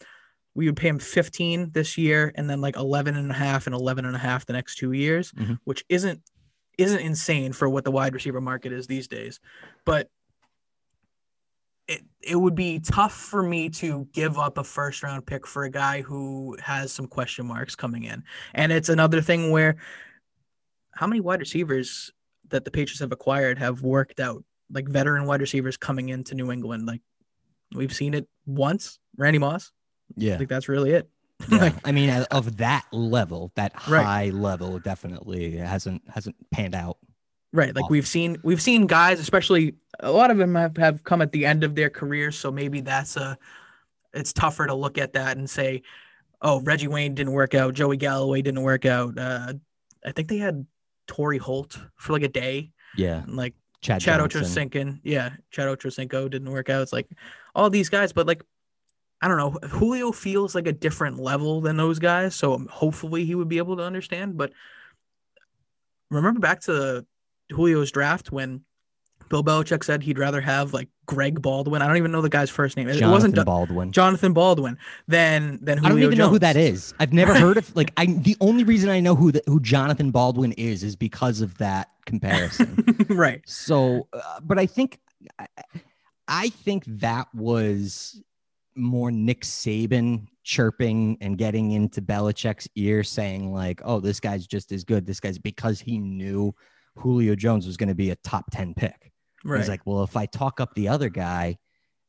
we 0.55 0.65
would 0.65 0.75
pay 0.77 0.87
him 0.87 0.99
15 0.99 1.71
this 1.73 1.97
year 1.97 2.31
and 2.35 2.49
then 2.49 2.59
like 2.61 2.75
11 2.75 3.15
and 3.15 3.29
a 3.31 3.33
half 3.33 3.65
and 3.67 3.75
11 3.75 4.05
and 4.05 4.15
a 4.15 4.19
half 4.19 4.45
the 4.45 4.53
next 4.53 4.75
two 4.75 4.91
years, 4.91 5.31
Mhm. 5.33 5.59
which 5.63 5.83
isn't 5.89 6.21
isn't 6.79 7.01
insane 7.01 7.53
for 7.53 7.69
what 7.69 7.83
the 7.83 7.91
wide 7.91 8.15
receiver 8.15 8.41
market 8.41 8.71
is 8.73 8.87
these 8.87 9.07
days. 9.07 9.39
But 9.85 10.09
it 11.87 12.01
it 12.21 12.35
would 12.35 12.55
be 12.55 12.79
tough 12.79 13.13
for 13.13 13.43
me 13.43 13.69
to 13.69 14.07
give 14.13 14.39
up 14.39 14.57
a 14.57 14.63
first 14.63 15.03
round 15.03 15.25
pick 15.27 15.45
for 15.45 15.65
a 15.65 15.69
guy 15.69 16.01
who 16.01 16.57
has 16.61 16.91
some 16.91 17.05
question 17.07 17.45
marks 17.45 17.75
coming 17.75 18.03
in. 18.05 18.23
And 18.55 18.71
it's 18.71 18.89
another 18.89 19.21
thing 19.21 19.51
where 19.51 19.75
how 20.95 21.07
many 21.07 21.19
wide 21.21 21.39
receivers 21.39 22.11
that 22.49 22.65
the 22.65 22.71
Patriots 22.71 22.99
have 22.99 23.11
acquired 23.11 23.57
have 23.57 23.81
worked 23.81 24.19
out, 24.19 24.43
like 24.71 24.87
veteran 24.87 25.25
wide 25.25 25.41
receivers 25.41 25.77
coming 25.77 26.09
into 26.09 26.35
New 26.35 26.51
England. 26.51 26.85
Like 26.85 27.01
we've 27.73 27.93
seen 27.93 28.13
it 28.13 28.27
once, 28.45 28.99
Randy 29.17 29.39
Moss. 29.39 29.71
Yeah. 30.15 30.35
I 30.35 30.37
think 30.37 30.49
that's 30.49 30.69
really 30.69 30.91
it. 30.91 31.09
Yeah. 31.49 31.57
Like, 31.57 31.75
I 31.83 31.91
mean, 31.91 32.09
of 32.31 32.57
that 32.57 32.85
level, 32.93 33.51
that 33.55 33.73
Right. 33.89 34.05
high 34.05 34.29
level, 34.29 34.79
definitely 34.79 35.57
hasn't 35.57 36.01
hasn't 36.07 36.35
panned 36.51 36.73
out. 36.75 36.97
Right. 37.51 37.75
Like 37.75 37.83
Awful. 37.85 37.91
we've 37.91 38.07
seen 38.07 38.37
we've 38.43 38.61
seen 38.61 38.87
guys, 38.87 39.19
especially 39.19 39.75
a 39.99 40.11
lot 40.11 40.31
of 40.31 40.37
them 40.37 40.55
have, 40.55 40.77
have 40.77 41.03
come 41.03 41.21
at 41.21 41.31
the 41.33 41.45
end 41.45 41.63
of 41.65 41.75
their 41.75 41.89
careers. 41.89 42.37
So 42.37 42.49
maybe 42.51 42.79
that's 42.81 43.17
a 43.17 43.37
it's 44.13 44.31
tougher 44.31 44.67
to 44.67 44.73
look 44.73 44.97
at 44.97 45.13
that 45.13 45.35
and 45.37 45.49
say, 45.49 45.81
oh, 46.41 46.61
Reggie 46.61 46.87
Wayne 46.87 47.13
didn't 47.15 47.33
work 47.33 47.55
out, 47.55 47.73
Joey 47.73 47.97
Galloway 47.97 48.41
didn't 48.41 48.61
work 48.63 48.85
out. 48.85 49.17
Uh 49.17 49.53
I 50.05 50.11
think 50.13 50.29
they 50.29 50.37
had 50.37 50.65
Torry 51.07 51.37
Holt 51.37 51.77
for 51.95 52.13
like 52.13 52.23
a 52.23 52.27
day. 52.27 52.71
Yeah. 52.95 53.23
And 53.23 53.35
like 53.35 53.53
Chad, 53.81 54.01
Chad. 54.01 54.19
Ochocinco. 54.19 54.99
Yeah, 55.03 55.31
Chad 55.51 55.67
Ochocinco 55.67 56.29
didn't 56.29 56.49
work 56.49 56.69
out. 56.69 56.81
It's 56.81 56.93
like 56.93 57.07
all 57.53 57.69
these 57.69 57.89
guys, 57.89 58.13
but 58.13 58.25
like 58.25 58.43
I 59.21 59.27
don't 59.27 59.37
know. 59.37 59.57
Julio 59.69 60.11
feels 60.11 60.53
like 60.55 60.67
a 60.67 60.73
different 60.73 61.19
level 61.19 61.61
than 61.61 61.77
those 61.77 61.99
guys, 61.99 62.35
so 62.35 62.53
um, 62.53 62.67
hopefully 62.67 63.25
he 63.25 63.35
would 63.35 63.47
be 63.47 63.57
able 63.57 63.77
to 63.77 63.83
understand. 63.83 64.37
But 64.37 64.51
remember 66.09 66.39
back 66.39 66.61
to 66.61 67.05
Julio's 67.49 67.91
draft 67.91 68.31
when 68.31 68.61
Bill 69.29 69.43
Belichick 69.43 69.83
said 69.83 70.03
he'd 70.03 70.19
rather 70.19 70.41
have 70.41 70.73
like 70.73 70.89
Greg 71.05 71.41
Baldwin. 71.41 71.81
I 71.81 71.87
don't 71.87 71.97
even 71.97 72.11
know 72.11 72.21
the 72.21 72.29
guy's 72.29 72.49
first 72.49 72.77
name. 72.77 72.87
It 72.87 72.93
Jonathan 72.93 73.11
wasn't 73.11 73.35
Do- 73.35 73.45
Baldwin. 73.45 73.91
Jonathan 73.91 74.33
Baldwin 74.33 74.77
Then 75.07 75.59
than 75.61 75.77
Julio 75.77 75.85
I 75.85 75.89
don't 75.89 76.03
even 76.03 76.17
know 76.17 76.29
who 76.29 76.39
that 76.39 76.55
is. 76.55 76.93
I've 76.99 77.13
never 77.13 77.33
heard 77.33 77.57
of 77.57 77.75
like 77.75 77.91
I 77.97 78.05
the 78.05 78.37
only 78.39 78.63
reason 78.63 78.89
I 78.89 78.99
know 78.99 79.15
who 79.15 79.31
the, 79.31 79.41
who 79.45 79.59
Jonathan 79.59 80.11
Baldwin 80.11 80.53
is 80.53 80.83
is 80.83 80.95
because 80.95 81.41
of 81.41 81.57
that 81.57 81.89
comparison. 82.05 83.05
right. 83.09 83.41
so, 83.45 84.07
uh, 84.13 84.39
but 84.41 84.59
I 84.59 84.65
think 84.65 84.99
I, 85.39 85.47
I 86.27 86.49
think 86.49 86.83
that 86.87 87.27
was 87.33 88.21
more 88.75 89.11
Nick 89.11 89.41
Saban 89.41 90.27
chirping 90.43 91.17
and 91.21 91.37
getting 91.37 91.71
into 91.71 92.01
Belichick's 92.01 92.67
ear 92.75 93.03
saying 93.03 93.53
like, 93.53 93.81
"Oh, 93.83 93.99
this 93.99 94.19
guy's 94.19 94.47
just 94.47 94.71
as 94.71 94.83
good. 94.83 95.05
This 95.05 95.19
guy's 95.19 95.37
because 95.37 95.79
he 95.79 95.97
knew 95.97 96.53
Julio 96.97 97.35
Jones 97.35 97.65
was 97.65 97.77
going 97.77 97.89
to 97.89 97.95
be 97.95 98.11
a 98.11 98.15
top 98.17 98.51
10 98.51 98.73
pick." 98.73 99.12
Right. 99.43 99.59
He's 99.59 99.69
like, 99.69 99.81
well, 99.85 100.03
if 100.03 100.15
I 100.15 100.25
talk 100.25 100.59
up 100.59 100.73
the 100.75 100.87
other 100.87 101.09
guy, 101.09 101.57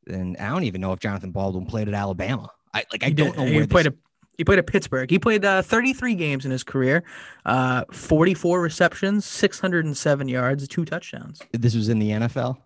then 0.06 0.36
I 0.38 0.48
don't 0.50 0.64
even 0.64 0.80
know 0.80 0.92
if 0.92 1.00
Jonathan 1.00 1.30
Baldwin 1.32 1.66
played 1.66 1.88
at 1.88 1.94
Alabama. 1.94 2.48
I 2.72 2.84
like 2.92 3.02
I 3.02 3.06
He 3.08 3.14
don't 3.14 3.28
did- 3.30 3.36
know 3.38 3.46
He 3.46 3.56
where 3.56 3.66
played 3.66 3.86
this, 3.86 3.92
a 3.94 3.96
he 4.36 4.42
played 4.44 4.58
at 4.58 4.66
Pittsburgh. 4.66 5.08
He 5.08 5.18
played 5.20 5.44
uh, 5.44 5.62
33 5.62 6.16
games 6.16 6.44
in 6.44 6.50
his 6.50 6.64
career, 6.64 7.04
uh, 7.46 7.84
44 7.92 8.60
receptions, 8.60 9.24
607 9.24 10.28
yards, 10.28 10.66
two 10.66 10.84
touchdowns. 10.84 11.40
this 11.52 11.76
was 11.76 11.88
in 11.88 12.00
the 12.00 12.10
NFL. 12.10 12.56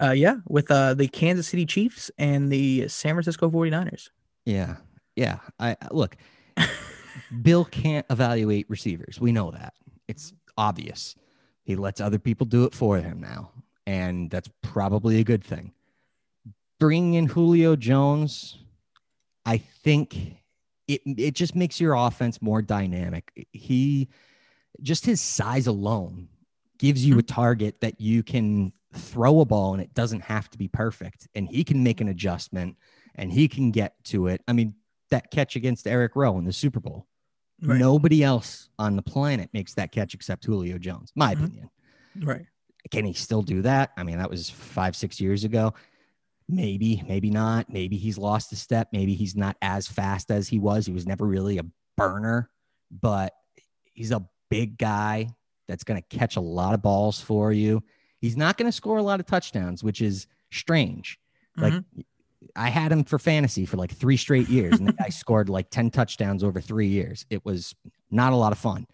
Uh, 0.00 0.10
yeah, 0.12 0.36
with 0.46 0.70
uh, 0.70 0.94
the 0.94 1.08
Kansas 1.08 1.48
City 1.48 1.66
Chiefs 1.66 2.12
and 2.16 2.52
the 2.52 2.86
San 2.86 3.14
Francisco 3.14 3.50
49ers. 3.50 4.10
Yeah, 4.44 4.76
yeah. 5.16 5.38
I- 5.58 5.76
look. 5.90 6.16
Bill 7.42 7.64
can't 7.64 8.06
evaluate 8.10 8.68
receivers. 8.68 9.20
We 9.20 9.32
know 9.32 9.50
that. 9.50 9.74
It's 10.06 10.32
obvious. 10.56 11.16
He 11.64 11.74
lets 11.76 12.00
other 12.00 12.18
people 12.18 12.46
do 12.46 12.64
it 12.64 12.74
for 12.74 12.98
him 12.98 13.20
now, 13.20 13.50
and 13.86 14.30
that's 14.30 14.48
probably 14.62 15.18
a 15.20 15.24
good 15.24 15.44
thing. 15.44 15.72
Bringing 16.78 17.14
in 17.14 17.26
Julio 17.26 17.76
Jones, 17.76 18.58
I 19.46 19.58
think 19.58 20.36
it 20.88 21.00
it 21.06 21.34
just 21.34 21.54
makes 21.54 21.80
your 21.80 21.94
offense 21.94 22.42
more 22.42 22.60
dynamic. 22.62 23.46
He 23.52 24.08
just 24.82 25.06
his 25.06 25.20
size 25.20 25.66
alone 25.66 26.28
gives 26.78 27.04
you 27.06 27.18
a 27.18 27.22
target 27.22 27.80
that 27.80 27.98
you 28.00 28.22
can 28.22 28.72
throw 28.92 29.40
a 29.40 29.44
ball 29.46 29.72
and 29.72 29.82
it 29.82 29.94
doesn't 29.94 30.20
have 30.20 30.50
to 30.50 30.58
be 30.58 30.68
perfect 30.68 31.26
and 31.34 31.48
he 31.48 31.64
can 31.64 31.82
make 31.82 32.00
an 32.02 32.08
adjustment 32.08 32.76
and 33.14 33.32
he 33.32 33.48
can 33.48 33.70
get 33.70 33.94
to 34.04 34.26
it. 34.26 34.42
I 34.46 34.52
mean, 34.52 34.74
that 35.10 35.30
catch 35.30 35.56
against 35.56 35.86
Eric 35.86 36.14
Rowe 36.14 36.38
in 36.38 36.44
the 36.44 36.52
Super 36.52 36.80
Bowl. 36.80 37.06
Right. 37.62 37.78
Nobody 37.78 38.22
else 38.22 38.68
on 38.78 38.96
the 38.96 39.02
planet 39.02 39.48
makes 39.54 39.72
that 39.74 39.92
catch 39.92 40.12
except 40.12 40.44
Julio 40.44 40.76
Jones, 40.76 41.10
my 41.14 41.34
Mhm. 41.34 41.44
opinion. 41.44 41.70
Right. 42.20 42.46
Can 42.90 43.04
he 43.04 43.12
still 43.12 43.42
do 43.42 43.62
that? 43.62 43.90
I 43.96 44.02
mean, 44.02 44.18
that 44.18 44.30
was 44.30 44.48
five, 44.50 44.94
six 44.96 45.20
years 45.20 45.44
ago. 45.44 45.74
Maybe, 46.48 47.02
maybe 47.08 47.30
not. 47.30 47.68
Maybe 47.72 47.96
he's 47.96 48.18
lost 48.18 48.52
a 48.52 48.56
step. 48.56 48.88
Maybe 48.92 49.14
he's 49.14 49.34
not 49.34 49.56
as 49.62 49.88
fast 49.88 50.30
as 50.30 50.46
he 50.48 50.58
was. 50.58 50.86
He 50.86 50.92
was 50.92 51.06
never 51.06 51.26
really 51.26 51.58
a 51.58 51.64
burner, 51.96 52.50
but 52.90 53.32
he's 53.94 54.12
a 54.12 54.24
big 54.48 54.78
guy 54.78 55.28
that's 55.66 55.82
going 55.82 56.00
to 56.00 56.16
catch 56.16 56.36
a 56.36 56.40
lot 56.40 56.74
of 56.74 56.82
balls 56.82 57.20
for 57.20 57.52
you. 57.52 57.82
He's 58.20 58.36
not 58.36 58.56
going 58.56 58.68
to 58.70 58.72
score 58.76 58.98
a 58.98 59.02
lot 59.02 59.18
of 59.18 59.26
touchdowns, 59.26 59.82
which 59.82 60.00
is 60.00 60.28
strange. 60.52 61.18
Like 61.56 61.72
Mhm. 61.72 61.84
I 62.54 62.68
had 62.68 62.92
him 62.92 63.02
for 63.02 63.18
fantasy 63.18 63.66
for 63.66 63.76
like 63.76 63.90
three 63.90 64.16
straight 64.16 64.48
years, 64.48 64.78
and 64.78 64.94
I 65.00 65.08
scored 65.08 65.48
like 65.48 65.68
10 65.70 65.90
touchdowns 65.90 66.44
over 66.44 66.60
three 66.60 66.86
years. 66.86 67.26
It 67.28 67.44
was 67.44 67.74
not 68.10 68.32
a 68.32 68.36
lot 68.36 68.52
of 68.52 68.58
fun, 68.58 68.86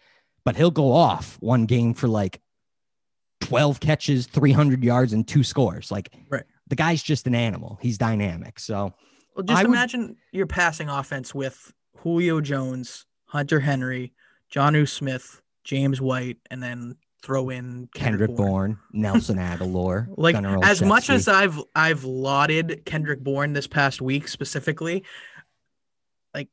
but 0.43 0.55
he'll 0.55 0.71
go 0.71 0.91
off 0.91 1.37
one 1.39 1.65
game 1.67 1.93
for 1.93 2.07
like 2.07 2.41
12 3.43 3.79
catches, 3.79 4.25
300 4.27 4.83
yards, 4.83 5.13
and 5.13 5.27
two 5.27 5.43
scores. 5.43 5.91
Like, 5.91 6.09
Right. 6.29 6.43
the 6.67 6.75
guy's 6.75 7.03
just 7.03 7.27
an 7.27 7.35
animal. 7.35 7.77
He's 7.81 7.97
dynamic. 7.97 8.59
So, 8.59 8.93
Well, 9.35 9.43
just 9.43 9.59
I 9.59 9.63
would- 9.63 9.69
imagine 9.71 10.15
your 10.31 10.47
passing 10.47 10.89
offense 10.89 11.33
with 11.35 11.73
Julio 11.97 12.41
Jones, 12.41 13.05
Hunter 13.25 13.59
Henry, 13.61 14.13
Jonnu 14.51 14.87
Smith, 14.87 15.41
James 15.63 15.99
White, 16.01 16.37
and 16.51 16.61
then 16.61 16.95
throw 17.21 17.49
in 17.49 17.87
Kendrick, 17.93 18.29
Kendrick 18.29 18.35
Bourne. 18.35 18.77
Nelson 18.91 19.37
Agholor. 19.37 20.07
Like 20.17 20.35
Gunnar 20.35 20.59
as 20.63 20.81
much 20.81 21.09
as 21.09 21.27
I've 21.29 21.57
I've 21.73 22.03
lauded 22.03 22.83
Kendrick 22.85 23.21
Bourne 23.23 23.53
this 23.53 23.65
past 23.65 24.01
week 24.01 24.27
specifically, 24.27 25.03
like 26.33 26.49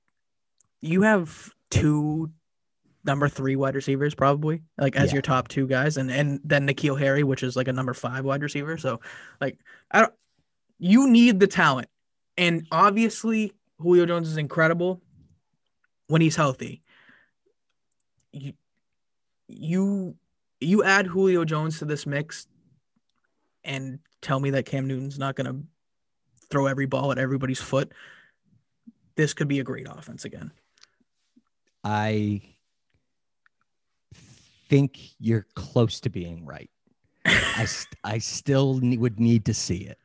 you 0.81 1.03
have 1.03 1.53
two 1.71 2.31
number 3.05 3.29
three 3.29 3.57
wide 3.57 3.75
receivers 3.75 4.15
probably 4.15 4.63
like 4.79 4.97
as 4.97 5.11
Yeah. 5.11 5.17
your 5.17 5.23
top 5.23 5.49
two 5.49 5.67
guys, 5.67 5.97
and 5.97 6.11
and 6.11 6.41
then 6.45 6.67
N'Keal 6.67 6.99
Harry, 6.99 7.23
which 7.25 7.43
is 7.43 7.57
like 7.57 7.69
a 7.69 7.73
number 7.73 7.95
five 7.95 8.25
wide 8.25 8.43
receiver. 8.43 8.77
So 8.77 9.01
like 9.41 9.59
I 9.91 10.01
don't, 10.01 10.13
you 10.79 11.09
need 11.09 11.41
the 11.41 11.47
talent, 11.47 11.89
and 12.37 12.67
obviously 12.71 13.53
Julio 13.79 14.07
Jones 14.07 14.29
is 14.29 14.37
incredible 14.37 15.01
when 16.09 16.21
he's 16.21 16.37
healthy. 16.37 16.83
You 18.33 18.53
you 19.49 20.17
you 20.61 20.85
add 20.85 21.07
Julio 21.07 21.45
Jones 21.45 21.79
to 21.79 21.85
this 21.87 22.07
mix 22.07 22.47
and 23.65 23.99
tell 24.21 24.39
me 24.41 24.51
that 24.51 24.67
Cam 24.67 24.87
Newton's 24.87 25.19
not 25.19 25.35
going 25.35 25.47
to 25.47 25.63
throw 26.51 26.67
every 26.67 26.87
ball 26.87 27.13
at 27.13 27.19
everybody's 27.19 27.61
foot, 27.61 27.93
this 29.17 29.35
could 29.35 29.49
be 29.49 29.61
a 29.61 29.65
great 29.65 29.87
offense 29.89 30.25
again. 30.25 30.51
I 31.85 32.43
think 34.71 34.99
you're 35.19 35.47
close 35.55 36.01
to 36.01 36.09
being 36.09 36.47
right. 36.47 36.71
I, 37.27 37.65
st- 37.67 37.95
I 38.05 38.19
still 38.19 38.79
ne- 38.81 38.97
would 38.97 39.21
need 39.21 39.45
to 39.47 39.53
see 39.55 39.79
it. 39.79 39.99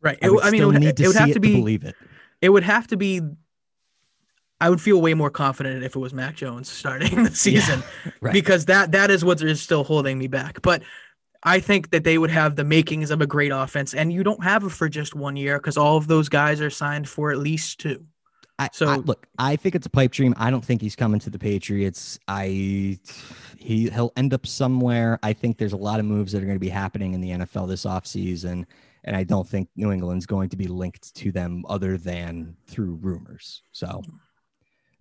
Right. 0.00 0.18
I, 0.22 0.26
It, 0.26 0.32
would 0.32 0.44
I 0.44 0.50
mean, 0.50 0.62
it 0.62 0.66
would, 0.66 0.80
need 0.80 0.96
to 0.96 1.02
it 1.02 1.06
would 1.08 1.12
see 1.16 1.18
have 1.20 1.28
it 1.30 1.34
to 1.34 1.40
be. 1.40 1.52
believe 1.56 1.84
it. 1.84 1.94
it 2.40 2.48
would 2.48 2.62
have 2.62 2.86
to 2.88 2.96
be. 2.96 3.20
I 4.60 4.70
would 4.70 4.80
feel 4.80 5.00
way 5.02 5.12
more 5.14 5.28
confident 5.30 5.82
if 5.82 5.96
it 5.96 5.98
was 5.98 6.14
Mac 6.14 6.36
Jones 6.36 6.70
starting 6.70 7.24
the 7.24 7.34
season 7.34 7.82
right. 8.20 8.32
because 8.32 8.66
that 8.66 8.92
that 8.92 9.10
is 9.10 9.24
what 9.24 9.42
is 9.42 9.60
still 9.60 9.82
holding 9.82 10.18
me 10.18 10.28
back. 10.28 10.62
But 10.62 10.82
I 11.42 11.58
think 11.58 11.90
that 11.90 12.04
they 12.04 12.16
would 12.16 12.30
have 12.30 12.54
the 12.54 12.62
makings 12.64 13.10
of 13.10 13.20
a 13.20 13.26
great 13.26 13.50
offense, 13.50 13.92
and 13.92 14.12
you 14.12 14.22
don't 14.22 14.42
have 14.44 14.62
it 14.62 14.70
for 14.70 14.88
just 14.88 15.16
one 15.16 15.34
year 15.34 15.58
because 15.58 15.76
all 15.76 15.96
of 15.96 16.06
those 16.06 16.28
guys 16.28 16.60
are 16.60 16.70
signed 16.70 17.08
for 17.08 17.32
at 17.32 17.38
least 17.38 17.80
two. 17.80 18.06
I, 18.60 18.68
So- 18.72 18.86
I, 18.88 18.96
look, 18.96 19.26
I 19.38 19.56
think 19.56 19.74
it's 19.74 19.86
a 19.86 19.90
pipe 19.90 20.12
dream. 20.12 20.32
I 20.36 20.50
don't 20.52 20.64
think 20.64 20.80
he's 20.80 20.94
coming 20.94 21.18
to 21.20 21.30
the 21.30 21.40
Patriots. 21.40 22.20
I 22.28 23.00
he 23.62 23.88
he'll 23.90 24.12
end 24.16 24.34
up 24.34 24.46
somewhere. 24.46 25.18
I 25.22 25.32
think 25.32 25.56
there's 25.56 25.72
a 25.72 25.76
lot 25.78 26.00
of 26.00 26.06
moves 26.06 26.32
that 26.32 26.42
are 26.42 26.46
going 26.46 26.56
to 26.56 26.60
be 26.60 26.68
happening 26.68 27.14
in 27.14 27.20
the 27.20 27.30
NFL 27.30 27.68
this 27.68 27.84
offseason, 27.84 28.64
and 29.04 29.16
I 29.16 29.24
don't 29.24 29.48
think 29.48 29.68
New 29.76 29.92
England's 29.92 30.26
going 30.26 30.48
to 30.50 30.56
be 30.56 30.66
linked 30.66 31.14
to 31.16 31.32
them 31.32 31.64
other 31.68 31.96
than 31.96 32.56
through 32.66 32.98
rumors. 33.00 33.62
So, 33.72 34.02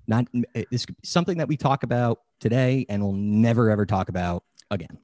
not 0.07 0.27
eh, 0.55 0.63
it's 0.71 0.85
something 1.03 1.37
that 1.39 1.47
we 1.47 1.57
talk 1.57 1.83
about 1.83 2.21
today, 2.39 2.85
and 2.87 3.01
we'll 3.01 3.13
never 3.13 3.69
ever 3.69 3.85
talk 3.85 4.09
about 4.09 4.43
again. 4.69 4.97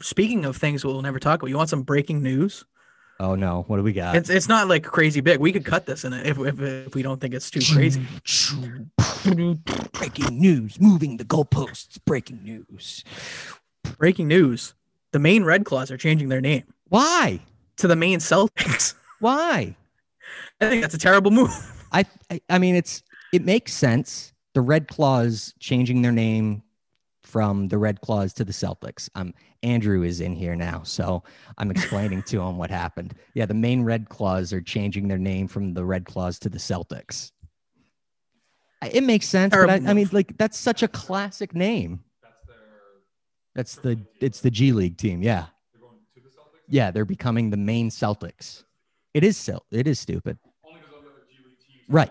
Speaking 0.00 0.44
of 0.44 0.56
things 0.56 0.84
we'll 0.84 1.02
never 1.02 1.18
talk 1.18 1.42
about, 1.42 1.50
you 1.50 1.56
want 1.56 1.68
some 1.68 1.82
breaking 1.82 2.22
news? 2.22 2.64
Oh 3.20 3.34
no, 3.34 3.64
what 3.68 3.76
do 3.76 3.82
we 3.82 3.92
got? 3.92 4.16
It's 4.16 4.30
it's 4.30 4.48
not 4.48 4.68
like 4.68 4.84
crazy 4.84 5.20
big. 5.20 5.38
We 5.38 5.52
could 5.52 5.64
cut 5.64 5.86
this 5.86 6.04
in 6.04 6.12
it 6.12 6.26
if 6.26 6.38
if, 6.38 6.60
if 6.60 6.94
we 6.94 7.02
don't 7.02 7.20
think 7.20 7.34
it's 7.34 7.50
too 7.50 7.60
crazy. 7.72 8.04
breaking 9.92 10.40
news, 10.40 10.80
moving 10.80 11.16
the 11.18 11.24
goalposts. 11.24 11.98
Breaking 12.04 12.42
news. 12.42 13.04
Breaking 13.98 14.28
news: 14.28 14.74
the 15.12 15.18
Maine 15.18 15.44
Red 15.44 15.64
Claws 15.64 15.90
are 15.90 15.96
changing 15.96 16.28
their 16.28 16.40
name 16.40 16.64
Why? 16.88 17.40
to 17.76 17.86
the 17.86 17.96
Maine 17.96 18.18
Celtics. 18.18 18.94
Why? 19.20 19.76
I 20.60 20.68
think 20.68 20.82
that's 20.82 20.94
a 20.94 20.98
terrible 20.98 21.30
move. 21.30 21.50
I, 21.92 22.04
I 22.30 22.40
I 22.48 22.58
mean 22.58 22.74
it's 22.74 23.02
it 23.32 23.44
makes 23.44 23.72
sense. 23.72 24.32
The 24.54 24.60
Red 24.60 24.88
Claws 24.88 25.54
changing 25.60 26.02
their 26.02 26.12
name 26.12 26.62
from 27.32 27.68
the 27.68 27.78
Red 27.78 28.02
Claws 28.02 28.34
to 28.34 28.44
the 28.44 28.52
Celtics. 28.52 29.08
Um 29.14 29.32
Andrew 29.62 30.02
is 30.02 30.20
in 30.20 30.34
here 30.36 30.54
now, 30.54 30.82
so 30.82 31.22
I'm 31.56 31.70
explaining 31.70 32.22
to 32.24 32.42
him 32.42 32.58
what 32.58 32.70
happened. 32.70 33.14
Yeah, 33.34 33.46
the 33.46 33.54
Maine 33.54 33.82
Red 33.82 34.08
Claws 34.10 34.52
are 34.52 34.60
changing 34.60 35.08
their 35.08 35.18
name 35.18 35.48
from 35.48 35.72
the 35.72 35.84
Red 35.84 36.04
Claws 36.04 36.38
to 36.40 36.50
the 36.50 36.58
Celtics. 36.58 37.32
It 38.92 39.04
makes 39.04 39.26
sense, 39.28 39.54
but 39.54 39.70
I, 39.70 39.80
I 39.86 39.94
mean 39.94 40.08
like 40.12 40.36
that's 40.36 40.58
such 40.58 40.82
a 40.82 40.88
classic 40.88 41.54
name. 41.54 42.00
That's 43.54 43.76
the 43.76 43.98
it's 44.20 44.40
the 44.40 44.50
G 44.50 44.72
League 44.72 44.98
team, 44.98 45.22
yeah. 45.22 45.46
Yeah, 46.68 46.90
they're 46.90 47.04
becoming 47.04 47.50
the 47.50 47.56
Maine 47.56 47.90
Celtics. 47.90 48.64
It 49.14 49.24
is 49.24 49.36
so 49.36 49.62
it 49.70 49.86
is 49.86 49.98
stupid. 50.00 50.38
Right. 51.88 52.10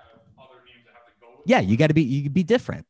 Yeah, 1.45 1.59
you 1.59 1.77
got 1.77 1.87
to 1.87 1.93
be 1.93 2.03
you 2.03 2.29
be 2.29 2.43
different. 2.43 2.85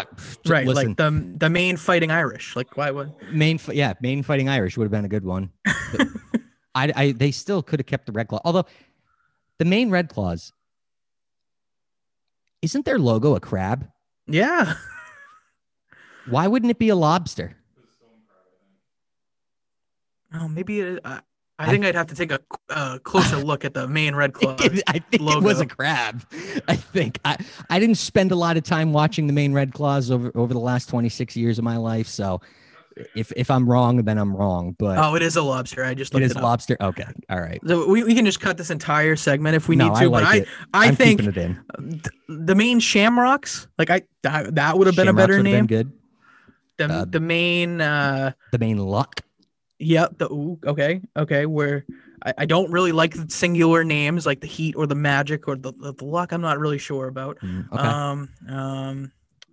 Uh, 0.00 0.04
right, 0.46 0.66
listen, 0.66 0.88
like 0.88 0.96
the 0.96 1.36
the 1.38 1.50
Maine 1.50 1.76
Fighting 1.76 2.10
Irish. 2.10 2.54
Like 2.56 2.76
why 2.76 2.90
would? 2.90 3.12
Maine, 3.32 3.58
yeah, 3.72 3.94
Maine 4.00 4.22
fighting 4.22 4.48
Irish 4.48 4.76
would 4.76 4.84
have 4.84 4.90
been 4.90 5.04
a 5.04 5.08
good 5.08 5.24
one. 5.24 5.50
I, 6.74 6.92
I, 6.94 7.12
they 7.12 7.30
still 7.30 7.62
could 7.62 7.80
have 7.80 7.86
kept 7.86 8.04
the 8.06 8.12
red 8.12 8.28
claw. 8.28 8.40
Although 8.44 8.66
the 9.58 9.64
Maine 9.64 9.90
red 9.90 10.10
claws, 10.10 10.52
isn't 12.60 12.84
their 12.84 12.98
logo 12.98 13.34
a 13.34 13.40
crab? 13.40 13.88
Yeah, 14.26 14.74
Why 16.28 16.48
wouldn't 16.48 16.70
it 16.70 16.78
be 16.78 16.88
a 16.88 16.96
lobster? 16.96 17.56
oh, 20.34 20.48
maybe 20.48 20.80
it, 20.80 21.00
I 21.04 21.20
I 21.58 21.70
think 21.70 21.84
I'd 21.86 21.94
have 21.94 22.08
to 22.08 22.14
take 22.14 22.30
a, 22.32 22.40
a 22.68 22.98
closer 23.00 23.36
look 23.38 23.64
at 23.64 23.72
the 23.72 23.88
Maine 23.88 24.14
Red 24.14 24.34
Claw. 24.34 24.56
I 24.60 24.68
think 24.98 25.22
it 25.22 25.42
was 25.42 25.60
a 25.60 25.66
crab. 25.66 26.22
I 26.68 26.76
think 26.76 27.18
I, 27.24 27.36
I 27.70 27.78
didn't 27.78 27.94
spend 27.96 28.30
a 28.30 28.36
lot 28.36 28.56
of 28.58 28.62
time 28.64 28.92
watching 28.92 29.26
the 29.26 29.32
Maine 29.32 29.52
red 29.54 29.72
claws 29.72 30.10
over 30.10 30.30
over 30.34 30.52
the 30.52 30.60
last 30.60 30.88
26 30.90 31.34
years 31.36 31.58
of 31.58 31.64
my 31.64 31.76
life. 31.78 32.08
So 32.08 32.42
if 33.14 33.32
if 33.36 33.50
I'm 33.50 33.68
wrong, 33.68 34.04
then 34.04 34.18
I'm 34.18 34.36
wrong. 34.36 34.76
But 34.78 34.98
Oh, 34.98 35.14
it 35.14 35.22
is 35.22 35.36
a 35.36 35.42
lobster. 35.42 35.82
I 35.84 35.94
just 35.94 36.12
it 36.12 36.16
looked 36.16 36.24
is 36.26 36.30
it 36.32 36.36
up. 36.36 36.42
lobster. 36.42 36.76
Okay. 36.80 37.04
All 37.30 37.40
right. 37.40 37.60
So 37.66 37.88
we, 37.88 38.04
we 38.04 38.14
can 38.14 38.26
just 38.26 38.40
cut 38.40 38.58
this 38.58 38.70
entire 38.70 39.16
segment 39.16 39.56
if 39.56 39.66
we 39.68 39.76
No, 39.76 39.88
need 39.88 39.94
I 39.96 40.02
to. 40.04 40.10
like 40.10 40.24
but 40.24 40.36
it. 40.36 40.48
I 40.74 40.84
I 40.84 40.88
I'm 40.88 40.96
think 40.96 41.22
it 41.22 41.36
in. 41.38 41.58
th- 41.88 42.02
the 42.28 42.54
Maine 42.54 42.80
Shamrocks, 42.80 43.66
like 43.78 43.88
I 43.90 44.02
that, 44.22 44.54
that 44.56 44.76
would 44.76 44.86
have 44.88 44.96
been 44.96 45.08
a 45.08 45.12
better 45.14 45.42
name. 45.42 45.66
good. 45.66 45.90
The 46.78 46.84
Uh, 46.84 47.04
the 47.08 47.20
Maine 47.20 47.80
uh 47.80 48.32
The 48.52 48.58
Maine 48.58 48.78
luck. 48.78 49.22
Yep. 49.78 50.18
The 50.18 50.32
ooh, 50.32 50.58
okay, 50.66 51.00
okay. 51.16 51.46
Where 51.46 51.84
I, 52.24 52.32
I 52.38 52.46
don't 52.46 52.70
really 52.70 52.92
like 52.92 53.14
the 53.14 53.26
singular 53.28 53.84
names 53.84 54.24
like 54.26 54.40
the 54.40 54.46
Heat 54.46 54.74
or 54.76 54.86
the 54.86 54.94
Magic 54.94 55.46
or 55.48 55.56
the, 55.56 55.72
the, 55.78 55.92
the 55.92 56.04
Luck. 56.04 56.32
I'm 56.32 56.40
not 56.40 56.58
really 56.58 56.78
sure 56.78 57.08
about. 57.08 57.38
Mm, 57.40 57.66
Okay. 57.72 57.82
Um, 57.86 58.28
um, 58.48 59.12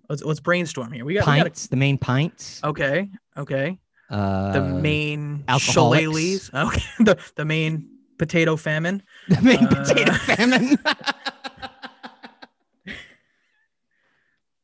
let's 0.10 0.24
let's 0.24 0.40
brainstorm 0.40 0.92
here. 0.94 1.04
We 1.06 1.16
got, 1.16 1.28
we 1.28 1.36
got 1.38 1.44
pints. 1.44 1.68
The 1.68 1.76
Maine 1.76 1.98
pints. 1.98 2.62
okay, 2.64 3.10
okay. 3.38 3.78
Uh, 4.10 4.52
The 4.54 4.62
Maine 4.62 5.44
alcoholics. 5.48 6.04
shillelaghs. 6.04 6.52
Okay. 6.68 6.84
The 7.04 7.18
the 7.36 7.46
Maine 7.46 7.90
potato 8.18 8.56
famine. 8.56 9.04
the 9.28 9.42
Maine 9.42 9.66
uh, 9.66 9.84
potato 9.84 10.14
famine. 10.30 10.78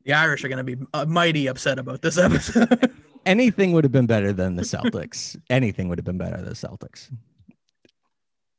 The 0.04 0.14
Irish 0.14 0.42
are 0.44 0.48
gonna 0.48 0.64
be 0.64 0.76
uh, 0.94 1.04
mighty 1.06 1.46
upset 1.46 1.78
about 1.78 2.00
this 2.02 2.16
episode. 2.16 2.90
Anything 3.26 3.72
would 3.72 3.84
have 3.84 3.92
been 3.92 4.06
better 4.06 4.32
than 4.32 4.56
the 4.56 4.62
Celtics. 4.62 5.36
Anything 5.50 5.88
would 5.88 5.98
have 5.98 6.04
been 6.04 6.18
better 6.18 6.36
than 6.36 6.46
the 6.46 6.52
Celtics. 6.54 7.10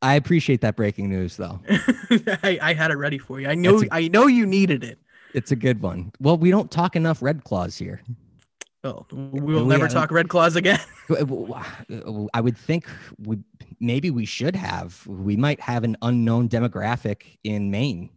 I 0.01 0.16
appreciate 0.16 0.62
that 0.62 0.76
breaking 0.76 1.09
news, 1.09 1.38
though. 1.38 1.59
I, 2.43 2.57
I 2.62 2.74
had 2.74 2.91
it 2.91 2.95
ready 2.95 3.18
for 3.18 3.39
you. 3.39 3.47
I 3.47 3.55
know 3.55 3.82
a- 3.84 3.88
I 3.91 4.07
know 4.07 4.28
you 4.28 4.45
needed 4.45 4.84
it. 4.84 4.99
It's 5.34 5.51
a 5.51 5.55
good 5.55 5.82
one. 5.82 6.12
Well, 6.20 6.38
we 6.38 6.51
don't 6.51 6.70
talk 6.72 6.95
enough 6.95 7.22
Red 7.22 7.43
Claws 7.43 7.78
here. 7.78 8.01
Oh, 8.84 9.05
we 9.12 9.39
will 9.39 9.64
we 9.64 9.70
never 9.70 9.88
talk 9.88 10.09
Red 10.09 10.28
Claws 10.28 10.55
again. 10.55 10.80
I 12.34 12.41
would 12.41 12.57
think 12.57 12.88
we 13.20 13.38
maybe 13.80 14.09
we 14.09 14.26
should 14.26 14.55
have. 14.55 15.05
We 15.05 15.38
might 15.38 15.59
have 15.59 15.84
an 15.84 15.97
unknown 16.01 16.49
demographic 16.49 17.38
in 17.43 17.70
Maine 17.70 18.09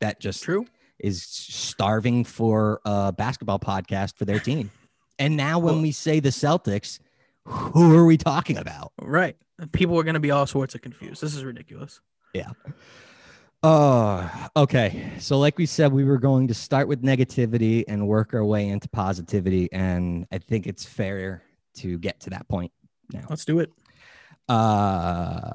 that 0.00 0.18
just 0.20 0.42
True. 0.44 0.66
is 0.98 1.22
starving 1.22 2.24
for 2.24 2.80
a 2.86 3.12
basketball 3.12 3.58
podcast 3.58 4.16
for 4.16 4.24
their 4.24 4.38
team. 4.38 4.70
And 5.18 5.36
now 5.36 5.58
when 5.58 5.74
Well- 5.74 5.82
we 5.82 5.92
say 5.92 6.20
the 6.20 6.28
Celtics, 6.30 6.98
who 7.44 7.94
are 7.96 8.04
we 8.04 8.16
talking 8.16 8.56
about? 8.58 8.92
Right. 9.00 9.36
People 9.72 9.98
are 9.98 10.04
going 10.04 10.14
to 10.14 10.20
be 10.20 10.30
all 10.30 10.46
sorts 10.46 10.74
of 10.74 10.82
confused. 10.82 11.20
This 11.22 11.34
is 11.34 11.42
ridiculous. 11.44 12.00
Yeah. 12.34 12.50
Oh, 13.62 14.30
okay. 14.56 15.12
So, 15.18 15.38
like 15.38 15.58
we 15.58 15.66
said, 15.66 15.92
we 15.92 16.04
were 16.04 16.18
going 16.18 16.46
to 16.48 16.54
start 16.54 16.86
with 16.86 17.02
negativity 17.02 17.82
and 17.88 18.06
work 18.06 18.32
our 18.34 18.44
way 18.44 18.68
into 18.68 18.88
positivity. 18.88 19.68
And 19.72 20.26
I 20.30 20.38
think 20.38 20.66
it's 20.68 20.84
fair 20.84 21.42
to 21.78 21.98
get 21.98 22.20
to 22.20 22.30
that 22.30 22.46
point 22.48 22.70
now. 23.12 23.24
Let's 23.28 23.44
do 23.44 23.58
it. 23.58 23.72
Uh, 24.48 25.52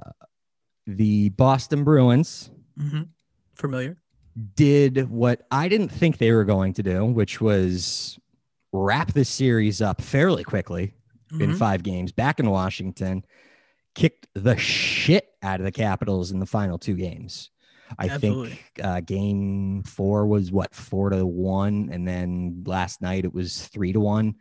the 0.86 1.30
Boston 1.30 1.84
Bruins 1.84 2.52
hmm 2.78 3.04
Familiar. 3.56 3.98
did 4.56 5.10
what 5.10 5.48
I 5.50 5.70
didn't 5.70 5.90
think 5.90 6.18
they 6.18 6.32
were 6.34 6.44
going 6.44 6.74
to 6.74 6.84
do, 6.84 7.06
which 7.06 7.40
was 7.40 8.20
wrap 8.74 9.14
this 9.14 9.30
series 9.30 9.82
up 9.82 10.02
fairly 10.02 10.44
quickly 10.44 10.94
in 11.40 11.52
Mhm. 11.52 11.58
five 11.58 11.84
games 11.84 12.12
back 12.12 12.40
in 12.40 12.50
Washington, 12.50 13.24
kicked 13.96 14.28
the 14.34 14.58
shit 14.58 15.30
out 15.42 15.60
of 15.60 15.64
the 15.64 15.72
Capitals 15.72 16.32
in 16.32 16.40
the 16.40 16.46
final 16.46 16.78
two 16.78 16.96
games. 16.96 17.50
I 18.00 18.08
Absolutely. 18.10 18.50
think 18.50 18.60
uh, 18.84 19.00
game 19.02 19.84
four 19.84 20.26
was 20.26 20.52
what 20.52 20.74
four 20.74 21.10
to 21.12 21.26
one, 21.26 21.90
and 21.92 22.08
then 22.08 22.64
last 22.66 23.02
night 23.02 23.24
it 23.26 23.34
was 23.34 23.68
three 23.68 23.94
to 23.94 24.00
one. 24.00 24.36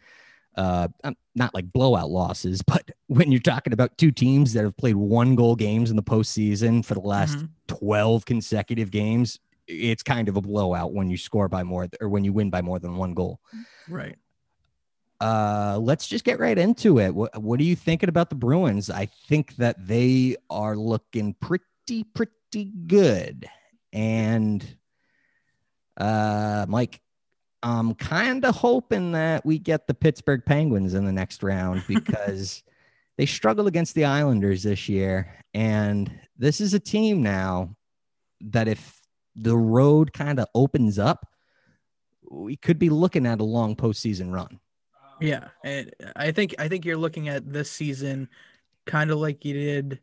Uh, 0.56 0.88
um, 1.04 1.16
not 1.34 1.54
like 1.54 1.70
blowout 1.72 2.10
losses, 2.10 2.62
but 2.66 2.90
when 3.08 3.30
you're 3.32 3.40
talking 3.40 3.72
about 3.72 3.96
two 3.98 4.10
teams 4.10 4.52
that 4.52 4.64
have 4.64 4.76
played 4.76 4.96
one 4.96 5.34
goal 5.34 5.56
games 5.56 5.90
in 5.90 5.96
the 5.96 6.02
postseason 6.02 6.84
for 6.84 6.94
the 6.94 7.00
last 7.00 7.38
Mhm. 7.38 7.48
12 7.68 8.24
consecutive 8.26 8.90
games, 8.90 9.38
it's 9.66 10.02
kind 10.02 10.28
of 10.28 10.36
a 10.36 10.42
blowout 10.42 10.92
when 10.92 11.08
you 11.08 11.16
score 11.16 11.48
by 11.48 11.62
more 11.62 11.88
or 12.00 12.08
when 12.10 12.24
you 12.24 12.32
win 12.34 12.50
by 12.50 12.60
more 12.60 12.78
than 12.78 12.96
one 12.96 13.14
goal. 13.14 13.40
Right. 13.88 14.16
Uh, 15.22 15.78
let's 15.80 16.08
just 16.08 16.24
get 16.24 16.40
right 16.40 16.58
into 16.58 16.98
it. 16.98 17.14
What, 17.14 17.40
what 17.40 17.60
are 17.60 17.62
you 17.62 17.76
thinking 17.76 18.08
about 18.08 18.28
the 18.28 18.34
Bruins? 18.34 18.90
I 18.90 19.06
think 19.28 19.54
that 19.54 19.86
they 19.86 20.34
are 20.50 20.74
looking 20.74 21.34
pretty, 21.34 22.02
pretty 22.12 22.64
good. 22.88 23.46
And 23.92 24.66
uh, 25.96 26.66
Mike, 26.68 27.00
I'm 27.62 27.94
kind 27.94 28.44
of 28.44 28.56
hoping 28.56 29.12
that 29.12 29.46
we 29.46 29.60
get 29.60 29.86
the 29.86 29.94
Pittsburgh 29.94 30.42
Penguins 30.44 30.92
in 30.92 31.04
the 31.04 31.12
next 31.12 31.44
round 31.44 31.84
because 31.88 32.64
they 33.16 33.24
struggled 33.24 33.68
against 33.68 33.94
the 33.94 34.06
Islanders 34.06 34.64
this 34.64 34.88
year. 34.88 35.38
And 35.54 36.10
this 36.36 36.60
is 36.60 36.74
a 36.74 36.80
team 36.80 37.22
now 37.22 37.76
that 38.40 38.66
if 38.66 39.00
the 39.36 39.56
road 39.56 40.12
kind 40.12 40.40
of 40.40 40.48
opens 40.52 40.98
up, 40.98 41.28
we 42.28 42.56
could 42.56 42.80
be 42.80 42.90
looking 42.90 43.24
at 43.24 43.38
a 43.38 43.44
long 43.44 43.76
postseason 43.76 44.32
run. 44.32 44.58
Yeah, 45.22 45.48
and 45.64 45.94
I 46.16 46.32
think 46.32 46.54
I 46.58 46.68
think 46.68 46.84
you're 46.84 46.96
looking 46.96 47.28
at 47.28 47.50
this 47.50 47.70
season 47.70 48.28
kind 48.86 49.10
of 49.10 49.18
like 49.18 49.44
you 49.44 49.54
did. 49.54 50.00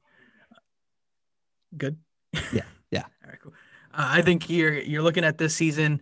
Good. 1.78 1.98
Yeah, 2.54 2.62
yeah. 2.92 3.04
All 3.24 3.30
right, 3.30 3.40
cool. 3.42 3.54
Uh, 3.94 4.08
I 4.08 4.22
think 4.22 4.50
you're 4.50 4.80
you're 4.80 5.02
looking 5.02 5.24
at 5.24 5.38
this 5.38 5.56
season 5.56 6.02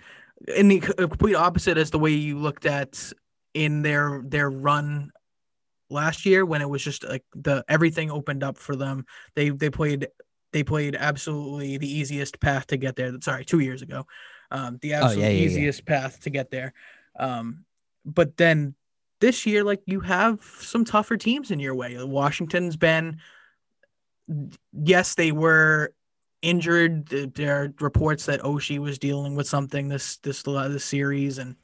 in 0.55 0.68
the 0.68 0.80
complete 0.80 1.36
opposite 1.36 1.78
as 1.78 1.91
the 1.91 1.99
way 1.99 2.11
you 2.11 2.38
looked 2.38 2.65
at 2.65 3.11
in 3.53 3.82
their 3.82 4.22
their 4.26 4.49
run 4.49 5.11
last 5.89 6.26
year 6.26 6.45
when 6.45 6.61
it 6.61 6.70
was 6.70 6.84
just 6.84 7.03
like 7.03 7.24
the 7.34 7.63
everything 7.68 8.11
opened 8.11 8.43
up 8.43 8.57
for 8.57 8.76
them. 8.76 9.05
They 9.36 9.49
they 9.49 9.70
played 9.70 10.07
they 10.53 10.63
played 10.63 10.95
absolutely 10.95 11.78
the 11.78 11.91
easiest 11.91 12.39
path 12.39 12.68
to 12.68 12.78
get 12.78 12.95
there. 12.95 13.11
Sorry, 13.22 13.45
two 13.45 13.59
years 13.59 13.82
ago, 13.82 14.05
um, 14.51 14.80
the 14.82 14.93
absolute 14.93 15.22
yeah, 15.22 15.30
yeah, 15.30 15.39
yeah. 15.39 15.45
easiest 15.45 15.86
path 15.86 16.22
to 16.22 16.30
get 16.30 16.51
there. 16.51 16.74
Um, 17.20 17.65
but 18.05 18.38
then 18.38 18.76
this 19.20 19.45
year, 19.45 19.63
like 19.63 19.82
you 19.86 19.99
have 20.01 20.41
some 20.59 20.86
tougher 20.86 21.18
teams 21.18 21.51
in 21.51 21.59
your 21.59 21.76
way. 21.76 21.97
Washington's 22.03 22.76
been, 22.76 23.20
yes, 24.74 25.15
they 25.15 25.32
were 25.32 25.93
injured. 26.41 27.07
There 27.07 27.63
are 27.63 27.74
reports 27.80 28.26
that 28.28 28.41
Oshie 28.41 28.80
was 28.80 28.99
dealing 28.99 29.36
with 29.36 29.47
something 29.47 29.88
this 29.88 30.18
this 30.18 30.43
this 30.43 30.86
series, 30.86 31.38
and 31.39 31.55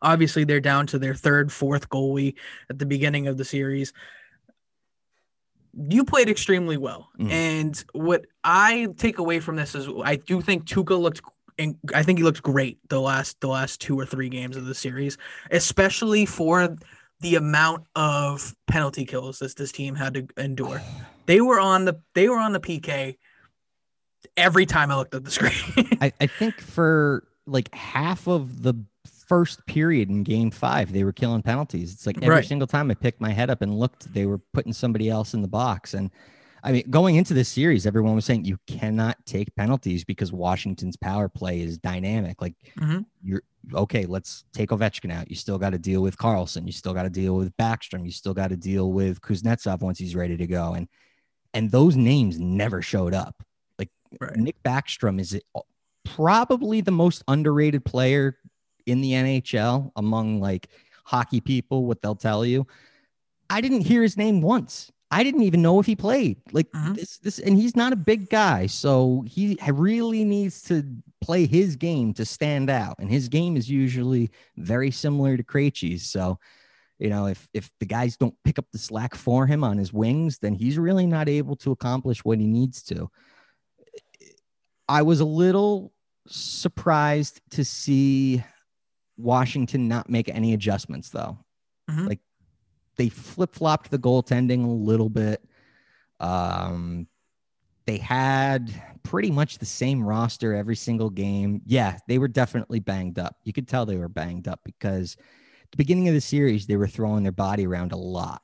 obviously 0.00 0.44
they're 0.44 0.60
down 0.60 0.86
to 0.88 0.98
their 0.98 1.14
third, 1.14 1.52
fourth 1.52 1.88
goalie 1.88 2.34
at 2.68 2.78
the 2.78 2.86
beginning 2.86 3.28
of 3.28 3.38
the 3.38 3.44
series. 3.44 3.92
You 5.74 6.04
played 6.04 6.28
extremely 6.28 6.76
well, 6.76 7.08
Mm. 7.18 7.30
and 7.30 7.84
what 7.92 8.26
I 8.44 8.88
take 8.98 9.18
away 9.18 9.40
from 9.40 9.56
this 9.56 9.74
is 9.74 9.88
I 10.04 10.16
do 10.16 10.40
think 10.40 10.64
Tuukka 10.64 11.00
looked. 11.00 11.22
And 11.58 11.76
I 11.94 12.02
think 12.02 12.18
he 12.18 12.24
looked 12.24 12.42
great 12.42 12.78
the 12.88 13.00
last 13.00 13.40
the 13.40 13.48
last 13.48 13.80
two 13.80 13.98
or 13.98 14.06
three 14.06 14.28
games 14.28 14.56
of 14.56 14.64
the 14.66 14.74
series, 14.74 15.18
especially 15.50 16.26
for 16.26 16.76
the 17.20 17.36
amount 17.36 17.86
of 17.94 18.54
penalty 18.66 19.04
kills 19.04 19.38
that 19.40 19.54
this 19.56 19.70
team 19.72 19.94
had 19.94 20.14
to 20.14 20.26
endure. 20.36 20.80
They 21.26 21.40
were 21.40 21.60
on 21.60 21.84
the 21.84 22.00
they 22.14 22.28
were 22.28 22.38
on 22.38 22.52
the 22.52 22.60
PK 22.60 23.16
every 24.36 24.66
time 24.66 24.90
I 24.90 24.96
looked 24.96 25.14
at 25.14 25.24
the 25.24 25.30
screen. 25.30 25.88
I, 26.00 26.12
I 26.20 26.26
think 26.26 26.60
for 26.60 27.24
like 27.46 27.72
half 27.74 28.26
of 28.26 28.62
the 28.62 28.74
first 29.28 29.64
period 29.66 30.08
in 30.10 30.22
game 30.24 30.50
five, 30.50 30.92
they 30.92 31.04
were 31.04 31.12
killing 31.12 31.42
penalties. 31.42 31.92
It's 31.92 32.06
like 32.06 32.16
every 32.18 32.28
Right. 32.28 32.44
single 32.44 32.66
time 32.66 32.90
I 32.90 32.94
picked 32.94 33.20
my 33.20 33.32
head 33.32 33.50
up 33.50 33.62
and 33.62 33.78
looked, 33.78 34.12
they 34.12 34.26
were 34.26 34.38
putting 34.52 34.72
somebody 34.72 35.08
else 35.08 35.32
in 35.34 35.42
the 35.42 35.48
box. 35.48 35.94
And 35.94 36.10
I 36.62 36.72
mean, 36.72 36.84
going 36.90 37.16
into 37.16 37.34
this 37.34 37.48
series, 37.48 37.86
everyone 37.86 38.14
was 38.14 38.24
saying 38.24 38.44
you 38.44 38.58
cannot 38.66 39.16
take 39.26 39.54
penalties 39.56 40.04
because 40.04 40.32
Washington's 40.32 40.96
power 40.96 41.28
play 41.28 41.60
is 41.60 41.78
dynamic. 41.78 42.40
Like 42.40 42.54
Mhm. 42.78 43.04
you're 43.22 43.42
okay, 43.74 44.06
let's 44.06 44.44
take 44.52 44.70
Ovechkin 44.70 45.12
out. 45.12 45.28
You 45.30 45.36
still 45.36 45.58
got 45.58 45.70
to 45.70 45.78
deal 45.78 46.02
with 46.02 46.16
Carlson. 46.18 46.66
You 46.66 46.72
still 46.72 46.94
got 46.94 47.04
to 47.04 47.10
deal 47.10 47.36
with 47.36 47.56
Backstrom. 47.56 48.04
You 48.04 48.10
still 48.12 48.34
got 48.34 48.48
to 48.48 48.56
deal 48.56 48.92
with 48.92 49.20
Kuznetsov 49.20 49.80
once 49.80 49.98
he's 49.98 50.14
ready 50.16 50.36
to 50.36 50.46
go. 50.46 50.74
And 50.74 50.88
and 51.54 51.70
those 51.70 51.96
names 51.96 52.38
never 52.40 52.80
showed 52.82 53.12
up. 53.14 53.42
Like 53.78 53.90
Right. 54.20 54.36
Nick 54.36 54.62
Backstrom 54.62 55.20
is 55.20 55.38
probably 56.04 56.80
the 56.80 56.90
most 56.90 57.22
underrated 57.28 57.84
player 57.84 58.38
in 58.86 59.00
the 59.00 59.12
NHL 59.12 59.92
among 59.96 60.40
like 60.40 60.68
hockey 61.04 61.40
people, 61.40 61.86
what 61.86 62.02
they'll 62.02 62.14
tell 62.16 62.44
you. 62.44 62.66
I 63.50 63.60
didn't 63.60 63.82
hear 63.82 64.02
his 64.02 64.16
name 64.16 64.40
once. 64.40 64.90
I 65.12 65.22
didn't 65.22 65.42
even 65.42 65.60
know 65.62 65.78
if 65.78 65.86
he 65.86 65.94
played. 65.94 66.38
Like 66.52 66.70
Mhm. 66.72 66.96
this, 66.96 67.18
this, 67.18 67.38
and 67.38 67.56
he's 67.56 67.76
not 67.76 67.92
a 67.92 67.96
big 67.96 68.30
guy, 68.30 68.66
so 68.66 69.22
he 69.26 69.58
really 69.68 70.24
needs 70.24 70.62
to 70.62 70.84
play 71.20 71.46
his 71.46 71.76
game 71.76 72.14
to 72.14 72.24
stand 72.24 72.70
out. 72.70 72.96
And 72.98 73.10
his 73.10 73.28
game 73.28 73.56
is 73.56 73.68
usually 73.70 74.30
very 74.56 74.90
similar 74.90 75.36
to 75.36 75.44
Krejci's. 75.44 76.02
So, 76.08 76.38
you 76.98 77.10
know, 77.10 77.26
if 77.26 77.46
if 77.52 77.70
the 77.78 77.86
guys 77.86 78.16
don't 78.16 78.34
pick 78.42 78.58
up 78.58 78.66
the 78.72 78.78
slack 78.78 79.14
for 79.14 79.46
him 79.46 79.62
on 79.62 79.76
his 79.76 79.92
wings, 79.92 80.38
then 80.38 80.54
he's 80.54 80.78
really 80.78 81.06
not 81.06 81.28
able 81.28 81.56
to 81.56 81.72
accomplish 81.72 82.24
what 82.24 82.38
he 82.40 82.46
needs 82.46 82.82
to. 82.84 83.10
I 84.88 85.02
was 85.02 85.20
a 85.20 85.24
little 85.24 85.92
surprised 86.26 87.40
to 87.50 87.64
see 87.64 88.42
Washington 89.16 89.88
not 89.88 90.08
make 90.08 90.28
any 90.28 90.54
adjustments, 90.54 91.10
though. 91.10 91.38
Mhm. 91.90 92.08
Like 92.08 92.20
they 93.02 93.08
flip 93.08 93.52
flopped 93.52 93.90
the 93.90 93.98
goaltending 93.98 94.64
a 94.64 94.68
little 94.68 95.08
bit. 95.08 95.42
Um, 96.20 97.08
they 97.84 97.98
had 97.98 98.72
pretty 99.02 99.32
much 99.32 99.58
the 99.58 99.66
same 99.66 100.04
roster 100.04 100.54
every 100.54 100.76
single 100.76 101.10
game. 101.10 101.62
Yeah, 101.66 101.98
they 102.06 102.18
were 102.18 102.28
definitely 102.28 102.78
banged 102.78 103.18
up. 103.18 103.34
You 103.42 103.52
could 103.52 103.66
tell 103.66 103.84
they 103.84 103.96
were 103.96 104.08
banged 104.08 104.46
up 104.46 104.60
because 104.64 105.16
at 105.18 105.70
the 105.72 105.76
beginning 105.78 106.06
of 106.06 106.14
the 106.14 106.20
series, 106.20 106.68
they 106.68 106.76
were 106.76 106.86
throwing 106.86 107.24
their 107.24 107.32
body 107.32 107.66
around 107.66 107.90
a 107.90 107.96
lot 107.96 108.40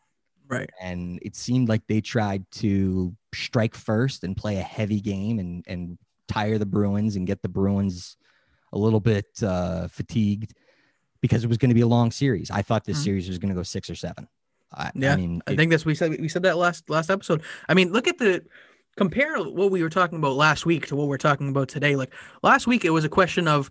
right. 0.49 0.69
and 0.81 1.21
it 1.23 1.37
seemed 1.37 1.69
like 1.69 1.87
they 1.87 2.01
tried 2.01 2.51
to 2.51 3.15
strike 3.33 3.77
first 3.77 4.25
and 4.25 4.37
play 4.37 4.57
a 4.57 4.63
heavy 4.63 5.01
game 5.01 5.39
and 5.39 5.65
and 5.69 5.99
tire 6.27 6.59
the 6.59 6.67
Bruins 6.67 7.15
and 7.15 7.29
get 7.29 7.43
the 7.43 7.49
Bruins 7.49 8.17
a 8.73 8.79
little 8.79 9.01
bit 9.01 9.27
uh, 9.41 9.87
fatigued 9.87 10.53
because 11.21 11.45
it 11.45 11.49
was 11.49 11.59
going 11.59 11.71
to 11.71 11.75
be 11.75 11.81
a 11.81 11.87
long 11.87 12.11
series. 12.11 12.51
I 12.51 12.63
thought 12.63 12.85
this 12.85 12.99
Mhm. 12.99 13.05
series 13.05 13.29
was 13.29 13.39
going 13.39 13.51
to 13.51 13.55
go 13.55 13.63
six 13.63 13.89
or 13.89 13.95
seven. 13.95 14.29
I, 14.73 14.91
Yeah, 14.95 15.15
I 15.15 15.17
mean, 15.17 15.43
I 15.47 15.53
it- 15.53 15.57
think 15.57 15.71
that's 15.71 15.85
we 15.87 15.95
said 15.95 16.11
we 16.21 16.29
said 16.29 16.43
that 16.43 16.57
last 16.59 16.89
last 16.91 17.11
episode. 17.11 17.43
I 17.69 17.75
mean, 17.75 17.93
look 17.93 18.07
at 18.09 18.19
the 18.19 18.45
compare 18.97 19.37
what 19.39 19.71
we 19.71 19.83
were 19.83 19.89
talking 19.91 20.19
about 20.19 20.35
last 20.37 20.67
week 20.67 20.87
to 20.89 20.97
what 20.97 21.07
we're 21.09 21.17
talking 21.19 21.49
about 21.49 21.69
today. 21.69 21.97
Like 21.97 22.13
last 22.43 22.67
week, 22.67 22.85
it 22.85 22.91
was 22.91 23.05
a 23.05 23.09
question 23.09 23.47
of 23.49 23.71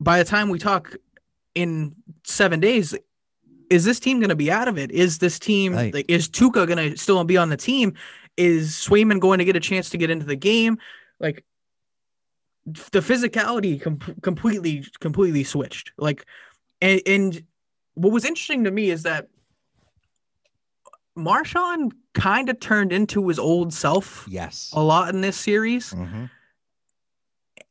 by 0.00 0.18
the 0.18 0.24
time 0.24 0.48
we 0.50 0.58
talk 0.58 0.94
in 1.54 1.94
seven 2.24 2.60
days, 2.60 2.94
is 3.70 3.84
this 3.84 3.98
team 3.98 4.20
going 4.20 4.28
to 4.28 4.36
be 4.36 4.50
out 4.50 4.68
of 4.68 4.78
it? 4.78 4.90
Is 4.90 5.18
this 5.18 5.38
team 5.38 5.72
Right. 5.74 5.92
like 5.92 6.06
is 6.08 6.28
Tuukka 6.28 6.66
going 6.66 6.92
to 6.92 6.96
still 6.96 7.22
be 7.24 7.36
on 7.36 7.48
the 7.48 7.56
team? 7.56 7.94
Is 8.36 8.72
Swayman 8.72 9.18
going 9.18 9.38
to 9.38 9.44
get 9.44 9.56
a 9.56 9.60
chance 9.60 9.90
to 9.90 9.98
get 9.98 10.10
into 10.10 10.24
the 10.26 10.36
game? 10.36 10.78
Like 11.18 11.44
the 12.66 13.00
physicality 13.00 13.80
com- 13.80 13.98
completely 14.22 14.84
completely 15.00 15.42
switched. 15.42 15.92
Like 15.98 16.24
and, 16.80 17.00
and 17.06 17.42
what 17.98 18.12
was 18.12 18.24
interesting 18.24 18.64
to 18.64 18.70
me 18.70 18.90
is 18.90 19.02
that 19.02 19.28
Marchand 21.16 21.92
kind 22.14 22.48
of 22.48 22.60
turned 22.60 22.92
into 22.92 23.26
his 23.28 23.38
old 23.38 23.72
self 23.74 24.24
yes. 24.28 24.70
a 24.72 24.82
lot 24.82 25.12
in 25.14 25.20
this 25.20 25.36
series, 25.36 25.92
Mhm. 25.92 26.30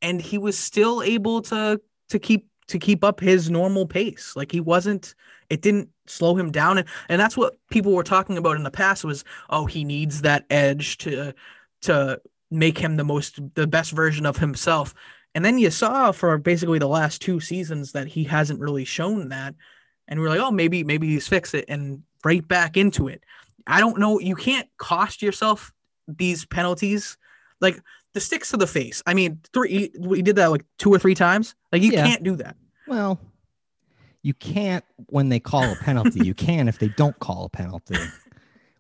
and 0.02 0.22
he 0.22 0.38
was 0.38 0.58
still 0.58 1.02
able 1.02 1.42
to 1.44 1.80
to 2.10 2.20
keep 2.20 2.48
to 2.68 2.78
keep 2.78 3.04
up 3.04 3.22
his 3.22 3.50
normal 3.50 3.86
pace. 3.86 4.34
Like 4.36 4.52
he 4.52 4.60
wasn't, 4.60 5.16
it 5.50 5.62
didn't 5.62 5.90
slow 6.06 6.36
him 6.36 6.52
down, 6.52 6.78
and 6.78 6.88
and 7.08 7.20
that's 7.22 7.38
what 7.38 7.56
people 7.72 7.94
were 7.94 8.04
talking 8.04 8.38
about 8.38 8.58
in 8.58 8.64
the 8.64 8.72
past 8.72 9.06
was, 9.06 9.24
oh, 9.50 9.66
he 9.66 9.84
needs 9.86 10.22
that 10.24 10.46
edge 10.50 10.98
to 11.00 11.34
to 11.84 12.20
make 12.52 12.78
him 12.78 12.98
the 12.98 13.04
most 13.06 13.40
the 13.56 13.68
best 13.68 13.92
version 13.92 14.26
of 14.26 14.38
himself. 14.38 14.94
And 15.36 15.46
then 15.46 15.58
you 15.58 15.70
saw 15.72 16.12
for 16.12 16.38
basically 16.38 16.80
the 16.80 16.88
last 16.88 17.22
two 17.22 17.40
seasons 17.40 17.92
that 17.94 18.08
he 18.08 18.24
hasn't 18.26 18.60
really 18.60 18.86
shown 18.86 19.30
that. 19.30 19.56
And 20.08 20.20
we're 20.20 20.30
like, 20.30 20.40
oh, 20.40 20.52
maybe 20.52 20.84
maybe 20.84 21.08
he's 21.08 21.28
fixed 21.28 21.54
it 21.54 21.66
and 21.68 22.02
right 22.24 22.46
back 22.48 22.78
into 22.78 23.08
it. 23.08 23.24
I 23.68 23.80
don't 23.80 24.00
know. 24.00 24.20
You 24.20 24.36
can't 24.36 24.68
cost 24.78 25.22
yourself 25.22 25.74
these 26.08 26.46
penalties. 26.46 27.18
Like 27.60 27.82
the 28.14 28.22
sticks 28.22 28.52
to 28.52 28.58
the 28.58 28.68
face. 28.68 29.04
I 29.06 29.14
mean, 29.14 29.40
three. 29.54 29.92
We 30.00 30.22
did 30.22 30.38
that 30.38 30.48
like 30.52 30.64
two 30.80 30.94
or 30.94 31.00
three 31.00 31.16
times. 31.16 31.56
Like 31.72 31.82
you 31.82 31.92
Yeah. 31.92 32.06
can't 32.08 32.24
do 32.24 32.36
that. 32.38 32.56
Well, 32.88 33.20
you 34.24 34.34
can't 34.34 34.86
when 35.08 35.30
they 35.30 35.40
call 35.40 35.64
a 35.72 35.76
penalty. 35.76 36.26
you 36.26 36.34
can 36.48 36.68
if 36.68 36.80
they 36.80 36.88
don't 36.90 37.18
call 37.20 37.46
a 37.46 37.50
penalty, 37.50 37.98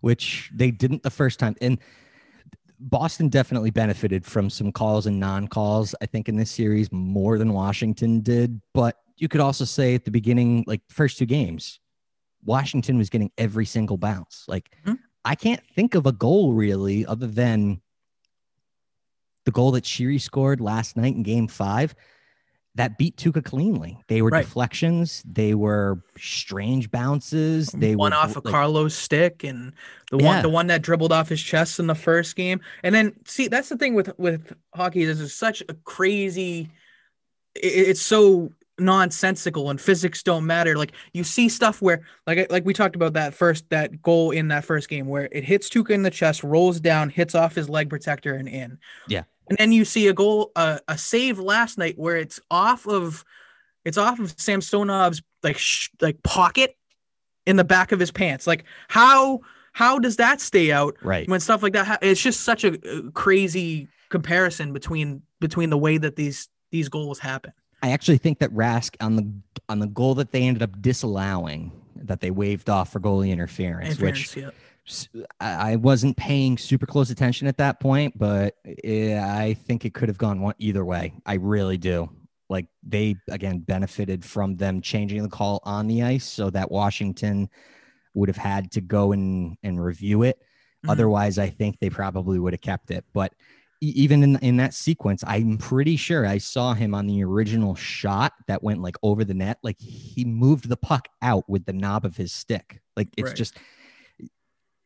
which 0.01 0.49
they 0.55 0.71
didn't 0.71 1.03
the 1.03 1.09
first 1.09 1.39
time. 1.39 1.55
And 1.61 1.79
Boston 2.79 3.27
definitely 3.29 3.71
benefited 3.71 4.23
from 4.25 4.49
some 4.49 4.71
calls 4.71 5.07
and 5.07 5.19
non-calls. 5.19 5.95
I 6.01 6.05
think 6.05 6.29
in 6.29 6.35
this 6.37 6.51
series 6.51 6.91
more 6.91 7.37
than 7.37 7.51
Washington 7.51 8.21
did. 8.21 8.61
But 8.73 8.95
you 9.17 9.27
could 9.27 9.41
also 9.41 9.65
say 9.65 9.95
at 9.95 10.05
the 10.05 10.11
beginning, 10.11 10.63
like 10.67 10.81
first 10.89 11.17
two 11.17 11.25
games, 11.25 11.79
Washington 12.45 12.97
was 12.97 13.09
getting 13.09 13.31
every 13.37 13.65
single 13.65 13.97
bounce. 13.97 14.45
Like 14.47 14.75
Mhm. 14.85 14.99
I 15.25 15.35
can't 15.35 15.61
think 15.75 15.95
of 15.95 16.05
a 16.05 16.11
goal 16.11 16.53
really 16.53 17.05
other 17.05 17.27
than 17.27 17.81
the 19.45 19.51
goal 19.51 19.71
that 19.71 19.83
Sheary 19.83 20.21
scored 20.21 20.61
last 20.61 20.95
night 20.97 21.15
in 21.15 21.23
game 21.23 21.47
five 21.47 21.95
that 22.75 22.97
beat 22.99 23.17
Tuukka 23.17 23.43
cleanly. 23.43 23.97
They 24.07 24.21
were 24.21 24.29
Right. 24.29 24.45
deflections, 24.45 25.23
they 25.25 25.55
were 25.55 26.03
strange 26.17 26.91
bounces, 26.91 27.69
they 27.69 27.95
one 27.95 28.11
were 28.11 28.17
off 28.17 28.35
of 28.35 28.45
like, 28.45 28.51
Carlo's 28.53 28.93
stick 28.93 29.43
and 29.43 29.73
the 30.11 30.17
Yeah. 30.19 30.25
one 30.25 30.41
the 30.43 30.49
one 30.49 30.67
that 30.67 30.83
dribbled 30.83 31.11
off 31.11 31.27
his 31.29 31.41
chest 31.41 31.79
in 31.79 31.87
the 31.87 31.95
first 31.95 32.35
game. 32.35 32.61
And 32.83 32.93
then 32.93 33.13
see 33.25 33.47
that's 33.47 33.69
the 33.69 33.77
thing 33.77 33.95
with 33.95 34.11
with 34.19 34.53
hockey 34.75 35.05
this 35.05 35.19
is 35.19 35.33
such 35.33 35.63
a 35.67 35.73
crazy 35.73 36.69
it's 37.55 38.01
so 38.01 38.51
nonsensical 38.79 39.69
and 39.69 39.79
physics 39.79 40.23
don't 40.23 40.45
matter. 40.45 40.77
Like 40.77 40.93
you 41.13 41.23
see 41.23 41.49
stuff 41.49 41.81
where 41.81 42.01
like 42.25 42.51
like 42.51 42.65
we 42.65 42.73
talked 42.73 42.95
about 42.95 43.13
that 43.13 43.33
first 43.33 43.69
that 43.69 44.01
goal 44.01 44.31
in 44.31 44.47
that 44.49 44.65
first 44.65 44.89
game 44.89 45.07
where 45.07 45.29
it 45.31 45.43
hits 45.43 45.69
Tuukka 45.69 45.91
in 45.91 46.03
the 46.03 46.11
chest, 46.11 46.43
rolls 46.43 46.79
down, 46.79 47.09
hits 47.09 47.35
off 47.35 47.55
his 47.55 47.69
leg 47.69 47.89
protector 47.89 48.35
and 48.35 48.47
in. 48.47 48.77
Yeah. 49.07 49.23
And 49.49 49.57
then 49.57 49.71
you 49.71 49.85
see 49.85 50.07
a 50.07 50.13
goal 50.13 50.51
uh, 50.55 50.79
a 50.87 50.97
save 50.97 51.39
last 51.39 51.77
night 51.77 51.97
where 51.97 52.17
it's 52.17 52.39
off 52.51 52.87
of 52.87 53.23
it's 53.85 53.97
off 53.97 54.19
of 54.19 54.35
Samsonov's 54.35 55.21
like 55.43 55.57
sh- 55.57 55.89
like 56.01 56.21
pocket 56.23 56.77
in 57.45 57.55
the 57.55 57.63
back 57.63 57.91
of 57.91 57.99
his 57.99 58.11
pants. 58.11 58.45
Like 58.45 58.65
how 58.87 59.39
how 59.73 59.99
does 59.99 60.17
that 60.17 60.41
stay 60.41 60.71
out 60.71 60.95
right. 61.01 61.27
when 61.29 61.39
stuff 61.39 61.63
like 61.63 61.73
that? 61.73 61.87
Ha- 61.87 61.97
it's 62.01 62.21
just 62.21 62.41
such 62.41 62.63
a 62.63 62.77
crazy 63.13 63.87
comparison 64.09 64.73
between 64.73 65.21
between 65.39 65.69
the 65.69 65.77
way 65.77 65.97
that 65.97 66.15
these 66.15 66.49
these 66.71 66.89
goals 66.89 67.19
happen. 67.19 67.53
I 67.81 67.91
actually 67.91 68.17
think 68.17 68.39
that 68.39 68.51
Rask 68.53 68.95
on 68.99 69.15
the 69.15 69.31
on 69.69 69.79
the 69.79 69.87
goal 69.87 70.15
that 70.15 70.31
they 70.31 70.43
ended 70.43 70.63
up 70.63 70.81
disallowing 70.81 71.71
that 71.95 72.21
they 72.21 72.31
waved 72.31 72.69
off 72.69 72.91
for 72.91 72.99
goalie 72.99 73.29
interference, 73.29 73.99
which 73.99 74.35
Interference, 74.37 74.55
s- 74.87 75.09
I 75.39 75.75
wasn't 75.75 76.15
paying 76.17 76.57
super 76.57 76.85
close 76.85 77.09
attention 77.09 77.47
at 77.47 77.57
that 77.57 77.79
point, 77.79 78.17
but 78.17 78.55
eh, 78.83 79.19
I 79.19 79.53
think 79.55 79.85
it 79.85 79.93
could 79.93 80.09
have 80.09 80.17
gone 80.17 80.41
one 80.41 80.55
either 80.59 80.85
way. 80.85 81.13
I 81.25 81.35
really 81.35 81.77
do. 81.77 82.09
Like 82.49 82.67
they 82.81 83.15
again 83.29 83.59
benefited 83.59 84.23
from 84.23 84.55
them 84.55 84.81
changing 84.81 85.21
the 85.21 85.29
call 85.29 85.59
on 85.63 85.87
the 85.87 86.03
ice 86.03 86.25
so 86.25 86.49
that 86.51 86.71
Washington 86.71 87.49
would 88.13 88.29
have 88.29 88.37
had 88.37 88.71
to 88.71 88.81
go 88.81 89.11
and 89.11 89.57
and 89.63 89.83
review 89.83 90.23
it. 90.23 90.41
Mhm. 90.85 90.91
Otherwise, 90.91 91.37
I 91.37 91.49
think 91.49 91.79
they 91.79 91.89
probably 91.89 92.39
would 92.39 92.53
have 92.53 92.61
kept 92.61 92.89
it. 92.91 93.03
But 93.13 93.33
even 93.81 94.23
in 94.23 94.35
in 94.37 94.57
that 94.57 94.73
sequence, 94.73 95.23
I'm 95.27 95.57
pretty 95.57 95.95
sure 95.97 96.25
I 96.25 96.37
saw 96.39 96.73
him 96.73 96.95
on 96.95 97.05
the 97.07 97.23
original 97.23 97.75
shot 97.75 98.33
that 98.47 98.63
went 98.63 98.81
like 98.81 98.95
over 99.03 99.23
the 99.23 99.33
net. 99.33 99.59
Like 99.63 99.79
he 99.79 100.25
moved 100.25 100.67
the 100.69 100.77
puck 100.77 101.07
out 101.21 101.47
with 101.49 101.65
the 101.65 101.73
knob 101.73 102.05
of 102.05 102.17
his 102.17 102.31
stick. 102.33 102.81
Like 102.95 103.09
it's 103.17 103.29
Right. 103.29 103.35
just. 103.37 103.57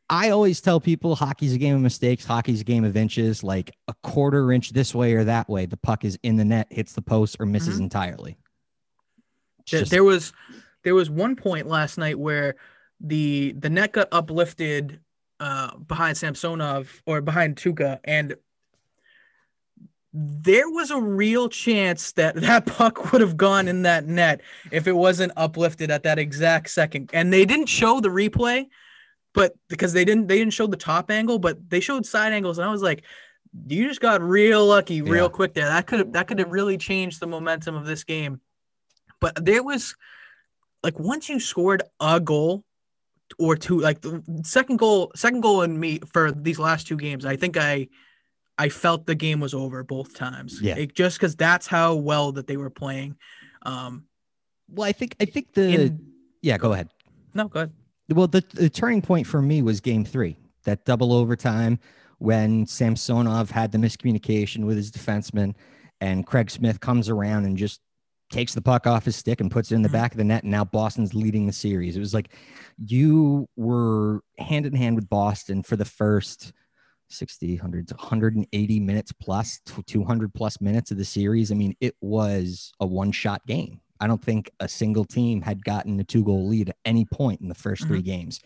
I 0.10 0.32
always 0.32 0.60
tell 0.60 0.82
people 0.82 1.16
hockey's 1.16 1.54
a 1.54 1.58
game 1.58 1.74
of 1.74 1.82
mistakes. 1.82 2.26
Hockey's 2.26 2.60
a 2.60 2.66
game 2.66 2.84
of 2.84 2.98
inches. 2.98 3.44
Like 3.46 3.72
a 3.88 3.94
quarter 4.04 4.52
inch 4.52 4.72
this 4.72 4.94
way 4.94 5.14
or 5.14 5.24
that 5.24 5.48
way, 5.48 5.66
the 5.66 5.78
puck 5.78 6.04
is 6.04 6.20
in 6.22 6.36
the 6.36 6.44
net, 6.44 6.68
hits 6.70 6.92
the 6.92 7.02
post, 7.02 7.38
or 7.40 7.46
misses 7.46 7.78
Mhm. 7.80 7.84
entirely. 7.84 8.38
There, 9.72 9.80
just- 9.82 9.92
there 9.92 10.04
was 10.04 10.34
there 10.84 10.96
was 10.96 11.10
one 11.10 11.36
point 11.38 11.68
last 11.68 11.98
night 11.98 12.20
where 12.20 12.56
the 13.00 13.54
the 13.54 13.70
net 13.70 13.94
got 13.94 14.10
uplifted 14.12 15.00
uh 15.40 15.78
behind 15.78 16.18
Samsonov 16.18 17.02
or 17.06 17.22
behind 17.22 17.56
Tuukka 17.56 18.00
and 18.04 18.36
there 20.14 20.70
was 20.70 20.92
a 20.92 21.00
real 21.00 21.48
chance 21.48 22.12
that 22.14 22.36
that 22.36 22.66
puck 22.78 23.12
would 23.12 23.22
have 23.22 23.38
gone 23.38 23.68
in 23.68 23.84
that 23.84 24.06
net 24.06 24.42
if 24.72 24.88
it 24.88 24.92
wasn't 24.92 25.32
uplifted 25.38 25.90
at 25.90 26.04
that 26.04 26.20
exact 26.20 26.70
second. 26.70 27.10
And 27.14 27.32
they 27.32 27.46
didn't 27.46 27.68
show 27.68 28.00
the 28.00 28.10
replay 28.10 28.68
but 29.34 29.54
because 29.70 29.94
they 29.94 30.04
didn't 30.04 30.28
they 30.28 30.38
didn't 30.38 30.52
show 30.54 30.68
the 30.68 30.76
top 30.76 31.10
angle 31.10 31.40
but 31.40 31.70
they 31.70 31.80
showed 31.80 32.06
side 32.06 32.34
angles. 32.34 32.58
And 32.58 32.68
I 32.68 32.72
was 32.72 32.82
like 32.82 33.04
you 33.68 33.88
just 33.88 34.02
got 34.02 34.22
real 34.22 34.66
lucky 34.66 35.02
real 35.02 35.26
Yeah. 35.26 35.30
quick 35.30 35.54
there. 35.54 35.66
That 35.68 35.88
could 35.88 36.00
have 36.00 36.12
that 36.14 36.28
could 36.28 36.40
have 36.40 36.52
really 36.52 36.78
changed 36.78 37.20
the 37.22 37.28
momentum 37.28 37.76
of 37.76 37.86
this 37.86 38.04
game. 38.04 38.42
But 39.22 39.46
there 39.46 39.64
was 39.64 39.96
like 40.84 41.00
once 41.00 41.30
you 41.30 41.40
scored 41.40 41.84
a 42.02 42.20
goal 42.20 42.66
or 43.40 43.56
two 43.56 43.80
like 43.80 44.02
the 44.02 44.22
second 44.44 44.78
goal 44.78 45.12
second 45.16 45.40
goal 45.40 45.62
in 45.62 45.80
me 45.80 46.00
for 46.12 46.34
these 46.34 46.60
last 46.60 46.86
two 46.86 46.98
games 46.98 47.26
i 47.26 47.38
think 47.38 47.56
i 47.56 47.88
i 48.58 48.70
felt 48.70 49.06
the 49.06 49.16
game 49.16 49.40
was 49.40 49.54
over 49.54 49.84
both 49.84 50.14
times 50.16 50.60
Yeah. 50.62 50.76
It- 50.78 50.96
just 50.96 51.18
because 51.18 51.36
that's 51.36 51.68
how 51.68 51.96
well 51.96 52.32
that 52.34 52.48
they 52.48 52.58
were 52.58 52.70
playing 52.70 53.16
um 53.64 54.06
well, 54.74 54.88
I 54.88 54.94
think 54.94 55.16
I 55.20 55.26
think 55.26 55.54
the 55.54 55.68
in 55.70 56.06
yeah. 56.42 56.58
Go 56.58 56.72
ahead. 56.72 56.90
no 57.34 57.50
go 57.50 57.60
ahead. 57.60 57.74
Well, 58.10 58.28
the, 58.28 58.42
the 58.54 58.70
turning 58.70 59.02
point 59.02 59.28
for 59.28 59.42
me 59.42 59.62
was 59.62 59.82
game 59.82 60.06
three, 60.06 60.38
that 60.64 60.86
double 60.86 61.12
overtime 61.12 61.78
when 62.20 62.66
Samsonov 62.66 63.52
had 63.52 63.72
the 63.74 63.78
miscommunication 63.78 64.64
with 64.66 64.78
his 64.78 64.90
defenseman 64.92 65.54
and 66.00 66.26
Craig 66.26 66.50
Smith 66.50 66.80
comes 66.80 67.10
around 67.10 67.44
and 67.46 67.58
just 67.58 67.82
takes 68.32 68.54
the 68.54 68.62
puck 68.62 68.88
off 68.88 69.04
his 69.04 69.16
stick 69.18 69.42
and 69.42 69.52
puts 69.52 69.72
it 69.72 69.76
in 69.76 69.82
the 69.82 69.90
Mhm. 69.90 69.94
back 69.94 70.12
of 70.14 70.18
the 70.18 70.24
net. 70.24 70.44
And 70.44 70.52
now 70.52 70.64
Boston's 70.64 71.14
leading 71.14 71.48
the 71.48 71.54
series. 71.54 71.98
It 71.98 72.00
was 72.00 72.14
like 72.14 72.30
you 72.78 73.48
were 73.58 74.22
hand 74.38 74.66
in 74.66 74.74
hand 74.74 74.96
with 74.96 75.10
Boston 75.10 75.64
for 75.64 75.76
the 75.76 75.84
first 75.86 76.54
60, 77.12 77.56
100, 77.56 77.92
180 77.92 78.80
minutes 78.80 79.14
200 79.86 80.34
plus 80.34 80.62
minutes 80.62 80.92
of 80.92 80.98
the 80.98 81.06
series. 81.06 81.52
I 81.52 81.56
mean, 81.56 81.76
it 81.80 81.96
was 82.02 82.72
a 82.80 82.86
one 82.86 83.12
shot 83.12 83.46
game. 83.46 83.80
I 84.00 84.08
don't 84.08 84.24
think 84.24 84.52
a 84.60 84.68
single 84.68 85.06
team 85.06 85.42
had 85.42 85.64
gotten 85.64 86.00
a 86.00 86.04
two 86.04 86.24
goal 86.24 86.48
lead 86.48 86.70
at 86.70 86.78
any 86.86 87.06
point 87.06 87.42
in 87.42 87.48
the 87.48 87.56
1st 87.56 87.88
three 87.88 88.00
mm-hmm. 88.00 88.06
games. 88.06 88.40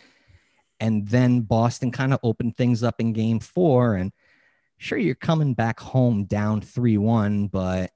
And 0.80 1.08
then 1.08 1.42
Boston 1.42 1.92
kind 1.92 2.14
of 2.14 2.20
opened 2.24 2.58
things 2.58 2.84
up 2.84 3.00
in 3.00 3.14
game 3.14 3.40
four. 3.40 3.96
And 3.96 4.12
sure, 4.78 4.98
you're 4.98 5.16
coming 5.16 5.54
back 5.54 5.80
home 5.80 6.26
down 6.26 6.62
3 6.62 6.98
1, 6.98 7.48
but 7.48 7.92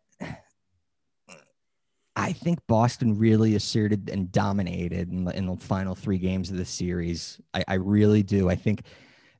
I 2.16 2.34
think 2.34 2.60
Boston 2.68 3.18
really 3.18 3.56
asserted 3.56 4.10
and 4.10 4.32
dominated 4.32 5.10
in 5.10 5.26
the, 5.26 5.36
in 5.38 5.46
the 5.46 5.56
final 5.56 5.96
three 5.96 6.18
games 6.18 6.52
of 6.52 6.58
the 6.58 6.66
series. 6.66 7.40
I, 7.54 7.64
I 7.68 7.74
really 7.76 8.24
do. 8.24 8.50
I 8.50 8.56
think 8.56 8.84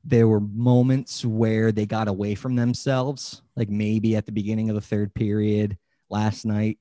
there 0.04 0.28
were 0.28 0.40
moments 0.40 1.24
where 1.24 1.72
they 1.72 1.86
got 1.86 2.08
away 2.08 2.34
from 2.34 2.56
themselves, 2.56 3.42
like 3.56 3.68
maybe 3.68 4.16
at 4.16 4.26
the 4.26 4.32
beginning 4.32 4.68
of 4.70 4.74
the 4.74 4.80
third 4.80 5.14
period 5.14 5.76
last 6.08 6.44
night. 6.44 6.78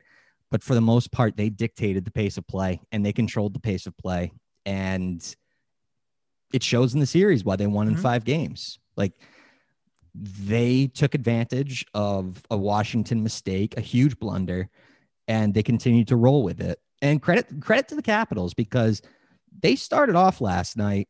But 0.52 0.64
for 0.64 0.74
the 0.74 0.82
most 0.82 1.12
part, 1.12 1.38
they 1.38 1.50
dictated 1.50 2.06
the 2.06 2.12
pace 2.12 2.38
of 2.38 2.48
play 2.48 2.82
and 2.92 3.06
they 3.06 3.14
controlled 3.14 3.54
the 3.54 3.60
pace 3.60 3.86
of 3.86 3.96
play. 3.98 4.32
And 4.66 5.24
it 6.54 6.64
shows 6.64 6.94
in 6.94 7.00
the 7.00 7.06
series 7.06 7.44
why 7.44 7.56
they 7.56 7.68
won 7.68 7.88
in 7.88 7.96
Mhm. 7.96 8.00
five 8.00 8.24
games. 8.24 8.80
Like 8.96 9.14
they 10.16 10.88
took 10.88 11.14
advantage 11.14 11.86
of 11.94 12.42
a 12.50 12.58
Washington 12.58 13.22
mistake, 13.22 13.78
a 13.78 13.82
huge 13.82 14.18
blunder, 14.18 14.70
and 15.28 15.54
they 15.54 15.62
continued 15.62 16.08
to 16.08 16.16
roll 16.16 16.44
with 16.44 16.60
it. 16.62 16.80
And 17.02 17.22
credit 17.22 17.62
credit 17.62 17.88
to 17.90 17.96
the 17.96 18.02
Capitals 18.02 18.54
because 18.54 19.02
they 19.62 19.76
started 19.76 20.16
off 20.16 20.42
last 20.42 20.76
night 20.76 21.08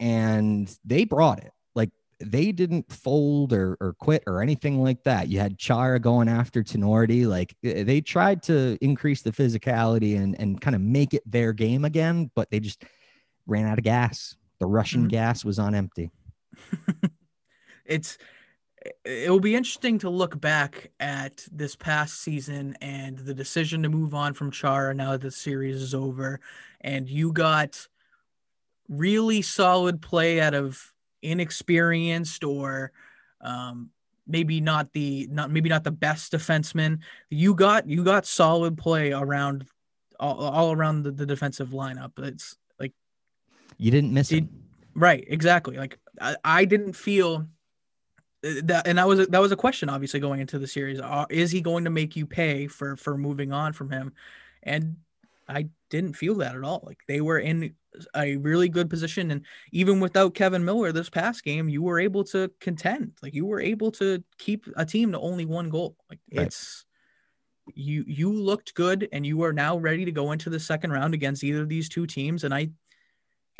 and 0.00 0.74
they 0.84 1.04
brought 1.04 1.38
it. 1.38 1.52
Like 1.74 1.90
they 2.20 2.52
didn't 2.52 2.92
fold 2.92 3.52
or, 3.52 3.76
or 3.80 3.94
quit 3.94 4.24
or 4.26 4.42
anything 4.42 4.82
like 4.82 5.02
that. 5.04 5.28
You 5.28 5.40
had 5.40 5.58
Chara 5.58 5.98
going 5.98 6.28
after 6.28 6.62
Tinordi. 6.62 7.26
Like 7.26 7.54
eh, 7.64 7.82
they 7.84 8.00
tried 8.00 8.42
to 8.44 8.78
increase 8.80 9.22
the 9.22 9.32
physicality 9.32 10.16
and, 10.16 10.38
and 10.40 10.60
kind 10.60 10.76
of 10.76 10.82
make 10.82 11.14
it 11.14 11.22
their 11.30 11.52
game 11.52 11.84
again, 11.84 12.30
but 12.34 12.50
they 12.50 12.60
just 12.60 12.84
ran 13.46 13.66
out 13.66 13.78
of 13.78 13.84
gas. 13.84 14.36
The 14.60 14.66
Russian 14.66 15.06
Mhm. 15.06 15.10
gas 15.10 15.44
was 15.44 15.58
on 15.58 15.74
empty. 15.74 16.10
it's 17.84 18.18
it 19.04 19.30
will 19.30 19.40
be 19.40 19.56
interesting 19.56 19.98
to 19.98 20.08
look 20.08 20.40
back 20.40 20.92
at 21.00 21.44
this 21.50 21.74
past 21.74 22.20
season 22.20 22.76
and 22.80 23.18
the 23.18 23.34
decision 23.34 23.82
to 23.82 23.88
move 23.88 24.14
on 24.14 24.34
from 24.34 24.50
Chara 24.52 24.94
now 24.94 25.12
that 25.12 25.20
the 25.20 25.30
series 25.30 25.82
is 25.82 25.94
over 25.94 26.40
and 26.80 27.08
you 27.08 27.32
got 27.32 27.88
really 28.88 29.42
solid 29.42 30.00
play 30.00 30.40
out 30.40 30.54
of 30.54 30.92
inexperienced 31.22 32.44
or 32.44 32.92
um, 33.40 33.90
maybe 34.26 34.60
not 34.60 34.92
the 34.92 35.28
not 35.30 35.50
maybe 35.50 35.68
not 35.68 35.84
the 35.84 35.90
best 35.90 36.32
defenseman 36.32 36.98
you 37.30 37.54
got 37.54 37.88
you 37.88 38.04
got 38.04 38.26
solid 38.26 38.76
play 38.78 39.12
around 39.12 39.66
all, 40.20 40.38
all 40.38 40.72
around 40.72 41.02
the, 41.02 41.10
the 41.10 41.26
defensive 41.26 41.70
lineup 41.70 42.12
it's 42.18 42.56
like 42.78 42.92
You 43.78 43.90
didn't 43.90 44.12
miss 44.12 44.32
it. 44.32 44.44
Right, 44.94 45.24
exactly. 45.28 45.76
Like 45.76 45.98
I, 46.20 46.36
I 46.42 46.64
didn't 46.64 46.94
feel 46.94 47.46
uh, 48.44 48.50
that, 48.64 48.86
and 48.86 48.98
that 48.98 49.06
was 49.06 49.20
a, 49.20 49.26
that 49.26 49.40
was 49.40 49.52
a 49.52 49.56
question 49.56 49.88
obviously 49.88 50.20
going 50.20 50.40
into 50.40 50.58
the 50.58 50.66
series. 50.66 51.00
Uh, 51.00 51.26
is 51.30 51.50
he 51.52 51.60
going 51.60 51.84
to 51.84 51.90
make 51.90 52.16
you 52.16 52.26
pay 52.26 52.66
for 52.66 52.96
for 52.96 53.16
moving 53.16 53.52
on 53.52 53.72
from 53.72 53.90
him? 53.90 54.12
And 54.62 54.96
I 55.48 55.68
didn't 55.90 56.14
feel 56.14 56.34
that 56.36 56.54
at 56.54 56.62
all. 56.64 56.82
Like 56.84 56.98
they 57.08 57.20
were 57.20 57.38
in 57.38 57.74
a 58.14 58.36
really 58.36 58.68
good 58.68 58.90
position, 58.90 59.30
and 59.30 59.44
even 59.72 60.00
without 60.00 60.34
Kevan 60.34 60.64
Miller 60.64 60.92
this 60.92 61.10
past 61.10 61.44
game, 61.44 61.68
you 61.68 61.82
were 61.82 61.98
able 61.98 62.24
to 62.24 62.50
contend. 62.60 63.12
Like 63.22 63.34
you 63.34 63.46
were 63.46 63.60
able 63.60 63.90
to 63.92 64.22
keep 64.38 64.66
a 64.76 64.84
team 64.84 65.12
to 65.12 65.20
only 65.20 65.44
one 65.44 65.70
goal. 65.70 65.96
Like 66.10 66.20
Right. 66.32 66.46
it's 66.46 66.84
you 67.74 68.04
you 68.06 68.32
looked 68.32 68.74
good, 68.74 69.08
and 69.12 69.26
you 69.26 69.42
are 69.42 69.52
now 69.52 69.76
ready 69.76 70.04
to 70.04 70.12
go 70.12 70.32
into 70.32 70.50
the 70.50 70.60
second 70.60 70.92
round 70.92 71.14
against 71.14 71.44
either 71.44 71.62
of 71.62 71.68
these 71.68 71.88
two 71.88 72.06
teams, 72.06 72.44
and 72.44 72.54
I. 72.54 72.70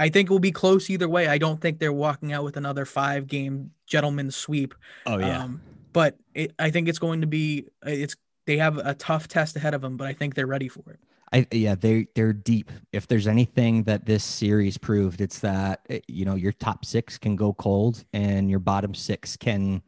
I 0.01 0.11
think 0.11 0.31
it 0.31 0.33
will 0.33 0.39
be 0.39 0.53
close 0.53 0.91
either 0.91 1.09
way. 1.09 1.27
I 1.27 1.39
don't 1.39 1.61
think 1.61 1.81
they're 1.81 1.93
walking 1.93 2.33
out 2.33 2.45
with 2.45 2.57
another 2.57 2.85
five 2.85 3.27
game 3.27 3.73
gentleman's 3.85 4.37
sweep. 4.37 4.77
Oh 5.07 5.21
Um, 5.21 5.61
but 5.93 6.17
it, 6.35 6.53
I 6.57 6.71
think 6.71 6.87
it's 6.87 7.01
going 7.01 7.23
to 7.23 7.27
be 7.27 7.67
it's 7.85 8.15
they 8.47 8.59
have 8.59 8.79
a 8.79 8.95
tough 8.95 9.27
test 9.27 9.57
ahead 9.57 9.75
of 9.75 9.83
them, 9.83 9.97
but 9.97 10.07
I 10.07 10.13
think 10.13 10.35
they're 10.35 10.47
ready 10.47 10.69
for 10.69 10.89
it. 10.91 11.01
I 11.33 11.47
yeah, 11.53 11.75
they 11.75 12.07
they're 12.15 12.33
deep. 12.33 12.71
If 12.93 13.07
there's 13.07 13.27
anything 13.27 13.83
that 13.85 14.07
this 14.07 14.25
series 14.25 14.79
proved, 14.79 15.21
it's 15.21 15.41
that 15.41 15.81
eh, 15.91 16.01
you 16.09 16.25
know 16.25 16.35
your 16.35 16.53
top 16.53 16.85
six 16.85 17.19
can 17.19 17.37
go 17.37 17.53
cold 17.53 18.05
and 18.13 18.49
your 18.49 18.61
bottom 18.61 18.95
six 18.95 19.37
can 19.37 19.83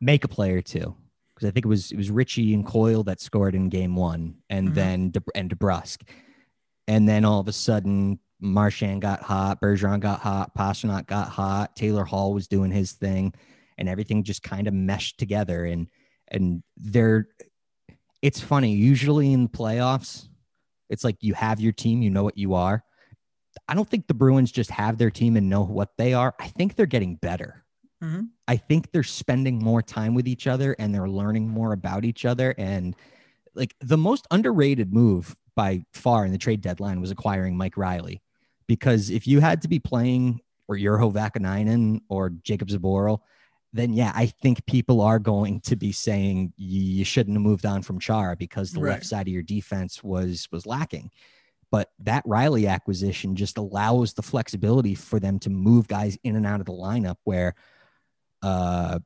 make 0.00 0.24
a 0.24 0.28
play 0.28 0.52
or 0.52 0.62
two. 0.62 0.94
Because 1.34 1.48
I 1.48 1.50
think 1.52 1.66
it 1.66 1.68
was 1.68 1.92
it 1.92 1.96
was 1.96 2.10
Ritchie 2.10 2.54
and 2.54 2.64
Coyle 2.64 3.02
that 3.04 3.20
scored 3.20 3.54
in 3.54 3.68
game 3.68 3.94
one, 3.94 4.36
and 4.48 4.70
Mhm. 4.70 4.74
then 4.74 5.10
De, 5.10 5.22
and 5.34 5.50
DeBrusk, 5.50 6.02
and 6.88 7.08
then 7.08 7.24
all 7.24 7.40
of 7.40 7.48
a 7.48 7.52
sudden 7.52 8.18
Marchand 8.40 9.02
got 9.02 9.22
hot, 9.22 9.60
Bergeron 9.60 10.00
got 10.00 10.20
hot, 10.20 10.54
Pastrnak 10.54 11.06
got 11.06 11.28
hot, 11.28 11.76
Taylor 11.76 12.04
Hall 12.04 12.32
was 12.32 12.48
doing 12.48 12.70
his 12.70 12.92
thing, 12.92 13.34
and 13.76 13.86
everything 13.86 14.24
just 14.24 14.42
kind 14.42 14.66
of 14.66 14.72
meshed 14.72 15.18
together. 15.18 15.66
And 15.66 15.88
and 16.28 16.62
they're 16.78 17.28
it's 18.22 18.40
funny. 18.40 18.72
Usually 18.74 19.32
in 19.32 19.42
the 19.44 19.48
playoffs, 19.50 20.28
it's 20.90 21.04
like 21.04 21.16
you 21.20 21.32
have 21.32 21.60
your 21.60 21.72
team, 21.72 22.02
you 22.02 22.10
know 22.10 22.22
what 22.24 22.36
you 22.36 22.52
are. 22.52 22.84
I 23.68 23.74
don't 23.74 23.88
think 23.88 24.06
the 24.06 24.14
Bruins 24.14 24.52
just 24.52 24.70
have 24.70 24.98
their 24.98 25.10
team 25.10 25.36
and 25.36 25.48
know 25.48 25.64
what 25.64 25.96
they 25.96 26.12
are. 26.12 26.34
I 26.38 26.48
think 26.48 26.76
they're 26.76 26.86
getting 26.86 27.16
better. 27.16 27.64
Mhm. 28.02 28.28
I 28.46 28.56
think 28.56 28.92
they're 28.92 29.02
spending 29.02 29.58
more 29.58 29.82
time 29.82 30.14
with 30.14 30.28
each 30.28 30.46
other 30.46 30.74
and 30.78 30.94
they're 30.94 31.08
learning 31.08 31.48
more 31.48 31.72
about 31.72 32.04
each 32.04 32.24
other. 32.24 32.54
And 32.58 32.94
like 33.54 33.74
the 33.80 33.98
most 33.98 34.26
underrated 34.30 34.92
move 34.92 35.36
by 35.56 35.84
far 35.92 36.24
in 36.24 36.32
the 36.32 36.38
trade 36.38 36.60
deadline 36.60 37.00
was 37.00 37.10
acquiring 37.10 37.56
Mike 37.56 37.76
Reilly. 37.76 38.22
Because 38.66 39.10
if 39.10 39.26
you 39.26 39.40
had 39.40 39.62
to 39.62 39.68
be 39.68 39.78
playing 39.78 40.40
or 40.68 40.76
Urho 40.76 41.12
Vaakanainen 41.12 42.00
or 42.08 42.30
Jakub 42.30 42.70
Zboril, 42.70 43.20
then 43.72 43.92
yeah, 43.92 44.12
I 44.14 44.26
think 44.26 44.66
people 44.66 45.00
are 45.00 45.18
going 45.18 45.60
to 45.62 45.76
be 45.76 45.92
saying 45.92 46.52
you 46.56 47.04
shouldn't 47.04 47.36
have 47.36 47.42
moved 47.42 47.64
on 47.66 47.82
from 47.82 48.00
Chara 48.00 48.36
because 48.36 48.72
the 48.72 48.80
Right. 48.80 48.90
left 48.92 49.06
side 49.06 49.28
of 49.28 49.32
your 49.32 49.42
defense 49.42 50.02
was 50.02 50.48
was 50.50 50.66
lacking. 50.66 51.10
But 51.70 51.90
that 52.00 52.24
Reilly 52.26 52.66
acquisition 52.66 53.36
just 53.36 53.56
allows 53.56 54.12
the 54.12 54.22
flexibility 54.22 54.96
for 54.96 55.20
them 55.20 55.38
to 55.40 55.50
move 55.50 55.86
guys 55.86 56.18
in 56.24 56.34
and 56.34 56.44
out 56.44 56.58
of 56.58 56.66
the 56.66 56.72
lineup 56.72 57.16
where 57.24 57.54
uh 58.42 58.98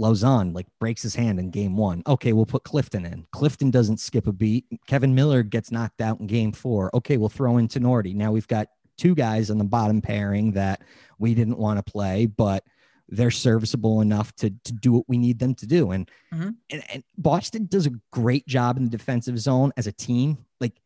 Lauzon 0.00 0.54
like 0.54 0.66
breaks 0.78 1.02
his 1.02 1.14
hand 1.16 1.38
in 1.40 1.50
game 1.50 1.76
one. 1.76 2.02
Okay, 2.06 2.32
we'll 2.32 2.46
put 2.46 2.62
Clifton 2.62 3.04
in. 3.04 3.26
Clifton 3.32 3.70
doesn't 3.70 3.98
skip 3.98 4.26
a 4.28 4.32
beat. 4.32 4.64
Kevan 4.86 5.14
Miller 5.14 5.42
gets 5.42 5.70
knocked 5.72 6.00
out 6.00 6.20
in 6.20 6.26
game 6.28 6.52
four. 6.52 6.88
Okay, 6.94 7.16
we'll 7.16 7.28
throw 7.28 7.58
in 7.58 7.66
Tinordi. 7.68 8.14
Now 8.14 8.30
we've 8.30 8.46
got 8.46 8.68
two 8.96 9.14
guys 9.14 9.50
on 9.50 9.58
the 9.58 9.64
bottom 9.64 10.00
pairing 10.00 10.52
that 10.52 10.82
we 11.18 11.34
didn't 11.34 11.58
want 11.58 11.84
to 11.84 11.92
play, 11.92 12.26
but 12.26 12.64
they're 13.08 13.30
serviceable 13.30 14.00
enough 14.00 14.34
to 14.36 14.50
to 14.64 14.72
do 14.72 14.92
what 14.92 15.04
we 15.08 15.16
need 15.18 15.38
them 15.38 15.54
to 15.54 15.66
do. 15.66 15.90
And 15.92 16.10
Mhm. 16.32 16.56
and, 16.70 16.84
and 16.92 17.04
Boston 17.16 17.66
does 17.66 17.86
a 17.86 17.92
great 18.12 18.46
job 18.46 18.76
in 18.76 18.84
the 18.84 18.90
defensive 18.90 19.38
zone 19.38 19.72
as 19.76 19.86
a 19.86 19.92
team. 19.92 20.44
Like 20.60 20.80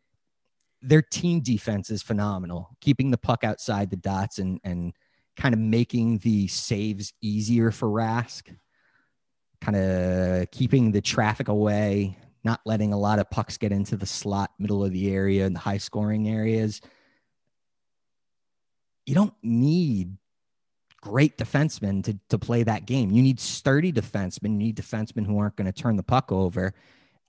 their 0.80 1.02
team 1.02 1.40
defense 1.40 1.90
is 1.90 2.02
phenomenal, 2.02 2.76
keeping 2.80 3.10
the 3.10 3.18
puck 3.18 3.44
outside 3.44 3.90
the 3.90 3.96
dots 3.96 4.38
and 4.38 4.60
and 4.62 4.94
kind 5.36 5.54
of 5.54 5.58
making 5.60 6.18
the 6.18 6.46
saves 6.48 7.12
easier 7.22 7.70
for 7.70 7.88
Rask, 7.88 8.54
kind 9.60 9.76
of 9.76 10.50
keeping 10.50 10.92
the 10.92 11.00
traffic 11.00 11.48
away, 11.48 12.18
not 12.44 12.60
letting 12.66 12.92
a 12.92 12.98
lot 12.98 13.18
of 13.18 13.30
pucks 13.30 13.56
get 13.56 13.72
into 13.72 13.96
the 13.96 14.06
slot 14.06 14.50
middle 14.58 14.84
of 14.84 14.92
the 14.92 15.10
area 15.10 15.46
and 15.46 15.56
the 15.56 15.60
high 15.60 15.78
scoring 15.78 16.28
areas. 16.28 16.80
You 19.06 19.14
don't 19.14 19.34
need 19.42 20.16
great 21.02 21.36
defensemen 21.36 22.02
to, 22.04 22.16
to 22.30 22.38
play 22.38 22.62
that 22.62 22.86
game. 22.86 23.10
You 23.10 23.20
need 23.22 23.38
sturdy 23.38 23.92
defensemen. 23.92 24.52
You 24.52 24.58
need 24.58 24.76
defensemen 24.76 25.26
who 25.26 25.38
aren't 25.38 25.56
going 25.56 25.70
to 25.70 25.72
turn 25.72 25.96
the 25.96 26.02
puck 26.02 26.32
over. 26.32 26.72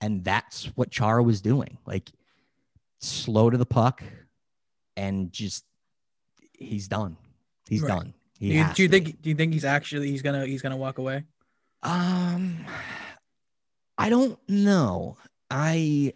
And 0.00 0.24
that's 0.24 0.66
what 0.76 0.90
Chara 0.90 1.22
was 1.22 1.42
doing. 1.42 1.76
Like 1.84 2.10
slow 3.00 3.50
to 3.50 3.58
the 3.58 3.66
puck 3.66 4.02
and 4.96 5.30
just 5.32 5.64
he's 6.52 6.88
done. 6.88 7.16
He's 7.68 7.82
Right. 7.82 7.88
done. 7.88 8.14
He 8.38 8.48
Do 8.50 8.54
you, 8.54 8.64
do 8.74 8.82
you 8.82 8.88
think 8.88 9.22
do 9.22 9.28
you 9.28 9.34
think 9.34 9.52
he's 9.52 9.64
actually 9.64 10.10
he's 10.10 10.22
gonna 10.22 10.46
he's 10.46 10.62
gonna 10.62 10.76
walk 10.76 10.98
away? 10.98 11.24
Um, 11.82 12.64
I 13.98 14.08
don't 14.08 14.38
know. 14.48 15.16
I 15.50 16.14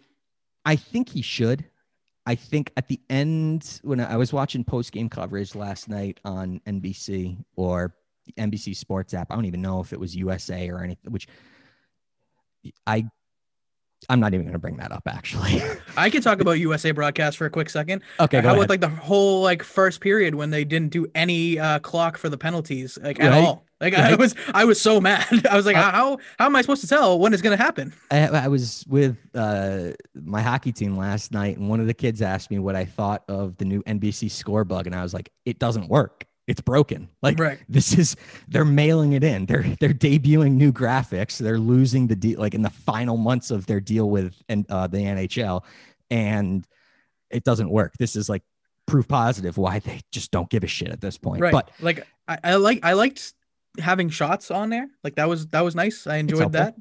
I 0.65 0.75
think 0.75 1.09
he 1.09 1.21
should. 1.21 1.65
I 2.29 2.35
think 2.35 2.71
at 2.77 2.87
the 2.87 2.99
end 3.09 3.79
when 3.83 3.99
I 3.99 4.15
was 4.15 4.31
watching 4.31 4.63
post 4.63 4.91
game 4.91 5.09
coverage 5.09 5.55
last 5.55 5.89
night 5.89 6.19
on 6.23 6.61
NBC 6.67 7.43
or 7.55 7.95
NBC 8.37 8.75
Sports 8.75 9.15
app, 9.15 9.31
I 9.31 9.35
don't 9.35 9.45
even 9.45 9.63
know 9.63 9.79
if 9.81 9.93
it 9.93 9.99
was 9.99 10.15
USA 10.15 10.69
or 10.69 10.83
anything. 10.83 11.11
Which 11.11 11.27
I 12.85 13.05
I'm 14.09 14.19
not 14.19 14.35
even 14.35 14.45
going 14.45 14.53
to 14.53 14.59
bring 14.59 14.77
that 14.77 14.91
up. 14.91 15.03
Actually, 15.07 15.59
I 15.97 16.11
could 16.11 16.21
talk 16.21 16.39
about 16.39 16.51
USA 16.53 16.91
broadcast 16.91 17.35
for 17.37 17.45
a 17.47 17.49
quick 17.49 17.69
second. 17.69 18.03
okay. 18.19 18.41
Go 18.41 18.47
How 18.49 18.53
about 18.55 18.69
like 18.69 18.81
the 18.81 18.89
whole 18.89 19.41
like 19.41 19.63
first 19.63 19.99
period 19.99 20.35
when 20.35 20.51
they 20.51 20.63
didn't 20.63 20.89
do 20.91 21.07
any 21.15 21.57
uh, 21.57 21.79
clock 21.79 22.15
for 22.17 22.29
the 22.29 22.37
penalties 22.37 22.97
like 23.01 23.19
at 23.19 23.31
Right. 23.31 23.43
all? 23.43 23.65
Like 23.81 23.93
I 23.93 24.15
was 24.15 24.35
I 24.53 24.65
was 24.65 24.79
so 24.81 24.99
mad. 24.99 25.25
I 25.49 25.55
was 25.55 25.65
like, 25.65 25.75
Uh, 25.77 25.91
how 25.91 26.17
how 26.37 26.45
am 26.47 26.55
I 26.55 26.61
supposed 26.61 26.81
to 26.81 26.87
tell 26.87 27.17
when 27.19 27.33
it's 27.33 27.41
gonna 27.41 27.55
happen? 27.57 27.93
I, 28.11 28.27
I 28.27 28.47
was 28.47 28.85
with 28.87 29.17
uh, 29.33 29.91
my 30.15 30.41
hockey 30.41 30.71
team 30.71 30.97
last 30.97 31.31
night, 31.31 31.57
and 31.57 31.69
one 31.69 31.79
of 31.79 31.87
the 31.87 31.93
kids 31.93 32.21
asked 32.21 32.51
me 32.51 32.59
what 32.59 32.75
I 32.75 32.85
thought 32.85 33.23
of 33.29 33.55
the 33.57 33.65
new 33.65 33.81
NBC 33.83 34.29
score 34.31 34.65
bug, 34.65 34.85
and 34.85 34.95
I 34.95 35.01
was 35.03 35.13
like, 35.13 35.29
"It 35.45 35.59
doesn't 35.59 35.87
work. 35.87 36.25
It's 36.47 36.61
broken. 36.61 37.07
Like 37.21 37.39
Right. 37.39 37.59
this 37.69 37.97
is 37.97 38.15
they're 38.47 38.65
mailing 38.65 39.13
it 39.13 39.23
in. 39.23 39.45
They're 39.45 39.65
they're 39.79 39.93
debuting 39.93 40.53
new 40.53 40.73
graphics. 40.73 41.37
They're 41.37 41.59
losing 41.59 42.07
the 42.07 42.15
deal 42.15 42.39
like 42.39 42.55
in 42.55 42.63
the 42.63 42.71
final 42.71 43.17
months 43.17 43.51
of 43.51 43.65
their 43.67 43.79
deal 43.79 44.09
with 44.09 44.35
and 44.49 44.65
uh, 44.69 44.87
the 44.87 44.97
NHL, 44.97 45.63
and 46.09 46.65
it 47.29 47.43
doesn't 47.43 47.69
work. 47.69 47.93
This 47.99 48.15
is 48.15 48.27
like 48.29 48.41
proof 48.87 49.07
positive 49.07 49.57
why 49.57 49.77
they 49.79 50.01
just 50.11 50.31
don't 50.31 50.49
give 50.49 50.63
a 50.63 50.67
shit 50.67 50.89
at 50.89 50.99
this 50.99 51.17
point. 51.17 51.41
Right. 51.41 51.51
But 51.53 51.69
like 51.79 52.05
I, 52.27 52.39
I 52.43 52.55
like 52.55 52.79
I 52.83 52.93
liked 52.93 53.33
having 53.79 54.09
shots 54.09 54.51
on 54.51 54.69
there. 54.69 54.87
Like 55.03 55.15
that 55.15 55.27
was 55.27 55.47
that 55.47 55.61
was 55.61 55.75
nice. 55.75 56.07
I 56.07 56.17
enjoyed 56.17 56.51
that. 56.53 56.75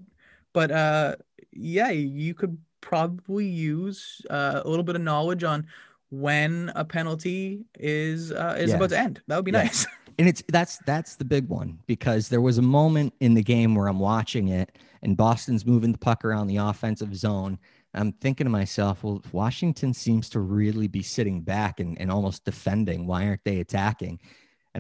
But 0.53 0.71
uh 0.71 1.17
yeah, 1.53 1.91
you 1.91 2.35
could 2.35 2.59
probably 2.81 3.47
use 3.47 4.23
uh, 4.31 4.63
a 4.65 4.69
little 4.69 4.85
bit 4.85 4.95
of 4.97 5.03
knowledge 5.03 5.45
on 5.45 5.67
when 6.11 6.73
a 6.75 6.85
penalty 6.85 7.65
is 7.79 8.33
uh, 8.33 8.57
is 8.59 8.73
about 8.73 8.91
to 8.91 8.99
end. 8.99 9.21
That 9.27 9.37
would 9.37 9.45
be 9.45 9.51
Yeah. 9.51 9.65
nice. 9.65 9.87
and 10.19 10.29
it's 10.29 10.43
that's 10.49 10.79
that's 10.87 11.17
the 11.17 11.25
big 11.25 11.49
one 11.49 11.79
because 11.87 12.29
there 12.29 12.41
was 12.41 12.59
a 12.59 12.63
moment 12.63 13.15
in 13.21 13.35
the 13.35 13.43
game 13.43 13.75
where 13.75 13.89
I'm 13.89 13.99
watching 13.99 14.49
it 14.49 14.79
and 15.03 15.17
Boston's 15.17 15.67
moving 15.67 15.93
the 15.93 15.99
puck 15.99 16.25
around 16.25 16.47
the 16.47 16.57
offensive 16.57 17.15
zone. 17.17 17.59
I'm 17.95 18.13
thinking 18.13 18.45
to 18.45 18.51
myself, 18.51 19.03
well, 19.03 19.23
Washington 19.33 19.95
seems 19.95 20.29
to 20.31 20.41
really 20.41 20.89
be 20.89 21.03
sitting 21.03 21.41
back 21.41 21.81
and, 21.81 21.99
and 22.01 22.11
almost 22.13 22.45
defending. 22.45 23.07
Why 23.07 23.27
aren't 23.27 23.45
they 23.45 23.61
attacking? 23.61 24.21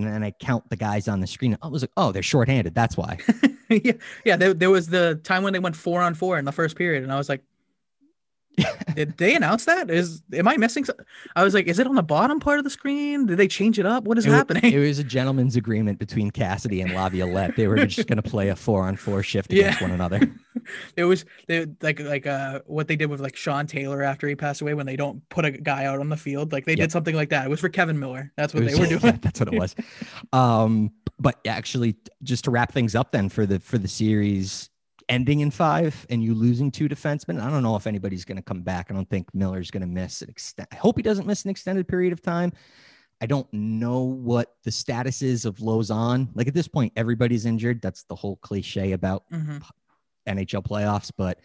And 0.05 0.15
then 0.15 0.23
I 0.23 0.31
count 0.31 0.69
the 0.71 0.77
guys 0.77 1.09
on 1.09 1.21
the 1.21 1.27
screen. 1.27 1.57
I 1.61 1.69
was 1.69 1.83
like, 1.83 1.91
oh, 1.97 2.13
they're 2.13 2.23
shorthanded. 2.23 2.75
That's 2.75 2.97
why. 2.97 3.19
yeah, 3.69 3.93
yeah. 4.25 4.37
There, 4.37 4.55
there 4.55 4.71
was 4.71 4.89
the 4.89 5.21
time 5.25 5.43
when 5.43 5.53
they 5.53 5.59
went 5.59 5.77
four 5.77 6.01
on 6.01 6.15
four 6.15 6.39
in 6.39 6.45
the 6.45 6.53
first 6.53 6.77
period, 6.77 7.03
and 7.03 7.13
I 7.13 7.17
was 7.17 7.29
like, 7.29 7.43
"Did 8.95 9.17
they 9.19 9.35
announce 9.35 9.65
that? 9.67 9.91
Is 9.91 10.23
am 10.33 10.49
I 10.49 10.57
missing? 10.57 10.85
I 11.37 11.45
was 11.45 11.55
like, 11.55 11.67
is 11.67 11.79
it 11.79 11.87
on 11.87 11.95
the 11.95 12.03
bottom 12.03 12.41
part 12.41 12.59
of 12.59 12.65
the 12.65 12.71
screen? 12.71 13.27
Did 13.27 13.37
they 13.39 13.49
change 13.49 13.79
it 13.79 13.87
up? 13.87 14.05
What 14.05 14.19
is 14.19 14.27
It 14.27 14.31
happening? 14.31 14.73
It 14.73 14.79
was 14.79 14.99
a 14.99 15.05
gentleman's 15.05 15.57
agreement 15.57 15.99
between 15.99 16.31
Cassidy 16.31 16.81
and 16.81 16.93
Laviolette. 16.93 17.57
They 17.57 17.69
were 17.69 17.85
just 17.87 18.09
going 18.09 18.21
to 18.21 18.29
play 18.29 18.49
a 18.49 18.57
four 18.57 18.85
on 18.85 18.97
four 18.97 19.23
shift 19.23 19.53
Yeah. 19.53 19.65
against 19.65 19.83
one 19.83 19.91
another. 19.93 20.21
it 20.97 21.05
was 21.05 21.25
they, 21.47 21.67
like 21.83 22.01
like 22.01 22.27
uh 22.27 22.61
what 22.67 22.89
they 22.89 22.97
did 22.97 23.07
with 23.11 23.21
like 23.21 23.37
Sean 23.37 23.67
Taylor 23.67 24.03
after 24.03 24.27
he 24.29 24.35
passed 24.35 24.61
away 24.61 24.75
when 24.75 24.87
they 24.87 24.97
don't 24.97 25.27
put 25.29 25.45
a 25.45 25.51
guy 25.53 25.85
out 25.85 26.01
on 26.01 26.09
the 26.09 26.17
field. 26.17 26.53
Like 26.53 26.65
they 26.65 26.73
Yep. 26.73 26.79
did 26.79 26.93
something 26.93 27.15
like 27.15 27.31
that. 27.31 27.47
It 27.47 27.49
was 27.51 27.61
for 27.61 27.69
Kevan 27.69 27.99
Miller. 27.99 28.33
That's 28.37 28.53
what 28.55 28.63
It 28.63 28.67
they 28.67 28.73
was- 28.73 28.81
were 28.81 28.87
yeah, 28.95 28.99
doing. 29.01 29.19
that's 29.23 29.41
what 29.41 29.53
it 29.53 29.59
was. 29.59 29.75
Um, 30.33 30.93
but 31.21 31.41
actually, 31.47 31.97
just 32.23 32.45
to 32.45 32.51
wrap 32.51 32.73
things 32.73 32.95
up, 32.95 33.13
then 33.13 33.29
for 33.29 33.47
the 33.47 33.61
for 33.61 33.79
the 33.79 33.89
series 33.89 34.71
ending 35.09 35.41
in 35.41 35.51
five 35.51 36.07
and 36.11 36.23
you 36.23 36.35
losing 36.35 36.71
two 36.71 36.89
defensemen, 36.89 37.41
I 37.41 37.51
don't 37.51 37.63
know 37.63 37.77
if 37.77 37.87
anybody's 37.87 38.25
going 38.25 38.37
to 38.37 38.43
come 38.43 38.63
back. 38.63 38.91
I 38.91 38.95
don't 38.95 39.09
think 39.09 39.33
Miller's 39.35 39.71
going 39.71 39.81
to 39.81 39.87
miss 39.87 40.23
an 40.23 40.31
extent. 40.31 40.69
I 40.73 40.77
hope 40.77 40.97
he 40.97 41.03
doesn't 41.03 41.27
miss 41.27 41.45
an 41.45 41.51
extended 41.51 41.89
period 41.89 42.13
of 42.13 42.21
time. 42.23 42.53
I 43.21 43.27
don't 43.27 43.53
know 43.53 44.03
what 44.03 44.55
the 44.65 44.71
status 44.71 45.23
is 45.23 45.45
of 45.45 45.57
Lauzon. 45.57 46.29
Like 46.35 46.47
at 46.47 46.55
this 46.55 46.69
point, 46.69 46.93
everybody's 46.95 47.47
injured. 47.47 47.83
That's 47.83 48.05
the 48.05 48.15
whole 48.15 48.37
cliche 48.37 48.93
about 48.93 49.29
Mhm. 49.31 49.63
NHL 50.27 50.63
playoffs, 50.63 51.11
but 51.17 51.41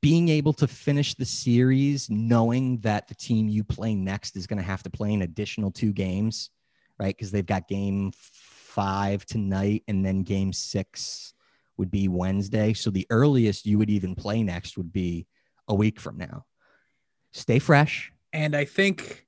being 0.00 0.28
able 0.28 0.52
to 0.52 0.68
finish 0.68 1.14
the 1.14 1.24
series 1.24 2.08
knowing 2.08 2.78
that 2.78 3.08
the 3.08 3.14
team 3.16 3.48
you 3.48 3.64
play 3.64 3.94
next 3.96 4.36
is 4.36 4.46
going 4.46 4.58
to 4.58 4.62
have 4.62 4.82
to 4.84 4.90
play 4.90 5.12
an 5.12 5.22
additional 5.22 5.72
two 5.72 5.92
games, 5.92 6.50
right? 7.00 7.16
Because 7.16 7.32
they've 7.32 7.44
got 7.44 7.66
game 7.66 8.12
five 8.14 9.26
tonight 9.26 9.82
and 9.88 10.06
then 10.06 10.22
game 10.22 10.52
six 10.52 11.31
would 11.76 11.90
be 11.90 12.08
Wednesday. 12.08 12.72
So 12.74 12.90
the 12.90 13.06
earliest 13.10 13.66
you 13.66 13.78
would 13.78 13.90
even 13.90 14.14
play 14.14 14.42
next 14.42 14.76
would 14.76 14.92
be 14.92 15.26
a 15.68 15.74
week 15.74 15.98
from 16.00 16.18
now. 16.18 16.44
Stay 17.32 17.58
fresh. 17.58 18.12
And 18.32 18.54
I 18.54 18.64
think 18.64 19.26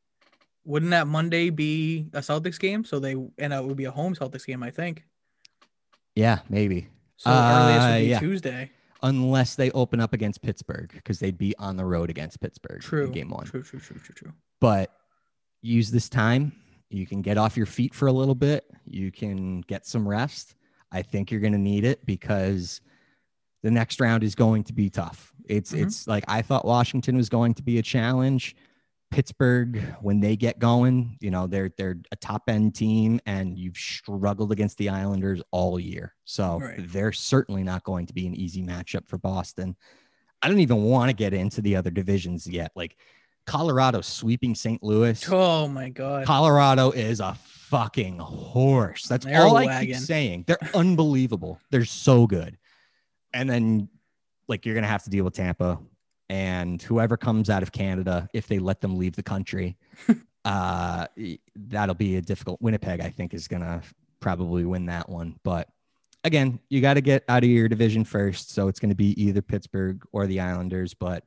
wouldn't 0.65 0.91
that 0.91 1.07
Monday 1.07 1.51
be 1.51 2.07
a 2.13 2.21
Celtics 2.21 2.59
game? 2.59 2.85
So 2.85 2.99
they 2.99 3.13
and 3.39 3.53
it 3.53 3.65
would 3.65 3.77
be 3.77 3.85
a 3.85 3.91
home 3.91 4.15
Celtics 4.15 4.47
game, 4.47 4.63
I 4.63 4.71
think. 4.71 5.05
Yeah, 6.15 6.41
maybe. 6.49 6.89
So 7.17 7.31
earliest 7.31 7.87
Uh, 7.87 7.91
would 7.93 7.99
be 8.01 8.07
yeah. 8.07 8.19
Tuesday. 8.21 8.71
Unless 9.03 9.57
they 9.57 9.71
open 9.73 10.01
up 10.01 10.13
against 10.15 10.41
Pittsburgh 10.41 10.91
because 10.95 11.19
they'd 11.19 11.37
be 11.37 11.55
on 11.59 11.77
the 11.77 11.85
road 11.85 12.09
against 12.09 12.41
Pittsburgh 12.41 12.81
True. 12.81 13.11
game 13.11 13.29
one. 13.29 13.45
True, 13.45 13.63
true, 13.63 13.79
true, 13.79 13.99
true, 13.99 14.15
true. 14.15 14.33
but 14.61 14.91
use 15.61 15.91
this 15.91 16.09
time. 16.09 16.53
You 16.89 17.07
can 17.07 17.21
get 17.21 17.37
off 17.37 17.57
your 17.57 17.67
feet 17.67 17.95
for 17.95 18.07
a 18.07 18.13
little 18.13 18.35
bit. 18.35 18.65
You 18.87 19.11
can 19.13 19.61
get 19.63 19.85
some 19.87 20.09
rest. 20.09 20.55
I 20.95 21.03
think 21.03 21.31
you're 21.31 21.41
going 21.41 21.53
to 21.53 21.59
need 21.59 21.85
it 21.85 22.07
because 22.07 22.81
the 23.63 23.71
next 23.71 24.01
round 24.01 24.23
is 24.23 24.35
going 24.35 24.65
to 24.65 24.73
be 24.73 24.89
tough. 24.89 25.33
It's 25.47 25.73
Mhm. 25.73 25.83
it's 25.83 26.07
like 26.07 26.25
I 26.29 26.41
thought 26.43 26.65
Washington 26.65 27.17
was 27.17 27.29
going 27.29 27.55
to 27.55 27.63
be 27.63 27.79
a 27.79 27.83
challenge. 27.83 28.55
Pittsburgh, 29.11 29.81
when 30.01 30.19
they 30.21 30.35
get 30.37 30.59
going, 30.59 31.17
you 31.21 31.31
know 31.31 31.47
they're 31.47 31.71
they're 31.77 31.99
a 32.11 32.17
top 32.17 32.45
end 32.49 32.75
team, 32.75 33.21
and 33.27 33.57
you've 33.59 33.77
struggled 33.77 34.51
against 34.51 34.77
the 34.79 34.89
Islanders 34.89 35.41
all 35.53 35.79
year, 35.79 36.15
so 36.25 36.59
Right. 36.61 36.81
they're 36.93 37.13
certainly 37.13 37.63
not 37.63 37.85
going 37.85 38.07
to 38.07 38.15
be 38.15 38.27
an 38.27 38.35
easy 38.35 38.63
matchup 38.63 39.07
for 39.07 39.19
Boston. 39.19 39.77
I 40.43 40.49
don't 40.49 40.61
even 40.61 40.83
want 40.83 41.11
to 41.11 41.15
get 41.15 41.33
into 41.33 41.61
the 41.63 41.77
other 41.77 41.91
divisions 41.91 42.47
yet. 42.47 42.73
Like 42.75 42.97
Colorado 43.47 44.01
sweeping 44.01 44.55
St. 44.55 44.83
Louis. 44.83 45.23
Oh 45.31 45.69
my 45.69 45.91
god. 45.91 46.27
Colorado 46.27 46.91
is 46.91 47.21
a 47.21 47.37
fucking 47.75 48.19
horse. 48.19 49.03
That's 49.03 49.27
all 49.27 49.57
a 49.57 49.63
I 49.63 49.67
wagon. 49.67 49.87
keep 49.87 49.97
saying. 49.97 50.45
They're 50.47 50.59
unbelievable. 50.75 51.61
They're 51.71 51.85
so 51.85 52.25
good. 52.27 52.57
And 53.33 53.51
then, 53.51 53.89
like, 54.47 54.65
you're 54.65 54.77
gonna 54.77 54.87
have 54.87 55.03
to 55.05 55.11
deal 55.11 55.25
with 55.25 55.35
Tampa 55.35 55.81
and 56.29 56.81
whoever 56.81 57.17
comes 57.17 57.51
out 57.51 57.65
of 57.65 57.73
Canada 57.73 58.29
if 58.33 58.47
they 58.47 58.61
let 58.61 58.81
them 58.81 58.97
leave 58.97 59.17
the 59.17 59.25
country. 59.25 59.77
uh, 60.45 61.07
that'll 61.57 61.97
be 61.97 62.17
a 62.17 62.21
difficult. 62.23 62.63
Winnipeg, 62.63 63.01
I 63.01 63.11
think, 63.11 63.35
is 63.35 63.49
gonna 63.49 63.83
probably 64.21 64.65
win 64.65 64.87
that 64.87 65.09
one. 65.09 65.35
But 65.43 65.69
again, 66.23 66.61
you 66.69 66.81
got 66.81 66.95
to 66.95 67.01
get 67.01 67.25
out 67.29 67.43
of 67.43 67.51
your 67.51 67.69
division 67.69 68.05
first. 68.05 68.53
So 68.53 68.69
it's 68.69 68.79
gonna 68.79 68.95
be 68.95 69.21
either 69.21 69.43
Pittsburgh 69.43 70.01
or 70.13 70.29
the 70.29 70.39
Islanders. 70.39 70.95
But 70.95 71.25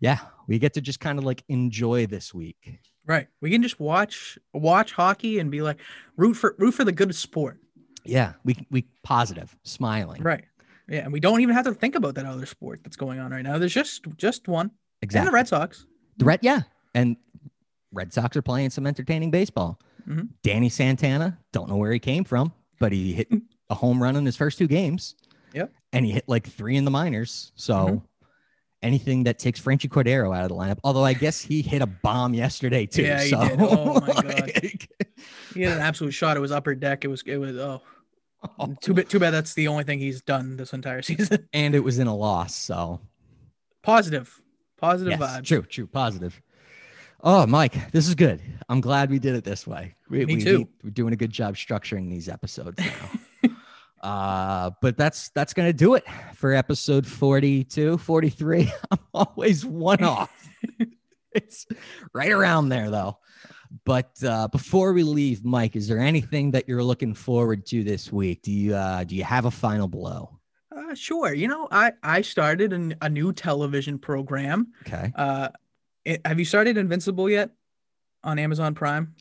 yeah, 0.00 0.18
we 0.48 0.58
get 0.58 0.74
to 0.74 0.80
just 0.80 0.98
kind 0.98 1.20
of 1.20 1.24
like 1.24 1.44
enjoy 1.48 2.06
this 2.06 2.34
week. 2.34 2.80
Right. 3.08 3.26
We 3.40 3.50
can 3.50 3.62
just 3.62 3.80
watch 3.80 4.38
watch 4.52 4.92
hockey 4.92 5.38
and 5.40 5.50
be 5.50 5.62
like 5.62 5.78
root 6.16 6.34
for 6.34 6.54
root 6.58 6.72
for 6.72 6.84
the 6.84 6.92
good 6.92 7.12
sport. 7.14 7.58
Yeah, 8.04 8.34
we 8.44 8.54
we 8.70 8.84
positive, 9.02 9.56
smiling. 9.64 10.22
Right. 10.22 10.44
Yeah, 10.88 11.00
and 11.00 11.12
we 11.12 11.18
don't 11.20 11.40
even 11.40 11.54
have 11.54 11.64
to 11.64 11.74
think 11.74 11.94
about 11.94 12.14
that 12.14 12.24
other 12.26 12.46
sport 12.46 12.80
that's 12.84 12.96
going 12.96 13.18
on 13.18 13.30
right 13.32 13.42
now. 13.42 13.58
There's 13.58 13.72
just 13.74 14.04
just 14.18 14.46
one. 14.46 14.70
Exactly. 15.02 15.26
And 15.26 15.28
the 15.28 15.32
Red 15.34 15.48
Sox. 15.48 15.86
The 16.18 16.24
Red, 16.26 16.40
yeah, 16.42 16.62
and 16.94 17.16
Red 17.92 18.12
Sox 18.12 18.36
are 18.36 18.42
playing 18.42 18.70
some 18.70 18.86
entertaining 18.86 19.30
baseball. 19.30 19.80
Mhm. 20.06 20.28
Danny 20.42 20.68
Santana, 20.68 21.38
don't 21.52 21.68
know 21.68 21.76
where 21.76 21.92
he 21.92 21.98
came 21.98 22.24
from, 22.24 22.52
but 22.78 22.92
he 22.92 23.12
hit 23.14 23.28
a 23.70 23.74
home 23.74 24.02
run 24.02 24.16
in 24.16 24.26
his 24.26 24.36
first 24.36 24.58
two 24.58 24.68
games. 24.68 25.14
Yep. 25.54 25.72
and 25.94 26.04
he 26.04 26.12
hit 26.12 26.24
like 26.28 26.46
three 26.46 26.76
in 26.76 26.84
the 26.84 26.90
minors. 26.90 27.52
So. 27.54 27.74
Mhm. 27.74 28.02
Anything 28.80 29.24
that 29.24 29.38
takes 29.40 29.60
Franchy 29.60 29.88
Cordero 29.88 30.36
out 30.36 30.42
of 30.44 30.48
the 30.50 30.54
lineup, 30.54 30.78
although 30.84 31.04
I 31.04 31.12
guess 31.12 31.40
he 31.40 31.62
hit 31.62 31.82
a 31.82 31.86
bomb 31.86 32.32
yesterday 32.32 32.86
too. 32.86 33.02
Yeah, 33.02 33.22
he 33.22 33.30
so, 33.30 33.48
did. 33.48 33.58
Oh, 33.60 34.00
my 34.00 34.06
God. 34.22 34.52
He 35.54 35.62
had 35.62 35.78
an 35.78 35.80
absolute 35.82 36.12
shot. 36.12 36.36
It 36.36 36.40
was 36.40 36.52
upper 36.52 36.76
deck. 36.76 37.04
It 37.04 37.08
was 37.08 37.22
it 37.26 37.38
was 37.38 37.56
oh 37.56 37.82
too 38.80 38.94
bad 38.94 39.08
too 39.08 39.18
bad 39.18 39.30
that's 39.30 39.54
the 39.54 39.66
only 39.66 39.82
thing 39.82 39.98
he's 39.98 40.22
done 40.22 40.56
this 40.56 40.72
entire 40.72 41.02
season. 41.10 41.48
and 41.52 41.74
it 41.74 41.80
was 41.80 41.98
in 41.98 42.06
a 42.06 42.14
loss. 42.14 42.54
So 42.54 43.00
Positive. 43.82 44.40
Positive 44.76 45.18
Yes, 45.18 45.20
vibes. 45.40 45.44
True, 45.44 45.62
true, 45.62 45.86
positive. 45.88 46.40
Oh, 47.24 47.46
Mike, 47.48 47.90
this 47.90 48.06
is 48.06 48.14
good. 48.14 48.40
I'm 48.68 48.80
glad 48.80 49.10
we 49.10 49.18
did 49.18 49.34
it 49.34 49.42
this 49.42 49.66
way. 49.66 49.96
We, 50.08 50.24
Me 50.24 50.36
we- 50.36 50.44
too. 50.44 50.68
We're 50.84 50.90
doing 50.90 51.12
a 51.12 51.16
good 51.16 51.32
job 51.32 51.56
structuring 51.56 52.08
these 52.10 52.28
episodes 52.28 52.78
now. 52.78 53.10
Uh, 54.00 54.70
but 54.80 54.96
that's 54.96 55.30
that's 55.30 55.52
gonna 55.54 55.72
do 55.72 55.94
it 55.94 56.04
for 56.34 56.52
episode 56.52 57.06
42, 57.06 57.98
43. 57.98 58.72
I'm 58.90 58.98
always 59.14 59.64
one 59.64 60.02
off. 60.02 60.48
it's 61.32 61.66
right 62.12 62.30
around 62.30 62.68
there 62.68 62.90
though. 62.90 63.18
But 63.84 64.22
uh, 64.24 64.48
before 64.48 64.92
we 64.92 65.02
leave, 65.02 65.44
Mike, 65.44 65.76
is 65.76 65.88
there 65.88 65.98
anything 65.98 66.52
that 66.52 66.68
you're 66.68 66.82
looking 66.82 67.14
forward 67.14 67.66
to 67.66 67.84
this 67.84 68.10
week? 68.10 68.42
Do 68.42 68.52
you 68.52 68.74
uh, 68.74 69.04
do 69.04 69.14
you 69.14 69.24
have 69.24 69.44
a 69.44 69.50
final 69.50 69.88
blow? 69.88 70.38
Uh, 70.74 70.94
sure. 70.94 71.34
You 71.34 71.48
know, 71.48 71.68
I 71.70 71.92
I 72.02 72.22
started 72.22 72.72
an, 72.72 72.96
a 73.02 73.08
new 73.08 73.32
television 73.32 73.98
program. 73.98 74.72
Okay. 74.86 75.12
Uh, 75.14 75.48
it, 76.04 76.26
have 76.26 76.38
you 76.38 76.44
started 76.44 76.78
Invincible 76.78 77.28
yet 77.28 77.50
on 78.24 78.38
Amazon 78.38 78.74
Prime? 78.74 79.14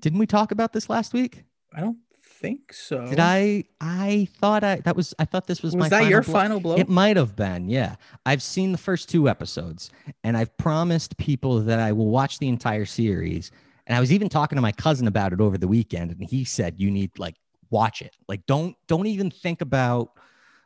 Didn't 0.00 0.20
we 0.20 0.26
talk 0.26 0.52
about 0.52 0.72
this 0.72 0.88
last 0.88 1.12
week? 1.12 1.44
I 1.74 1.80
don't 1.80 1.98
think 2.40 2.72
so. 2.72 3.06
Did 3.08 3.20
I? 3.20 3.64
I 3.80 4.28
thought 4.40 4.64
I 4.64 4.76
that 4.76 4.96
was 4.96 5.14
I 5.18 5.24
thought 5.24 5.46
this 5.46 5.62
was, 5.62 5.74
Was 5.74 5.80
my 5.80 5.88
that 5.88 5.98
final 5.98 6.10
your 6.10 6.22
blow. 6.22 6.32
final 6.32 6.60
blow? 6.60 6.76
It 6.76 6.88
might 6.88 7.16
have 7.16 7.36
been, 7.36 7.68
yeah. 7.68 7.96
I've 8.24 8.42
seen 8.42 8.72
the 8.72 8.78
first 8.78 9.08
two 9.08 9.28
episodes, 9.28 9.90
and 10.24 10.36
I've 10.36 10.56
promised 10.56 11.16
people 11.16 11.60
that 11.60 11.78
I 11.78 11.92
will 11.92 12.08
watch 12.08 12.38
the 12.38 12.48
entire 12.48 12.84
series. 12.84 13.50
And 13.86 13.96
I 13.96 14.00
was 14.00 14.12
even 14.12 14.28
talking 14.28 14.56
to 14.56 14.62
my 14.62 14.72
cousin 14.72 15.06
about 15.06 15.32
it 15.32 15.40
over 15.40 15.56
the 15.58 15.68
weekend, 15.68 16.10
and 16.10 16.22
he 16.22 16.44
said 16.44 16.74
you 16.78 16.90
need 16.90 17.18
like 17.18 17.36
watch 17.70 18.02
it. 18.02 18.16
Like 18.28 18.46
don't 18.46 18.76
don't 18.86 19.06
even 19.06 19.30
think 19.30 19.60
about 19.60 20.10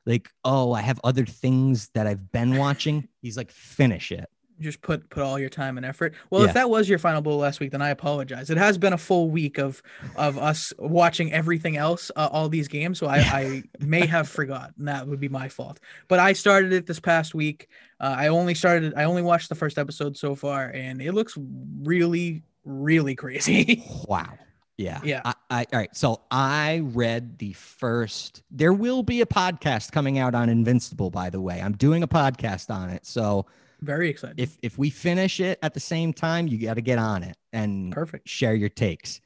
like 0.07 0.29
oh 0.45 0.73
I 0.73 0.81
have 0.83 1.01
other 1.05 1.25
things 1.25 1.89
that 1.95 2.07
I've 2.07 2.33
been 2.33 2.57
watching. 2.57 3.09
He's 3.21 3.37
like 3.37 3.51
finish 3.51 4.13
it. 4.13 4.29
Just 4.63 4.81
put 4.81 5.11
put 5.11 5.23
all 5.23 5.39
your 5.39 5.49
time 5.51 5.77
and 5.77 5.85
effort. 5.85 6.15
Well, 6.31 6.43
Yeah. 6.43 6.49
if 6.49 6.55
that 6.55 6.71
was 6.71 6.89
your 6.89 6.99
final 6.99 7.21
blow 7.21 7.37
last 7.37 7.61
week, 7.61 7.71
then 7.73 7.83
I 7.83 7.91
apologize. 7.91 8.49
It 8.51 8.57
has 8.59 8.79
been 8.79 8.93
a 8.93 8.99
full 8.99 9.31
week 9.31 9.59
of 9.59 9.83
of 10.17 10.39
us 10.39 10.73
watching 10.79 11.33
everything 11.33 11.77
else, 11.77 12.11
uh, 12.17 12.29
all 12.33 12.49
these 12.49 12.69
games. 12.69 12.99
So 12.99 13.07
I, 13.07 13.19
I 13.19 13.63
may 13.81 14.07
have 14.07 14.29
forgotten. 14.29 14.87
That 14.87 15.07
would 15.09 15.21
be 15.21 15.29
my 15.29 15.49
fault. 15.49 15.81
But 16.09 16.19
I 16.21 16.33
started 16.33 16.73
it 16.73 16.87
this 16.87 17.01
past 17.01 17.35
week. 17.35 17.69
Uh, 18.01 18.15
I 18.19 18.29
only 18.29 18.55
started. 18.55 18.95
I 18.97 19.05
only 19.05 19.23
watched 19.23 19.49
the 19.49 19.55
first 19.55 19.79
episode 19.79 20.17
so 20.17 20.35
far, 20.35 20.71
and 20.75 21.03
it 21.03 21.13
looks 21.13 21.37
really, 21.83 22.43
really 22.65 23.15
crazy. 23.15 23.83
Wow. 24.09 24.39
Yeah. 24.79 25.01
Yeah. 25.05 25.21
I, 25.25 25.35
I, 25.51 25.67
all 25.73 25.79
right. 25.79 25.95
So 25.97 26.23
I 26.31 26.81
read 26.83 27.39
the 27.39 27.53
first. 27.53 28.43
There 28.51 28.73
will 28.73 29.03
be 29.03 29.21
a 29.21 29.27
podcast 29.27 29.93
coming 29.93 30.19
out 30.19 30.35
on 30.35 30.49
Invincible, 30.49 31.11
by 31.11 31.31
the 31.31 31.41
way. 31.41 31.61
I'm 31.61 31.75
doing 31.75 32.03
a 32.03 32.09
podcast 32.09 32.71
on 32.75 32.89
it. 32.91 33.07
So 33.07 33.47
Very 33.83 34.09
excited. 34.09 34.39
if 34.41 34.57
if 34.63 34.79
we 34.79 34.89
finish 34.91 35.41
it 35.41 35.59
at 35.63 35.75
the 35.75 35.81
same 35.81 36.13
time, 36.13 36.47
you 36.47 36.57
got 36.59 36.75
to 36.75 36.81
get 36.81 36.99
on 36.99 37.23
it 37.25 37.37
and 37.53 37.93
Perfect. 37.93 38.29
share 38.29 38.55
your 38.55 38.69
takes. 38.69 39.21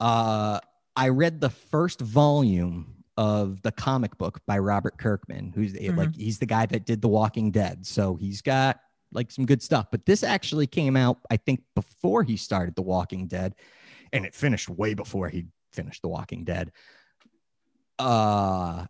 Uh, 0.00 0.60
I 0.94 1.08
read 1.08 1.40
the 1.40 1.50
first 1.50 2.00
volume 2.00 2.94
of 3.16 3.60
the 3.62 3.72
comic 3.72 4.16
book 4.18 4.40
by 4.46 4.58
Robert 4.58 4.98
Kirkman, 4.98 5.52
who's 5.54 5.72
the- 5.72 5.90
like 5.90 6.14
he's 6.14 6.38
the 6.38 6.46
guy 6.46 6.66
that 6.66 6.86
did 6.86 7.02
The 7.02 7.08
Walking 7.08 7.50
Dead, 7.50 7.84
so 7.86 8.14
he's 8.14 8.40
got 8.42 8.78
like 9.12 9.30
some 9.30 9.46
good 9.46 9.62
stuff. 9.62 9.86
But 9.90 10.04
this 10.06 10.22
actually 10.22 10.66
came 10.66 10.96
out, 10.96 11.18
I 11.30 11.36
think, 11.38 11.62
before 11.74 12.22
he 12.22 12.36
started 12.36 12.74
The 12.76 12.82
Walking 12.82 13.26
Dead, 13.26 13.54
and 14.12 14.24
it 14.26 14.34
finished 14.34 14.68
way 14.68 14.94
before 14.94 15.28
he 15.28 15.46
finished 15.72 16.02
The 16.02 16.08
Walking 16.08 16.44
Dead. 16.44 16.70
Uh 17.98 18.86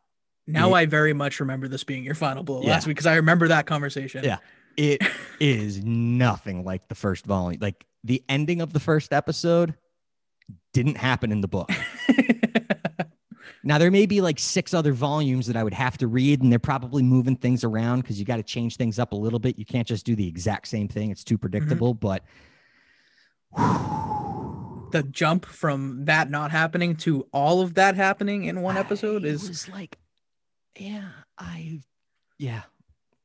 Now 0.47 0.71
it- 0.71 0.79
I 0.79 0.87
very 0.87 1.13
much 1.13 1.41
remember 1.41 1.69
this 1.69 1.85
being 1.85 2.05
your 2.05 2.15
final 2.15 2.43
blow 2.43 2.63
Yeah. 2.63 2.71
last 2.71 2.87
week 2.87 2.97
because 2.97 3.07
I 3.07 3.17
remember 3.17 3.49
that 3.49 3.67
conversation. 3.67 4.25
Yeah. 4.25 4.39
It 4.77 5.03
is 5.41 5.85
nothing 5.85 6.65
like 6.65 6.89
the 6.89 6.95
first 6.95 7.27
volume. 7.27 7.61
Like 7.61 7.87
the 8.05 8.23
ending 8.29 8.61
of 8.61 8.73
the 8.73 8.81
first 8.81 9.13
episode 9.13 9.75
didn't 10.73 10.97
happen 10.97 11.33
in 11.33 11.41
the 11.41 11.49
book. 11.49 11.71
Now 13.67 13.79
there 13.79 13.91
may 13.91 14.07
be 14.07 14.21
like 14.21 14.39
six 14.39 14.73
other 14.73 14.93
volumes 14.93 15.49
that 15.49 15.57
I 15.57 15.65
would 15.65 15.75
have 15.75 15.99
to 15.99 16.07
read, 16.07 16.41
and 16.41 16.53
they're 16.53 16.61
probably 16.61 17.03
moving 17.03 17.35
things 17.35 17.65
around 17.65 18.03
because 18.03 18.17
you 18.17 18.25
got 18.25 18.37
to 18.37 18.45
change 18.45 18.77
things 18.77 19.01
up 19.01 19.11
a 19.11 19.17
little 19.17 19.41
bit. 19.41 19.59
You 19.59 19.65
can't 19.65 19.89
just 19.89 20.07
do 20.07 20.15
the 20.15 20.29
exact 20.29 20.69
same 20.69 20.87
thing; 20.87 21.11
it's 21.11 21.25
too 21.25 21.35
mm-hmm. 21.35 21.41
predictable. 21.41 21.93
But 21.93 22.23
the 23.57 25.05
jump 25.11 25.47
from 25.47 26.05
that 26.05 26.31
not 26.31 26.53
happening 26.53 26.95
to 26.99 27.27
all 27.33 27.61
of 27.61 27.75
that 27.75 27.97
happening 27.97 28.45
in 28.45 28.63
one 28.63 28.77
episode 28.77 29.25
I 29.25 29.31
is 29.31 29.69
like, 29.69 29.99
yeah, 30.79 31.09
I, 31.37 31.81
yeah, 32.39 32.63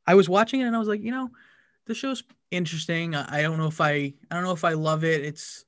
I 0.08 0.16
was 0.16 0.28
watching 0.30 0.62
it 0.62 0.66
and 0.66 0.76
I 0.76 0.80
was 0.80 0.88
like, 0.88 1.02
you 1.02 1.12
know, 1.12 1.30
the 1.88 1.94
show's 1.96 2.24
interesting. 2.52 3.16
I 3.16 3.42
don't 3.42 3.58
know 3.58 3.68
if 3.68 3.82
I 3.82 4.14
I 4.30 4.36
don't 4.36 4.44
know 4.44 4.52
if 4.52 4.64
I 4.64 4.74
love 4.74 5.04
it. 5.04 5.24
It's 5.24 5.66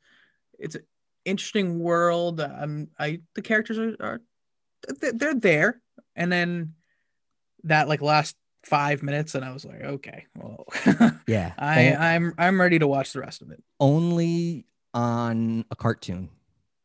it's 0.59 0.75
an 0.75 0.83
interesting 1.25 1.79
world. 1.79 2.39
Um 2.41 2.87
I 2.99 3.21
the 3.35 3.41
characters 3.41 3.77
are, 3.77 3.95
are 3.99 4.21
they're- 4.99 5.13
they're 5.13 5.35
there. 5.35 5.81
And 6.15 6.31
then 6.31 6.73
that 7.63 7.87
like 7.87 8.01
last 8.01 8.35
five 8.63 9.01
minutes, 9.03 9.35
and 9.35 9.43
I 9.43 9.51
was 9.53 9.65
like, 9.65 9.81
okay, 9.81 10.25
well, 10.35 10.65
Yeah. 11.27 11.53
I 11.57 11.93
I'm 11.95 12.33
I'm 12.37 12.59
ready 12.61 12.79
to 12.79 12.87
watch 12.87 13.13
the 13.13 13.19
rest 13.19 13.41
of 13.41 13.51
it. 13.51 13.63
only 13.79 14.65
on 14.93 15.65
a 15.71 15.75
cartoon. 15.75 16.29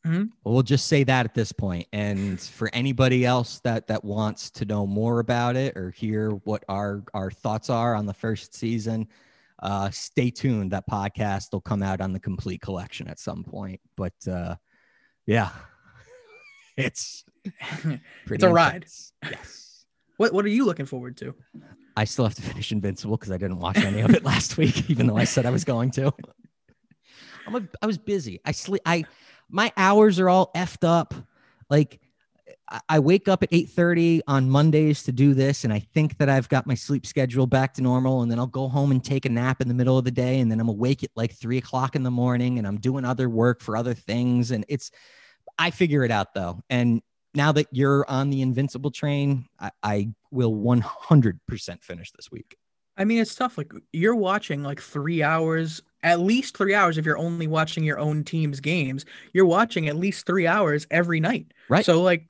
Mhm. 0.09 0.31
We'll 0.45 0.63
just 0.63 0.87
say 0.87 1.05
that 1.05 1.27
at 1.27 1.35
this 1.35 1.53
point. 1.53 1.87
And 1.93 2.41
for 2.41 2.71
anybody 2.73 3.27
else 3.27 3.61
that 3.61 3.87
that 3.89 4.05
wants 4.05 4.51
to 4.53 4.65
know 4.65 4.87
more 4.87 5.21
about 5.21 5.57
it 5.57 5.77
or 5.77 5.91
hear 5.91 6.31
what 6.45 6.65
our 6.69 7.05
our 7.15 7.31
thoughts 7.31 7.69
are 7.69 7.95
on 7.95 8.07
the 8.07 8.15
first 8.15 8.55
season, 8.55 9.09
uh, 9.63 9.91
stay 9.91 10.31
tuned. 10.31 10.73
That 10.73 10.89
podcast 10.89 11.53
will 11.53 11.61
come 11.61 11.83
out 11.83 12.01
on 12.01 12.13
the 12.13 12.21
complete 12.21 12.61
collection 12.61 13.09
at 13.09 13.19
some 13.19 13.45
point. 13.45 13.81
But 13.97 14.15
uh, 14.27 14.57
yeah, 15.27 15.51
it's 16.77 17.25
pretty 18.27 18.47
a 18.47 18.51
ride. 18.51 18.87
Yes. 19.23 19.85
What 20.17 20.33
what 20.33 20.45
are 20.45 20.49
you 20.49 20.65
looking 20.65 20.87
forward 20.87 21.17
to? 21.19 21.35
I 21.97 22.05
still 22.05 22.25
have 22.25 22.35
to 22.37 22.43
finish 22.43 22.71
Invincible 22.73 23.17
because 23.17 23.33
I 23.33 23.37
didn't 23.39 23.59
watch 23.59 23.79
any 23.79 24.01
of 24.01 24.11
it 24.15 24.25
last 24.33 24.57
week, 24.57 24.89
even 24.89 25.07
though 25.07 25.17
I 25.17 25.25
said 25.25 25.45
I 25.45 25.51
was 25.51 25.65
going 25.65 25.91
to. 25.93 26.13
I'm 27.47 27.55
a, 27.57 27.63
I 27.83 27.87
was 27.87 27.99
busy. 27.99 28.41
I 28.45 28.53
sleep. 28.53 28.83
I 28.87 29.05
my 29.51 29.73
hours 29.77 30.19
are 30.19 30.29
all 30.29 30.51
effed 30.55 30.87
up. 30.87 31.15
Like 31.71 32.01
I- 32.89 32.99
wake 32.99 33.29
up 33.29 33.43
at 33.43 33.49
8:30 33.53 34.21
on 34.27 34.51
Mondays 34.51 35.03
to 35.05 35.13
do 35.13 35.35
this, 35.35 35.65
and 35.65 35.73
I 35.73 35.79
think 35.79 36.19
that 36.19 36.29
I've 36.29 36.49
got 36.49 36.67
my 36.67 36.75
sleep 36.75 37.07
schedule 37.07 37.47
back 37.47 37.75
to 37.75 37.83
normal, 37.83 38.23
and 38.23 38.31
then 38.31 38.39
I'll 38.39 38.47
go 38.47 38.69
home 38.69 38.91
and 38.91 39.03
take 39.03 39.25
a 39.25 39.31
nap 39.31 39.61
in 39.61 39.69
the 39.69 39.75
middle 39.75 39.97
of 39.97 40.05
the 40.05 40.11
day, 40.11 40.41
and 40.41 40.51
then 40.51 40.61
I'm 40.61 40.69
awake 40.69 41.03
at 41.03 41.11
like 41.17 41.33
three 41.35 41.59
o'clock 41.59 41.97
in 41.97 42.03
the 42.03 42.11
morning, 42.11 42.59
and 42.59 42.67
I'm 42.67 42.79
doing 42.79 43.05
other 43.05 43.29
work 43.29 43.63
for 43.63 43.77
other 43.77 43.95
things, 43.95 44.51
and 44.51 44.65
it's 44.69 44.91
I 45.59 45.71
figure 45.71 46.05
it 46.05 46.11
out 46.11 46.35
though, 46.35 46.61
and 46.69 47.03
now 47.35 47.53
that 47.53 47.69
you're 47.71 48.09
on 48.09 48.31
the 48.31 48.43
invincible 48.43 48.91
train, 48.91 49.47
I, 49.61 49.71
I 49.83 50.09
will 50.31 50.55
100% 50.55 51.83
finish 51.83 52.11
this 52.13 52.31
week. 52.31 52.57
I 52.97 53.05
mean, 53.05 53.19
it's 53.21 53.35
tough. 53.35 53.57
Like 53.57 53.73
you're 53.93 54.17
watching 54.17 54.63
like 54.63 54.81
three 54.81 55.23
hours, 55.23 55.83
at 56.03 56.21
least 56.21 56.57
three 56.57 56.75
hours. 56.75 56.99
If 56.99 57.05
you're 57.05 57.19
only 57.19 57.47
watching 57.47 57.85
your 57.85 57.99
own 57.99 58.25
team's 58.25 58.61
games, 58.61 59.05
you're 59.33 59.47
watching 59.47 59.89
at 59.89 59.97
least 59.97 60.27
three 60.27 60.47
hours 60.47 60.87
every 60.91 61.21
night. 61.21 61.53
Right. 61.69 61.85
So 61.85 62.03
like, 62.03 62.27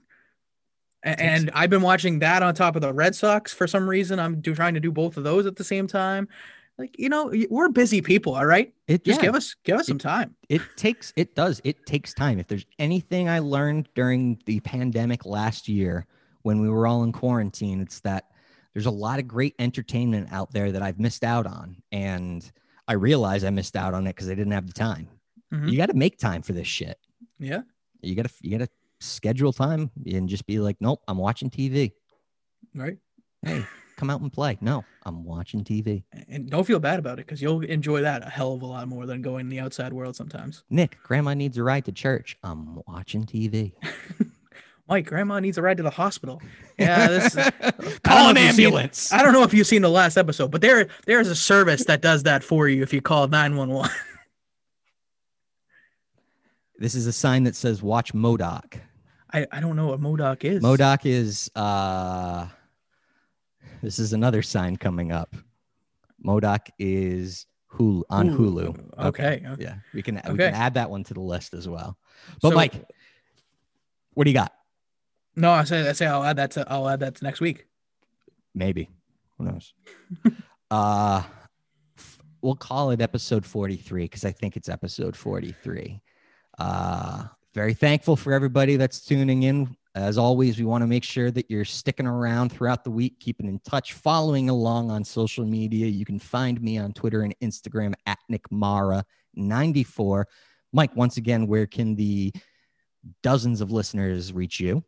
and 1.04 1.50
I've 1.54 1.70
been 1.70 1.82
watching 1.82 2.18
that 2.20 2.42
on 2.42 2.54
top 2.54 2.74
of 2.74 2.82
the 2.82 2.92
Red 2.92 3.14
Sox 3.14 3.52
for 3.54 3.66
some 3.66 3.88
reason. 3.88 4.18
I'm 4.18 4.40
do, 4.40 4.54
trying 4.54 4.74
to 4.74 4.80
do 4.80 4.90
both 4.90 5.16
of 5.16 5.24
those 5.24 5.46
at 5.46 5.56
the 5.56 5.64
same 5.64 5.86
time. 5.86 6.28
Like 6.76 6.96
you 6.98 7.08
know, 7.08 7.32
we're 7.50 7.68
busy 7.68 8.00
people. 8.00 8.34
All 8.34 8.46
right, 8.46 8.72
It 8.86 9.04
just 9.04 9.20
yeah, 9.20 9.26
give 9.26 9.34
us 9.34 9.54
give 9.64 9.78
us 9.78 9.86
some 9.86 9.98
time. 9.98 10.34
it 10.48 10.62
takes 10.76 11.12
it 11.16 11.34
does 11.34 11.60
it 11.64 11.86
takes 11.86 12.14
time. 12.14 12.38
If 12.38 12.46
there's 12.46 12.66
anything 12.78 13.28
I 13.28 13.40
learned 13.40 13.88
during 13.94 14.40
the 14.46 14.60
pandemic 14.60 15.24
last 15.24 15.68
year 15.68 16.06
when 16.42 16.60
we 16.60 16.68
were 16.68 16.86
all 16.86 17.02
in 17.02 17.12
quarantine, 17.12 17.80
it's 17.80 18.00
that 18.00 18.26
there's 18.74 18.86
a 18.86 18.90
lot 18.92 19.18
of 19.18 19.26
great 19.26 19.54
entertainment 19.58 20.28
out 20.32 20.52
there 20.52 20.70
that 20.70 20.82
I've 20.82 21.00
missed 21.00 21.24
out 21.24 21.46
on, 21.46 21.82
and 21.90 22.48
I 22.88 22.94
realize 22.94 23.44
I 23.44 23.50
missed 23.50 23.76
out 23.76 23.94
on 23.94 24.06
it 24.06 24.16
because 24.16 24.28
I 24.28 24.34
didn't 24.34 24.52
have 24.52 24.66
the 24.66 24.72
time. 24.72 25.08
Mhm. 25.52 25.70
You 25.70 25.76
got 25.76 25.86
to 25.86 25.94
make 25.94 26.18
time 26.18 26.42
for 26.42 26.52
this 26.54 26.66
shit. 26.66 26.98
Yeah, 27.38 27.62
You 28.02 28.14
got 28.16 28.26
to 28.26 28.32
you 28.42 28.58
got 28.58 28.64
to 28.64 28.70
schedule 29.00 29.52
time 29.52 29.90
and 30.10 30.28
just 30.28 30.46
be 30.46 30.58
like, 30.58 30.76
nope, 30.80 31.00
I'm 31.06 31.18
watching 31.18 31.50
TV. 31.50 31.92
right. 32.74 32.98
Hey, 33.42 33.64
come 33.96 34.10
out 34.10 34.20
and 34.20 34.32
play. 34.32 34.58
No, 34.60 34.84
I'm 35.04 35.22
watching 35.24 35.62
TV. 35.62 36.02
And 36.28 36.50
don't 36.50 36.64
feel 36.66 36.80
bad 36.80 36.98
about 36.98 37.20
it 37.20 37.26
because 37.26 37.40
you'll 37.40 37.62
enjoy 37.64 38.00
that 38.02 38.26
a 38.26 38.28
hell 38.30 38.54
of 38.54 38.62
a 38.62 38.66
lot 38.66 38.88
more 38.88 39.06
than 39.06 39.22
going 39.22 39.42
in 39.46 39.48
the 39.48 39.60
outside 39.60 39.92
world 39.92 40.16
sometimes. 40.16 40.64
Nick, 40.70 40.98
grandma 41.04 41.34
needs 41.34 41.56
a 41.58 41.62
ride 41.62 41.84
to 41.84 41.92
church. 41.92 42.36
I'm 42.42 42.80
watching 42.88 43.24
TV. 43.24 43.74
Mike, 44.88 45.06
grandma 45.06 45.38
needs 45.38 45.58
a 45.58 45.62
ride 45.62 45.76
to 45.76 45.82
the 45.82 45.90
hospital. 45.90 46.40
Yeah, 46.78 47.08
this. 47.08 47.36
I 47.36 47.50
don't 47.50 48.02
Call 48.04 48.30
an 48.30 48.36
if 48.36 48.42
you've 48.44 48.54
seen- 48.54 48.64
ambulance. 48.66 49.12
I 49.12 49.22
don't 49.24 49.32
know 49.32 49.42
if 49.42 49.52
you've 49.52 49.66
seen 49.66 49.82
the 49.82 49.90
last 49.90 50.16
episode, 50.16 50.52
but 50.52 50.60
there 50.60 50.86
there's 51.06 51.26
a 51.28 51.34
service 51.34 51.84
that 51.86 52.00
does 52.02 52.22
that 52.22 52.44
for 52.44 52.68
you 52.68 52.82
if 52.84 52.92
you 52.92 53.00
call 53.00 53.26
911. 53.26 53.90
This 56.78 56.94
is 56.94 57.06
a 57.08 57.12
sign 57.12 57.42
that 57.44 57.56
says 57.56 57.82
watch 57.82 58.14
Modoc. 58.14 58.78
I, 59.32 59.46
I 59.50 59.58
don't 59.60 59.74
know 59.76 59.88
what 59.88 59.94
M.O.D.O.K. 59.98 60.48
is. 60.48 60.64
M.O.D.O.K. 60.64 61.10
is 61.10 61.50
uh 61.56 62.46
this 63.82 63.98
is 63.98 64.12
another 64.12 64.42
sign 64.42 64.76
coming 64.76 65.10
up. 65.12 65.34
M.O.D.O.K. 66.24 66.72
is 66.78 67.46
Hulu 67.74 68.02
on 68.10 68.28
Hulu. 68.30 68.76
Hulu. 68.76 69.06
Okay, 69.08 69.42
okay. 69.44 69.62
Yeah. 69.62 69.74
We 69.92 70.02
can 70.02 70.20
we 70.30 70.36
can 70.38 70.54
add 70.54 70.74
that 70.74 70.88
one 70.88 71.02
to 71.04 71.14
the 71.14 71.20
list 71.20 71.52
as 71.54 71.68
well. 71.68 71.98
But 72.40 72.50
So- 72.50 72.54
Mike, 72.54 72.74
what 74.14 74.24
do 74.24 74.30
you 74.30 74.34
got? 74.36 74.52
No, 75.38 75.52
I 75.52 75.62
say 75.62 75.88
I 75.88 75.92
say 75.92 76.06
I'll 76.06 76.24
add 76.24 76.36
that 76.36 76.50
to 76.52 76.66
I'll 76.68 76.88
add 76.88 76.98
that 77.00 77.14
to 77.14 77.24
next 77.24 77.40
week. 77.40 77.66
Maybe. 78.56 78.90
Who 79.38 79.44
knows? 79.44 79.72
uh 80.70 81.22
we'll 82.42 82.56
call 82.56 82.90
it 82.90 83.00
episode 83.00 83.46
43 83.46 84.04
because 84.04 84.24
I 84.24 84.32
think 84.32 84.56
it's 84.56 84.68
episode 84.68 85.16
43. 85.16 86.02
Uh 86.58 87.24
very 87.54 87.72
thankful 87.72 88.16
for 88.16 88.32
everybody 88.32 88.76
that's 88.76 89.04
tuning 89.04 89.44
in. 89.44 89.76
As 89.94 90.18
always, 90.18 90.58
we 90.58 90.64
want 90.64 90.82
to 90.82 90.86
make 90.86 91.04
sure 91.04 91.30
that 91.30 91.50
you're 91.50 91.64
sticking 91.64 92.06
around 92.06 92.50
throughout 92.50 92.84
the 92.84 92.90
week, 92.90 93.20
keeping 93.20 93.48
in 93.48 93.58
touch, 93.60 93.94
following 93.94 94.50
along 94.50 94.90
on 94.90 95.02
social 95.02 95.44
media. 95.44 95.86
You 95.86 96.04
can 96.04 96.18
find 96.18 96.60
me 96.60 96.78
on 96.78 96.92
Twitter 96.92 97.22
and 97.22 97.34
Instagram 97.40 97.94
at 98.06 98.18
Nick 98.28 98.50
Mara 98.50 99.04
94. 99.34 100.28
Mike, 100.72 100.94
once 100.94 101.16
again, 101.16 101.46
where 101.46 101.66
can 101.66 101.96
the 101.96 102.32
dozens 103.22 103.60
of 103.60 103.72
listeners 103.72 104.32
reach 104.32 104.60
you? 104.60 104.84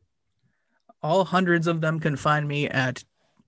All 1.02 1.24
hundreds 1.24 1.66
of 1.66 1.80
them 1.80 1.98
can 2.00 2.16
find 2.16 2.46
me 2.46 2.68
at 2.68 3.04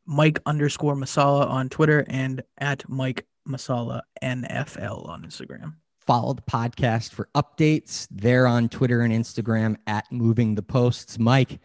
Mike 0.07 0.41
underscore 0.47 0.95
Masala 0.97 1.47
on 1.49 1.69
Twitter 1.69 2.05
and 2.09 2.43
at 2.59 2.89
Mike 2.89 3.27
Masala 3.49 4.01
NFL 4.23 5.09
on 5.09 5.23
Instagram. 5.25 5.75
follow 6.01 6.33
the 6.35 6.43
podcast 6.43 7.13
for 7.13 7.29
updates 7.35 8.09
there 8.11 8.47
on 8.47 8.69
Twitter 8.69 9.03
and 9.03 9.13
Instagram 9.13 9.77
at 9.87 10.11
Moving 10.11 10.55
the 10.55 10.63
Posts. 10.63 11.19
Mike, 11.19 11.61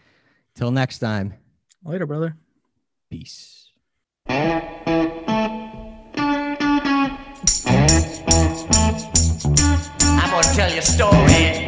till 0.56 0.72
next 0.72 1.00
time, 1.00 1.34
Later, 1.84 2.06
brother. 2.06 2.36
peace. 3.10 3.72
I'm 9.00 10.30
gonna 10.32 10.54
tell 10.56 10.72
you 10.72 10.80
a 10.80 10.82
story. 10.82 11.67